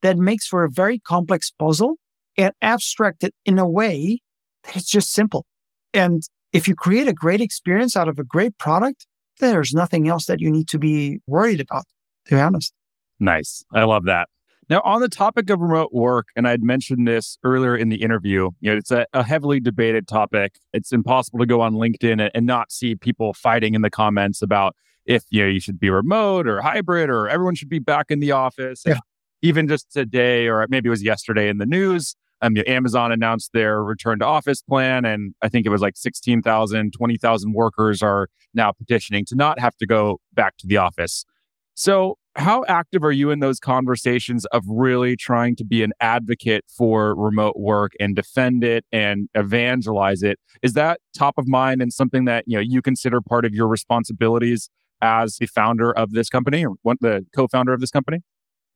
that 0.02 0.17
makes 0.17 0.48
for 0.48 0.63
a 0.63 0.70
very 0.70 1.00
complex 1.00 1.52
puzzle 1.52 1.96
and 2.38 2.54
abstract 2.62 3.24
it 3.24 3.34
in 3.46 3.60
a 3.60 3.67
way 3.67 4.20
that 4.63 4.76
it's 4.76 4.89
just 4.89 5.13
simple. 5.13 5.46
And 5.94 6.24
if 6.54 6.67
you 6.67 6.76
create 6.76 7.08
a 7.08 7.13
great 7.13 7.41
experience 7.41 7.96
out 7.96 8.08
of 8.08 8.20
a 8.20 8.24
great 8.24 8.58
product, 8.58 9.06
there's 9.39 9.74
nothing 9.74 10.08
else 10.08 10.26
that 10.26 10.39
you 10.39 10.52
need 10.52 10.67
to 10.70 10.80
be 10.80 11.20
worried 11.28 11.60
about, 11.60 11.84
to 12.26 12.36
be 12.36 12.41
honest. 12.41 12.74
Nice. 13.20 13.63
I 13.74 13.84
love 13.84 14.06
that. 14.06 14.28
Now, 14.69 14.82
on 14.86 15.02
the 15.02 15.10
topic 15.10 15.50
of 15.50 15.60
remote 15.60 15.91
work, 15.91 16.28
and 16.36 16.47
I'd 16.47 16.63
mentioned 16.63 17.08
this 17.08 17.38
earlier 17.43 17.76
in 17.76 17.89
the 17.89 18.02
interview, 18.02 18.52
you 18.62 18.71
know, 18.71 18.78
it's 18.78 18.91
a, 18.91 19.06
a 19.12 19.24
heavily 19.24 19.60
debated 19.60 20.08
topic. 20.08 20.60
It's 20.71 20.93
impossible 20.93 21.39
to 21.39 21.45
go 21.45 21.62
on 21.62 21.74
LinkedIn 21.74 22.21
and, 22.21 22.32
and 22.34 22.45
not 22.45 22.71
see 22.71 22.95
people 22.95 23.34
fighting 23.34 23.74
in 23.74 23.82
the 23.82 23.89
comments 23.89 24.41
about 24.41 24.76
if 25.06 25.24
you 25.30 25.43
know 25.43 25.50
you 25.50 25.60
should 25.60 25.80
be 25.80 25.89
remote 25.89 26.47
or 26.47 26.62
hybrid 26.62 27.10
or 27.10 27.28
everyone 27.28 27.56
should 27.56 27.69
be 27.69 27.80
back 27.80 28.12
in 28.12 28.19
the 28.19 28.32
office. 28.32 28.84
Yeah. 28.86 29.00
Even 29.41 29.67
just 29.67 29.91
today, 29.91 30.47
or 30.47 30.65
maybe 30.69 30.88
it 30.88 30.91
was 30.91 31.04
yesterday 31.04 31.50
in 31.50 31.58
the 31.58 31.65
news, 31.65 32.15
um, 32.41 32.56
you 32.56 32.63
know, 32.63 32.74
Amazon 32.74 33.12
announced 33.12 33.54
their 33.54 33.84
return 33.84 34.19
to 34.19 34.26
office 34.26 34.62
plan, 34.62 35.06
and 35.06 35.36
I 35.41 35.50
think 35.50 35.65
it 35.65 35.69
was 35.69 35.82
like 35.82 35.95
16,000, 35.95 36.93
20,000 36.93 37.54
workers 37.54 38.02
are 38.02 38.28
now 38.54 38.71
petitioning 38.71 39.26
to 39.26 39.36
not 39.36 39.60
have 39.60 39.76
to 39.78 39.86
go 39.86 40.19
back 40.34 40.58
to 40.58 40.67
the 40.67 40.78
office. 40.78 41.26
So, 41.75 42.17
how 42.36 42.63
active 42.67 43.04
are 43.04 43.12
you 43.12 43.29
in 43.29 43.40
those 43.40 43.60
conversations 43.60 44.46
of 44.48 44.63
really 44.67 45.15
trying 45.15 45.56
to 45.58 45.65
be 45.65 45.84
an 45.84 45.92
advocate 46.00 46.63
for 46.67 47.13
remote 47.15 47.58
work 47.58 47.92
and 48.00 48.15
defend 48.15 48.63
it 48.63 48.86
and 48.92 49.27
evangelize 49.34 50.23
it? 50.23 50.40
Is 50.62 50.73
that 50.73 51.00
top 51.17 51.38
of 51.38 51.48
mind 51.48 51.82
and 51.82 51.92
something 51.92 52.25
that 52.25 52.46
you 52.48 52.56
know 52.56 52.62
you 52.62 52.82
consider 52.82 53.19
part 53.21 53.46
of 53.46 53.54
your 53.54 53.67
responsibilities 53.67 54.69
as 55.02 55.38
the 55.38 55.48
founder 55.48 55.92
of 55.92 56.12
this 56.12 56.29
company 56.29 56.65
or 56.65 56.75
the 57.02 57.25
co-founder 57.36 57.73
of 57.73 57.82
this 57.82 57.92
company? 57.92 58.19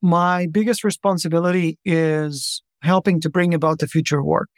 My 0.02 0.48
biggest 0.48 0.84
responsibility 0.84 1.80
is 1.86 2.62
helping 2.82 3.22
to 3.22 3.30
bring 3.30 3.54
about 3.54 3.80
the 3.80 3.88
future 3.88 4.20
of 4.20 4.26
work. 4.26 4.50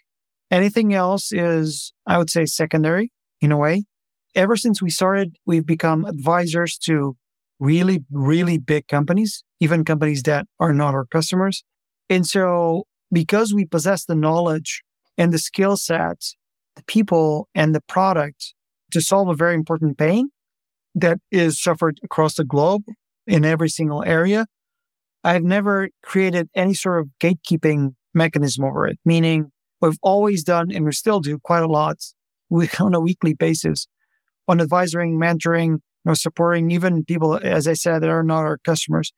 Anything 0.50 0.93
else 0.93 1.32
is, 1.32 1.93
I 2.06 2.18
would 2.18 2.30
say, 2.30 2.45
secondary 2.45 3.12
in 3.41 3.52
a 3.52 3.58
way. 3.58 3.86
Ever 4.34 4.56
since 4.56 4.82
we 4.82 4.89
started, 4.89 5.36
we've 5.45 5.66
become 5.66 6.06
advisors 6.06 6.78
to 6.80 7.16
really, 7.60 8.03
really 8.12 8.58
big 8.58 8.88
companies, 8.88 9.43
even 9.60 9.86
companies 9.86 10.24
that 10.24 10.47
are 10.60 10.74
not 10.74 10.93
our 10.93 11.05
customers. 11.05 11.64
And 12.10 12.26
so 12.26 12.84
because 13.12 13.53
we 13.53 13.66
possess 13.66 14.05
the 14.05 14.16
knowledge 14.16 14.84
and 15.18 15.34
the 15.34 15.39
skill 15.39 15.78
sets, 15.78 16.36
the 16.76 16.84
people 16.84 17.47
and 17.55 17.74
the 17.74 17.82
product 17.82 18.53
to 18.91 19.01
solve 19.01 19.30
a 19.30 19.36
very 19.36 19.55
important 19.55 19.97
pain 19.97 20.30
that 20.95 21.20
is 21.32 21.62
suffered 21.62 21.99
across 22.03 22.36
the 22.36 22.45
globe, 22.45 22.84
in 23.28 23.43
every 23.45 23.70
single 23.70 24.03
area. 24.03 24.47
I've 25.24 25.43
never 25.43 25.89
created 26.01 26.49
any 26.55 26.74
sort 26.74 27.01
of 27.01 27.10
gatekeeping 27.20 27.93
mechanism 28.14 28.64
over 28.64 28.88
it, 28.88 28.97
meaning 29.05 29.51
we've 29.82 29.99
always 30.01 30.43
done 30.43 30.72
and 30.72 30.86
we 30.86 30.93
still 30.93 31.20
do 31.20 31.38
quite 31.38 31.64
a 31.64 31.68
lot 31.68 31.97
on 32.80 32.95
a 32.95 32.99
weekly 32.99 33.34
basis 33.34 33.88
on 34.47 34.62
advising, 34.62 35.20
mentoring, 35.20 35.80
know, 36.08 36.14
supporting 36.14 36.72
even 36.72 37.05
people, 37.05 37.39
as 37.41 37.68
I 37.68 37.74
said, 37.74 37.99
that 37.99 38.10
are 38.10 38.24
not 38.24 38.39
our 38.39 38.58
customers, 38.58 39.12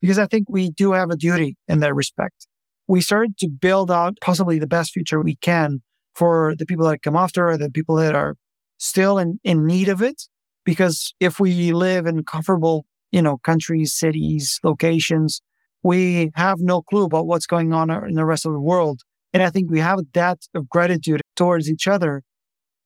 because 0.00 0.18
I 0.18 0.26
think 0.26 0.48
we 0.48 0.70
do 0.70 0.92
have 0.92 1.10
a 1.10 1.16
duty 1.16 1.56
in 1.68 1.80
that 1.80 1.94
respect. 1.94 2.46
We 2.86 3.00
started 3.00 3.38
to 3.38 3.48
build 3.48 3.90
out 3.90 4.18
possibly 4.20 4.58
the 4.58 4.66
best 4.66 4.92
future 4.92 5.20
we 5.20 5.36
can 5.36 5.82
for 6.14 6.54
the 6.58 6.66
people 6.66 6.86
that 6.88 7.02
come 7.02 7.16
after, 7.16 7.56
the 7.56 7.70
people 7.70 7.96
that 7.96 8.14
are 8.14 8.36
still 8.78 9.18
in, 9.18 9.40
in 9.42 9.66
need 9.66 9.88
of 9.88 10.02
it. 10.02 10.22
Because 10.64 11.14
if 11.20 11.40
we 11.40 11.72
live 11.72 12.06
in 12.06 12.24
comfortable, 12.24 12.86
you 13.10 13.22
know, 13.22 13.38
countries, 13.38 13.92
cities, 13.94 14.60
locations, 14.62 15.40
we 15.82 16.30
have 16.34 16.58
no 16.60 16.82
clue 16.82 17.04
about 17.04 17.26
what's 17.26 17.46
going 17.46 17.72
on 17.72 17.90
in 17.90 18.14
the 18.14 18.24
rest 18.24 18.46
of 18.46 18.52
the 18.52 18.60
world. 18.60 19.02
And 19.32 19.42
I 19.42 19.50
think 19.50 19.70
we 19.70 19.80
have 19.80 20.12
debt 20.12 20.38
of 20.54 20.68
gratitude 20.68 21.20
towards 21.36 21.68
each 21.68 21.86
other, 21.88 22.22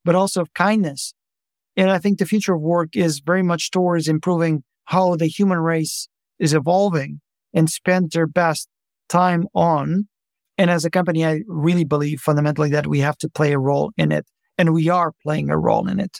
but 0.04 0.14
also 0.14 0.40
of 0.40 0.54
kindness. 0.54 1.14
And 1.78 1.92
I 1.92 1.98
think 1.98 2.18
the 2.18 2.26
future 2.26 2.54
of 2.54 2.60
work 2.60 2.96
is 2.96 3.20
very 3.20 3.44
much 3.44 3.70
towards 3.70 4.08
improving 4.08 4.64
how 4.86 5.14
the 5.14 5.28
human 5.28 5.58
race 5.58 6.08
is 6.40 6.52
evolving 6.52 7.20
and 7.54 7.70
spend 7.70 8.10
their 8.10 8.26
best 8.26 8.68
time 9.08 9.46
on. 9.54 10.08
And 10.58 10.70
as 10.70 10.84
a 10.84 10.90
company, 10.90 11.24
I 11.24 11.42
really 11.46 11.84
believe 11.84 12.18
fundamentally 12.20 12.70
that 12.70 12.88
we 12.88 12.98
have 12.98 13.16
to 13.18 13.28
play 13.28 13.52
a 13.52 13.60
role 13.60 13.92
in 13.96 14.10
it. 14.10 14.26
And 14.58 14.74
we 14.74 14.88
are 14.88 15.12
playing 15.22 15.50
a 15.50 15.56
role 15.56 15.86
in 15.86 16.00
it. 16.00 16.18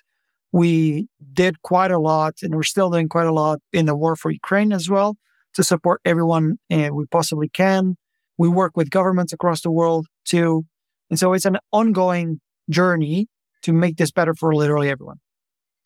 We 0.52 1.08
did 1.32 1.60
quite 1.62 1.90
a 1.90 1.98
lot, 1.98 2.34
and 2.40 2.54
we're 2.54 2.62
still 2.62 2.88
doing 2.88 3.08
quite 3.08 3.26
a 3.26 3.32
lot 3.32 3.58
in 3.72 3.86
the 3.86 3.96
war 3.96 4.14
for 4.14 4.30
Ukraine 4.30 4.72
as 4.72 4.88
well 4.88 5.16
to 5.54 5.64
support 5.64 6.00
everyone 6.04 6.58
uh, 6.70 6.90
we 6.92 7.04
possibly 7.06 7.48
can. 7.48 7.96
We 8.38 8.48
work 8.48 8.76
with 8.76 8.90
governments 8.90 9.32
across 9.32 9.62
the 9.62 9.72
world 9.72 10.06
too. 10.24 10.66
And 11.10 11.18
so 11.18 11.32
it's 11.32 11.46
an 11.46 11.58
ongoing 11.72 12.40
journey 12.70 13.26
to 13.62 13.72
make 13.72 13.96
this 13.96 14.12
better 14.12 14.34
for 14.34 14.54
literally 14.54 14.88
everyone. 14.88 15.18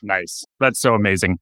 Nice. 0.02 0.44
That's 0.60 0.80
so 0.80 0.94
amazing. 0.94 1.38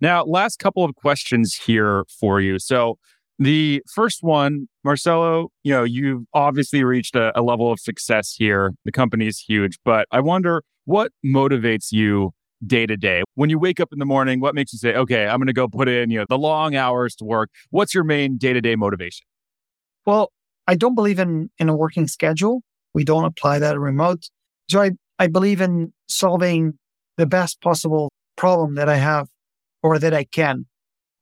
Now, 0.00 0.24
last 0.24 0.58
couple 0.58 0.84
of 0.84 0.94
questions 0.94 1.54
here 1.54 2.04
for 2.20 2.40
you. 2.40 2.58
So, 2.58 2.98
the 3.40 3.82
first 3.94 4.22
one, 4.22 4.68
Marcelo, 4.82 5.48
you 5.62 5.72
know, 5.72 5.84
you've 5.84 6.24
obviously 6.34 6.82
reached 6.82 7.14
a, 7.14 7.38
a 7.38 7.42
level 7.42 7.70
of 7.70 7.78
success 7.78 8.34
here. 8.36 8.72
The 8.84 8.90
company 8.90 9.28
is 9.28 9.38
huge, 9.38 9.78
but 9.84 10.08
I 10.10 10.18
wonder 10.18 10.62
what 10.86 11.12
motivates 11.24 11.92
you 11.92 12.32
day 12.66 12.86
to 12.86 12.96
day? 12.96 13.22
When 13.34 13.50
you 13.50 13.58
wake 13.58 13.80
up 13.80 13.92
in 13.92 13.98
the 13.98 14.04
morning, 14.04 14.40
what 14.40 14.54
makes 14.54 14.72
you 14.72 14.78
say, 14.78 14.94
okay, 14.94 15.26
I'm 15.26 15.38
going 15.38 15.46
to 15.46 15.52
go 15.52 15.68
put 15.68 15.88
in, 15.88 16.10
you 16.10 16.18
know, 16.18 16.26
the 16.28 16.38
long 16.38 16.74
hours 16.74 17.14
to 17.16 17.24
work? 17.24 17.50
What's 17.70 17.94
your 17.94 18.04
main 18.04 18.36
day 18.36 18.52
to 18.52 18.60
day 18.60 18.76
motivation? 18.76 19.26
Well, 20.06 20.32
I 20.66 20.74
don't 20.74 20.94
believe 20.94 21.18
in, 21.18 21.50
in 21.58 21.68
a 21.68 21.76
working 21.76 22.06
schedule. 22.06 22.62
We 22.94 23.04
don't 23.04 23.24
apply 23.24 23.58
that 23.60 23.78
remote. 23.78 24.28
So 24.70 24.80
I, 24.80 24.92
I 25.18 25.28
believe 25.28 25.60
in 25.60 25.92
solving 26.08 26.78
the 27.18 27.26
best 27.26 27.60
possible 27.60 28.10
problem 28.36 28.76
that 28.76 28.88
I 28.88 28.96
have 28.96 29.28
or 29.82 29.98
that 29.98 30.14
I 30.14 30.24
can. 30.24 30.66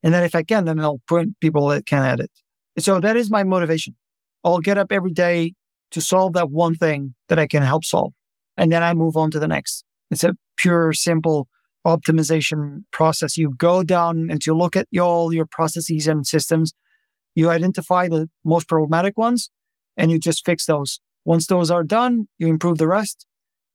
And 0.02 0.14
then 0.14 0.22
if 0.22 0.36
I 0.36 0.44
can, 0.44 0.66
then 0.66 0.78
I'll 0.78 1.00
point 1.08 1.40
people 1.40 1.66
that 1.68 1.86
can 1.86 2.04
at 2.04 2.20
it. 2.20 2.30
So 2.78 3.00
that 3.00 3.16
is 3.16 3.30
my 3.30 3.42
motivation. 3.42 3.96
I'll 4.44 4.60
get 4.60 4.78
up 4.78 4.92
every 4.92 5.12
day 5.12 5.54
to 5.90 6.00
solve 6.00 6.34
that 6.34 6.50
one 6.50 6.74
thing 6.76 7.14
that 7.28 7.38
I 7.38 7.46
can 7.46 7.62
help 7.62 7.84
solve. 7.84 8.12
And 8.56 8.70
then 8.70 8.82
I 8.82 8.94
move 8.94 9.16
on 9.16 9.30
to 9.32 9.38
the 9.38 9.48
next. 9.48 9.84
It's 10.10 10.22
a 10.22 10.36
pure, 10.56 10.92
simple 10.92 11.48
optimization 11.86 12.84
process. 12.92 13.36
You 13.36 13.54
go 13.56 13.82
down 13.82 14.28
and 14.30 14.44
you 14.44 14.54
look 14.54 14.76
at 14.76 14.86
all 15.00 15.32
your 15.32 15.46
processes 15.46 16.06
and 16.06 16.26
systems. 16.26 16.74
You 17.34 17.50
identify 17.50 18.08
the 18.08 18.28
most 18.44 18.68
problematic 18.68 19.16
ones 19.16 19.50
and 19.96 20.10
you 20.10 20.18
just 20.18 20.44
fix 20.44 20.66
those. 20.66 21.00
Once 21.24 21.46
those 21.46 21.70
are 21.70 21.84
done, 21.84 22.28
you 22.38 22.48
improve 22.48 22.78
the 22.78 22.86
rest. 22.86 23.26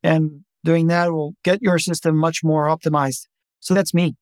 And 0.03 0.43
doing 0.63 0.87
that 0.87 1.11
will 1.11 1.33
get 1.43 1.61
your 1.61 1.79
system 1.79 2.15
much 2.15 2.43
more 2.43 2.65
optimized. 2.67 3.27
So 3.59 3.73
that's 3.73 3.93
me. 3.93 4.15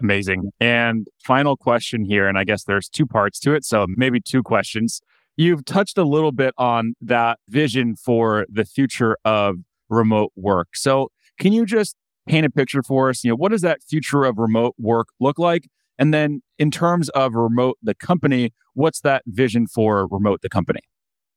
Amazing. 0.00 0.50
And 0.60 1.06
final 1.24 1.56
question 1.56 2.04
here, 2.04 2.26
and 2.26 2.38
I 2.38 2.44
guess 2.44 2.64
there's 2.64 2.88
two 2.88 3.06
parts 3.06 3.38
to 3.40 3.54
it. 3.54 3.64
So 3.64 3.86
maybe 3.96 4.20
two 4.20 4.42
questions. 4.42 5.00
You've 5.36 5.64
touched 5.64 5.98
a 5.98 6.04
little 6.04 6.32
bit 6.32 6.54
on 6.58 6.94
that 7.00 7.38
vision 7.48 7.96
for 7.96 8.46
the 8.50 8.64
future 8.64 9.16
of 9.24 9.56
remote 9.88 10.32
work. 10.36 10.68
So 10.74 11.10
can 11.38 11.52
you 11.52 11.66
just 11.66 11.96
paint 12.26 12.46
a 12.46 12.50
picture 12.50 12.82
for 12.82 13.08
us? 13.10 13.24
You 13.24 13.30
know, 13.30 13.36
what 13.36 13.50
does 13.50 13.62
that 13.62 13.82
future 13.82 14.24
of 14.24 14.38
remote 14.38 14.74
work 14.78 15.08
look 15.18 15.38
like? 15.38 15.68
And 15.98 16.14
then 16.14 16.40
in 16.58 16.70
terms 16.70 17.08
of 17.10 17.34
remote 17.34 17.76
the 17.82 17.94
company, 17.94 18.54
what's 18.74 19.00
that 19.00 19.22
vision 19.26 19.66
for 19.66 20.06
remote 20.06 20.40
the 20.42 20.48
company? 20.48 20.80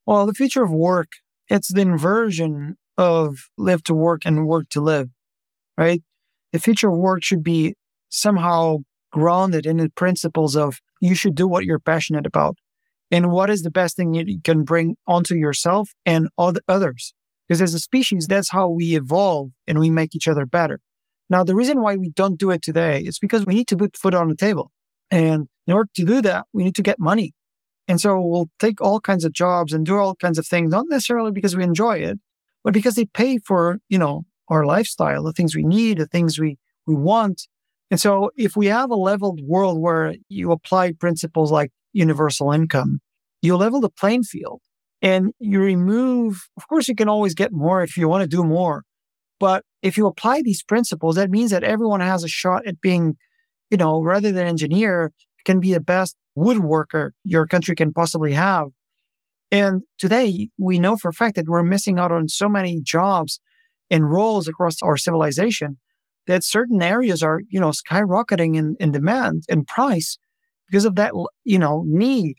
Well, 0.06 0.26
the 0.26 0.34
future 0.34 0.64
of 0.64 0.72
work, 0.72 1.10
it's 1.50 1.74
the 1.74 1.82
inversion 1.82 2.78
of 2.98 3.50
live 3.58 3.84
to 3.84 3.94
work 3.94 4.22
and 4.26 4.48
work 4.48 4.70
to 4.70 4.82
live, 4.82 5.10
right? 5.78 6.02
The 6.52 6.60
future 6.60 6.90
of 6.90 6.98
work 6.98 7.24
should 7.24 7.44
be 7.44 7.76
somehow 8.10 8.78
grounded 9.12 9.66
in 9.66 9.78
the 9.78 9.90
principles 9.90 10.56
of 10.56 10.80
you 11.00 11.16
should 11.16 11.36
do 11.36 11.48
what 11.48 11.66
you're 11.66 11.80
passionate 11.80 12.26
about 12.26 12.58
and 13.12 13.32
what 13.32 13.50
is 13.50 13.62
the 13.62 13.72
best 13.72 13.96
thing 13.96 14.14
you 14.14 14.40
can 14.44 14.64
bring 14.64 14.96
onto 15.08 15.36
yourself 15.36 15.92
and 16.06 16.30
others. 16.38 17.14
Because 17.48 17.62
as 17.62 17.74
a 17.74 17.80
species, 17.80 18.28
that's 18.28 18.50
how 18.50 18.70
we 18.70 18.96
evolve 18.96 19.50
and 19.68 19.80
we 19.80 19.90
make 19.90 20.16
each 20.16 20.28
other 20.28 20.46
better. 20.46 20.80
Now, 21.30 21.44
the 21.44 21.56
reason 21.56 21.82
why 21.82 21.96
we 21.96 22.10
don't 22.10 22.40
do 22.40 22.52
it 22.52 22.62
today 22.62 23.02
is 23.02 23.20
because 23.20 23.46
we 23.46 23.54
need 23.54 23.68
to 23.68 23.78
put 23.78 23.98
food 23.98 24.16
on 24.16 24.30
the 24.30 24.36
table. 24.36 24.72
And 25.12 25.48
in 25.68 25.74
order 25.74 25.90
to 25.96 26.06
do 26.06 26.22
that, 26.22 26.46
we 26.54 26.64
need 26.64 26.76
to 26.76 26.84
get 26.84 27.00
money. 27.00 27.34
And 27.88 28.00
so 28.00 28.20
we'll 28.22 28.50
take 28.60 28.82
all 28.82 29.00
kinds 29.00 29.26
of 29.26 29.34
jobs 29.34 29.74
and 29.74 29.86
do 29.86 29.98
all 29.98 30.16
kinds 30.16 30.38
of 30.38 30.48
things, 30.48 30.72
not 30.72 30.86
necessarily 30.90 31.32
because 31.32 31.56
we 31.56 31.64
enjoy 31.64 31.98
it, 31.98 32.20
but 32.64 32.74
because 32.74 32.96
they 32.96 33.06
pay 33.06 33.38
for, 33.38 33.80
you 33.90 33.98
know, 33.98 34.24
our 34.50 34.66
lifestyle, 34.66 35.24
the 35.24 35.34
things 35.34 35.56
we 35.56 35.64
need, 35.64 35.98
the 35.98 36.08
things 36.08 36.40
we, 36.40 36.58
we 36.86 36.96
want. 36.96 37.48
And 37.92 38.00
so 38.00 38.32
if 38.36 38.56
we 38.56 38.68
have 38.68 38.90
a 38.90 38.96
leveled 38.96 39.42
world 39.44 39.80
where 39.80 40.16
you 40.30 40.52
apply 40.52 40.94
principles 40.94 41.52
like 41.52 41.72
universal 41.92 42.52
income, 42.52 43.00
you 43.42 43.56
level 43.56 43.82
the 43.82 43.90
playing 43.90 44.24
field 44.24 44.62
and 45.02 45.34
you 45.40 45.60
remove, 45.60 46.48
of 46.58 46.68
course, 46.68 46.88
you 46.88 46.96
can 46.96 47.10
always 47.10 47.34
get 47.34 47.52
more 47.52 47.84
if 47.84 47.98
you 47.98 48.08
want 48.08 48.22
to 48.22 48.28
do 48.28 48.44
more. 48.44 48.84
But 49.40 49.64
if 49.82 49.98
you 49.98 50.08
apply 50.08 50.42
these 50.42 50.64
principles, 50.64 51.16
that 51.16 51.30
means 51.30 51.52
that 51.52 51.64
everyone 51.64 52.00
has 52.00 52.24
a 52.24 52.30
shot 52.30 52.66
at 52.66 52.80
being, 52.80 53.18
you 53.70 53.78
know, 53.78 54.02
rather 54.02 54.32
than 54.32 54.48
engineer, 54.48 55.12
can 55.44 55.60
be 55.60 55.74
the 55.74 55.82
best 55.82 56.16
woodworker 56.38 57.12
your 57.24 57.46
country 57.46 57.76
can 57.76 57.92
possibly 57.92 58.34
have. 58.34 58.68
And 59.54 59.84
today 60.00 60.50
we 60.58 60.80
know 60.80 60.98
for 60.98 61.10
a 61.10 61.14
fact 61.14 61.36
that 61.36 61.48
we're 61.48 61.62
missing 61.62 62.00
out 62.00 62.12
on 62.12 62.28
so 62.28 62.50
many 62.50 62.82
jobs 62.82 63.40
and 63.92 64.10
roles 64.10 64.48
across 64.48 64.82
our 64.82 64.98
civilization 64.98 65.78
that 66.26 66.44
certain 66.44 66.82
areas 66.82 67.22
are, 67.22 67.40
you 67.50 67.60
know, 67.60 67.70
skyrocketing 67.70 68.56
in, 68.56 68.76
in 68.80 68.92
demand 68.92 69.44
and 69.48 69.68
price 69.68 70.18
because 70.68 70.86
of 70.86 70.96
that, 70.96 71.14
you 71.44 71.60
know, 71.60 71.84
need. 71.86 72.38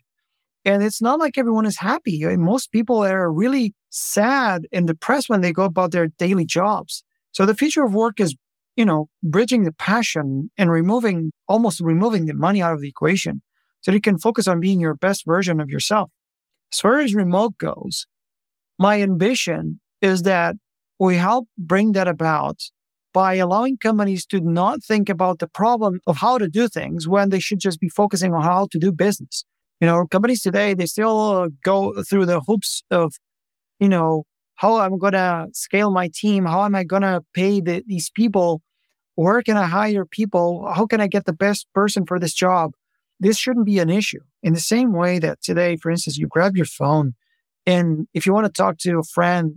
And 0.65 0.83
it's 0.83 1.01
not 1.01 1.21
like 1.21 1.39
everyone 1.39 1.67
is 1.67 1.79
happy. 1.79 2.27
I 2.27 2.31
mean, 2.31 2.41
most 2.41 2.73
people 2.73 3.05
are 3.05 3.31
really 3.31 3.75
sad 3.91 4.67
and 4.73 4.89
depressed 4.89 5.29
when 5.29 5.41
they 5.41 5.53
go 5.53 5.63
about 5.63 5.93
their 5.93 6.09
daily 6.19 6.45
jobs. 6.45 7.05
So 7.31 7.47
the 7.47 7.55
future 7.55 7.85
of 7.85 7.95
work 7.95 8.19
is, 8.19 8.35
you 8.75 8.85
know, 8.85 9.09
bridging 9.23 9.63
the 9.63 9.73
passion 9.73 10.51
and 10.59 10.69
removing, 10.69 11.31
almost 11.47 11.79
removing 11.81 12.27
the 12.27 12.35
money 12.35 12.61
out 12.61 12.73
of 12.73 12.81
the 12.81 12.89
equation 12.89 13.41
so 13.83 13.93
you 13.93 14.01
can 14.01 14.19
focus 14.19 14.49
on 14.49 14.59
being 14.59 14.81
your 14.81 14.95
best 14.95 15.25
version 15.25 15.61
of 15.61 15.71
yourself. 15.71 16.11
As 16.73 16.81
far 16.81 17.01
as 17.01 17.15
remote 17.15 17.59
goes, 17.59 18.07
my 18.79 19.01
ambition 19.01 19.81
is 20.01 20.23
that 20.23 20.57
we 20.99 21.17
help 21.17 21.49
bring 21.57 21.93
that 21.93 22.09
about 22.09 22.61
by 23.13 23.35
allowing 23.35 23.79
companies 23.79 24.27
to 24.27 24.41
not 24.41 24.83
think 24.83 25.09
about 25.09 25.39
the 25.39 25.47
problem 25.47 26.01
of 26.07 26.17
how 26.17 26.37
to 26.37 26.49
do 26.49 26.69
things 26.69 27.07
when 27.07 27.31
they 27.31 27.39
should 27.39 27.61
just 27.61 27.81
be 27.81 27.89
focusing 27.89 28.35
on 28.35 28.43
how 28.43 28.67
to 28.73 28.79
do 28.79 28.91
business. 28.91 29.45
You 29.81 29.87
know, 29.87 30.07
companies 30.07 30.43
today, 30.43 30.75
they 30.75 30.87
still 30.87 31.49
go 31.63 32.03
through 32.03 32.27
the 32.27 32.41
hoops 32.41 32.83
of, 32.91 33.15
you 33.79 33.89
know, 33.89 34.25
how 34.57 34.79
I'm 34.79 34.99
going 34.99 35.13
to 35.13 35.49
scale 35.53 35.91
my 35.91 36.11
team. 36.13 36.45
How 36.45 36.65
am 36.65 36.75
I 36.75 36.85
going 36.85 37.03
to 37.03 37.23
pay 37.35 37.61
the, 37.61 37.83
these 37.87 38.11
people? 38.11 38.63
Where 39.15 39.43
can 39.43 39.57
I 39.57 39.67
hire 39.67 40.05
people? 40.05 40.69
How 40.75 40.87
can 40.87 41.01
I 41.01 41.07
get 41.07 41.25
the 41.25 41.33
best 41.33 41.67
person 41.75 42.07
for 42.07 42.19
this 42.19 42.35
job? 42.35 42.73
This 43.21 43.39
shouldn't 43.39 43.67
be 43.67 43.79
an 43.79 43.91
issue. 43.91 44.21
In 44.43 44.53
the 44.53 44.61
same 44.61 44.93
way 44.93 45.19
that 45.21 45.41
today, 45.43 45.77
for 45.77 45.91
instance, 45.91 46.19
you 46.19 46.27
grab 46.27 46.57
your 46.57 46.67
phone 46.67 47.15
and 47.67 48.07
if 48.13 48.27
you 48.27 48.33
want 48.33 48.47
to 48.47 48.53
talk 48.53 48.79
to 48.79 48.99
a 48.99 49.03
friend, 49.03 49.57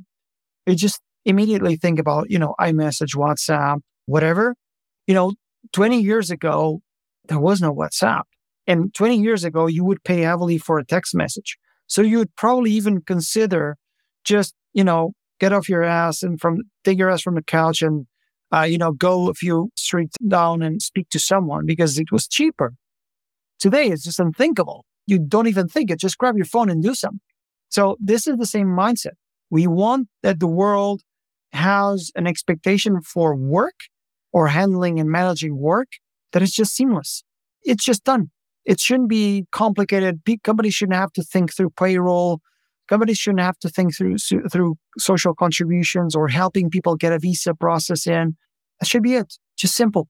you 0.66 0.76
just 0.76 1.02
immediately 1.26 1.76
think 1.76 2.00
about, 2.00 2.30
you 2.30 2.40
know, 2.40 2.56
iMessage, 2.60 3.16
WhatsApp, 3.16 3.80
whatever. 4.06 4.56
You 5.08 5.14
know, 5.14 5.34
20 5.74 6.02
years 6.02 6.32
ago, 6.32 6.82
there 7.28 7.40
was 7.40 7.62
no 7.62 7.74
WhatsApp. 7.74 8.24
And 8.66 8.94
20 8.94 9.18
years 9.22 9.44
ago, 9.44 9.68
you 9.68 9.84
would 9.84 10.04
pay 10.04 10.22
heavily 10.22 10.58
for 10.58 10.78
a 10.78 10.86
text 10.86 11.16
message. 11.16 11.58
So 11.88 12.02
you 12.02 12.18
would 12.18 12.36
probably 12.36 12.72
even 12.72 13.02
consider 13.02 13.78
just, 14.24 14.54
you 14.74 14.84
know, 14.84 15.14
get 15.40 15.54
off 15.54 15.70
your 15.70 15.84
ass 15.84 16.24
and 16.24 16.40
from 16.40 16.64
take 16.84 16.98
your 16.98 17.10
ass 17.10 17.22
from 17.22 17.36
the 17.36 17.44
couch 17.44 17.82
and, 17.82 18.08
uh, 18.54 18.62
you 18.62 18.78
know, 18.78 18.92
go 18.92 19.30
a 19.30 19.34
few 19.34 19.70
streets 19.78 20.18
down 20.28 20.62
and 20.62 20.82
speak 20.82 21.10
to 21.10 21.20
someone 21.20 21.66
because 21.66 21.98
it 21.98 22.12
was 22.12 22.28
cheaper. 22.28 22.74
Today 23.60 23.88
it's 23.88 24.04
just 24.04 24.20
unthinkable. 24.20 24.86
You 25.06 25.20
don't 25.20 25.48
even 25.48 25.68
think 25.68 25.90
it. 25.90 26.00
Just 26.00 26.18
grab 26.18 26.36
your 26.36 26.46
phone 26.46 26.70
and 26.70 26.84
do 26.84 26.94
something. 26.94 27.22
So 27.70 27.98
this 28.00 28.28
is 28.28 28.38
the 28.38 28.46
same 28.46 28.68
mindset. 28.68 29.16
We 29.50 29.68
want 29.68 30.08
that 30.24 30.40
the 30.40 30.48
world 30.48 31.02
has 31.54 32.12
an 32.16 32.28
expectation 32.28 33.02
for 33.02 33.36
work 33.36 33.76
or 34.34 34.48
handling 34.48 35.00
and 35.00 35.10
managing 35.10 35.58
work 35.58 35.88
that 36.34 36.42
is 36.42 36.52
just 36.52 36.76
seamless. 36.76 37.24
It's 37.64 37.84
just 37.84 38.04
done. 38.04 38.32
It 38.66 38.80
shouldn't 38.80 39.10
be 39.10 39.46
complicated. 39.52 40.22
Companies 40.44 40.76
shouldn't 40.76 40.98
have 40.98 41.14
to 41.14 41.24
think 41.24 41.56
through 41.56 41.70
payroll. 41.72 42.42
Companies 42.90 43.18
shouldn't 43.18 43.42
have 43.42 43.58
to 43.60 43.70
think 43.70 43.96
through 43.96 44.18
through 44.52 44.76
social 44.98 45.34
contributions 45.34 46.16
or 46.16 46.28
helping 46.28 46.70
people 46.70 46.96
get 46.96 47.14
a 47.14 47.20
visa 47.20 47.54
process 47.54 48.08
in. 48.08 48.36
That 48.80 48.88
should 48.88 49.04
be 49.04 49.16
it. 49.16 49.34
Just 49.58 49.76
simple. 49.76 50.08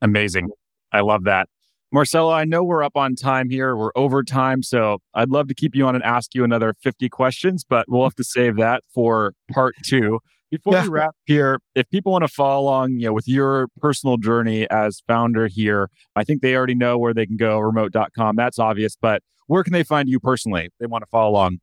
Amazing. 0.00 0.48
I 0.92 1.00
love 1.00 1.24
that. 1.24 1.48
Marcelo, 1.90 2.32
I 2.32 2.44
know 2.44 2.62
we're 2.62 2.82
up 2.82 2.96
on 2.96 3.14
time 3.14 3.48
here. 3.48 3.74
We're 3.74 3.92
over 3.96 4.22
time. 4.22 4.62
So 4.62 4.98
I'd 5.14 5.30
love 5.30 5.48
to 5.48 5.54
keep 5.54 5.74
you 5.74 5.86
on 5.86 5.94
and 5.94 6.04
ask 6.04 6.34
you 6.34 6.44
another 6.44 6.74
50 6.82 7.08
questions, 7.08 7.64
but 7.68 7.86
we'll 7.88 8.04
have 8.04 8.14
to 8.16 8.24
save 8.24 8.56
that 8.56 8.82
for 8.94 9.32
part 9.50 9.74
two. 9.84 10.20
Before 10.50 10.72
yeah. 10.72 10.82
we 10.84 10.88
wrap 10.88 11.14
here, 11.26 11.60
if 11.74 11.88
people 11.90 12.12
want 12.12 12.24
to 12.24 12.28
follow 12.28 12.62
along, 12.62 12.92
you 12.92 13.06
know, 13.06 13.12
with 13.12 13.28
your 13.28 13.68
personal 13.80 14.16
journey 14.16 14.68
as 14.70 15.02
founder 15.06 15.46
here, 15.46 15.90
I 16.16 16.24
think 16.24 16.40
they 16.40 16.56
already 16.56 16.74
know 16.74 16.96
where 16.96 17.12
they 17.12 17.26
can 17.26 17.36
go, 17.36 17.58
remote.com. 17.58 18.36
That's 18.36 18.58
obvious, 18.58 18.96
but 19.00 19.22
where 19.46 19.62
can 19.62 19.74
they 19.74 19.82
find 19.82 20.08
you 20.08 20.18
personally? 20.20 20.70
they 20.80 20.86
want 20.86 21.02
to 21.02 21.08
follow 21.10 21.30
along. 21.30 21.58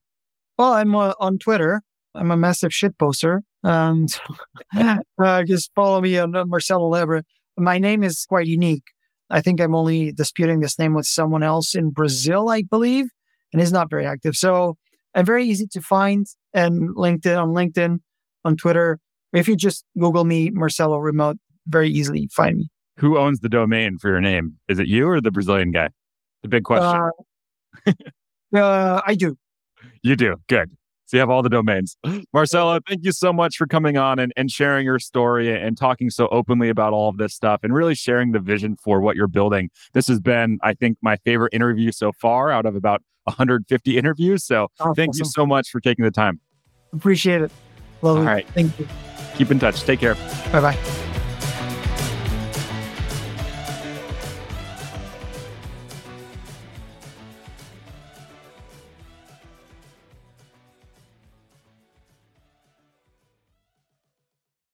Well, 0.57 0.73
I'm 0.73 0.95
uh, 0.95 1.13
on 1.19 1.39
Twitter. 1.39 1.82
I'm 2.13 2.32
a 2.32 2.38
massive 2.38 2.73
shit 2.73 2.97
poster. 2.97 3.41
Um, 3.63 4.05
uh, 4.78 5.43
just 5.43 5.71
follow 5.76 5.99
me 6.01 6.17
on 6.17 6.36
uh, 6.36 6.45
Marcelo 6.45 6.89
Lebre. 6.89 7.23
My 7.57 7.78
name 7.78 8.03
is 8.03 8.26
quite 8.28 8.47
unique. 8.47 8.84
I 9.30 9.41
think 9.41 9.59
I'm 9.59 9.76
only 9.76 10.11
disputing 10.11 10.59
this 10.59 10.78
name 10.78 10.93
with 10.93 11.05
someone 11.05 11.43
else 11.43 11.76
in 11.76 11.89
Brazil, 11.89 12.49
I 12.49 12.61
believe, 12.61 13.07
and 13.51 13.61
is 13.61 13.71
not 13.71 13.89
very 13.89 14.05
active. 14.05 14.36
So 14.36 14.78
I'm 15.15 15.26
very 15.26 15.45
easy 15.45 15.67
to 15.67 15.82
find 15.82 16.28
and 16.53 16.95
LinkedIn 16.95 17.41
on 17.41 17.49
LinkedIn 17.49 17.99
on 18.43 18.57
Twitter. 18.57 18.99
If 19.34 19.47
you 19.47 19.55
just 19.55 19.84
Google 19.99 20.26
me, 20.26 20.51
Marcelo 20.51 20.97
Remote, 20.97 21.38
very 21.67 21.89
easily 21.89 22.30
find 22.32 22.57
me. 22.57 22.69
Who 22.99 23.17
owns 23.17 23.39
the 23.39 23.49
domain 23.49 23.97
for 23.97 24.09
your 24.09 24.21
name? 24.21 24.53
Is 24.69 24.80
it 24.80 24.88
you 24.88 25.07
or 25.07 25.19
the 25.19 25.32
Brazilian 25.32 25.71
guy? 25.71 25.89
The 26.43 26.49
big 26.49 26.63
question. 26.63 27.09
Uh, 27.86 27.91
uh, 28.57 29.01
I 29.05 29.15
do. 29.15 29.36
You 30.01 30.15
do. 30.15 30.38
Good. 30.47 30.71
So 31.06 31.18
you 31.18 31.20
have 31.22 31.30
all 31.30 31.41
the 31.41 31.49
domains. 31.49 31.97
Marcelo, 32.34 32.80
thank 32.88 33.03
you 33.03 33.12
so 33.12 33.32
much 33.32 33.58
for 33.58 33.68
coming 33.68 33.97
on 33.97 34.20
and, 34.20 34.34
and 34.36 34.49
sharing 34.49 34.86
your 34.86 34.99
story 34.99 35.56
and 35.56 35.78
talking 35.78 36.10
so 36.10 36.28
openly 36.30 36.70
about 36.70 36.93
all 36.93 37.10
of 37.10 37.18
this 37.18 37.34
stuff 37.34 37.62
and 37.64 37.74
really 37.74 37.95
sharing 37.95 38.32
the 38.32 38.39
vision 38.39 38.76
for 38.76 39.01
what 39.01 39.16
you're 39.16 39.28
building. 39.28 39.70
This 39.93 40.08
has 40.08 40.20
been, 40.20 40.60
I 40.64 40.74
think, 40.74 40.97
my 41.01 41.18
favorite 41.18 41.53
interview 41.53 41.91
so 41.91 42.12
far 42.12 42.51
out 42.51 42.66
of 42.66 42.76
about 42.76 43.01
150 43.26 43.97
interviews. 43.97 44.45
So 44.45 44.68
oh, 44.80 44.93
thank 44.93 45.18
you 45.18 45.26
so 45.26 45.45
much 45.45 45.70
for 45.70 45.80
taking 45.80 46.06
the 46.06 46.12
time. 46.12 46.39
Appreciate 46.93 47.41
it. 47.41 47.51
Love 48.01 48.18
All 48.18 48.24
right. 48.24 48.47
Thank 48.49 48.78
you. 48.80 48.88
Keep 49.36 49.51
in 49.51 49.60
touch. 49.60 49.84
Take 49.84 49.99
care. 49.99 50.16
Bye 50.51 50.62
bye. 50.62 51.05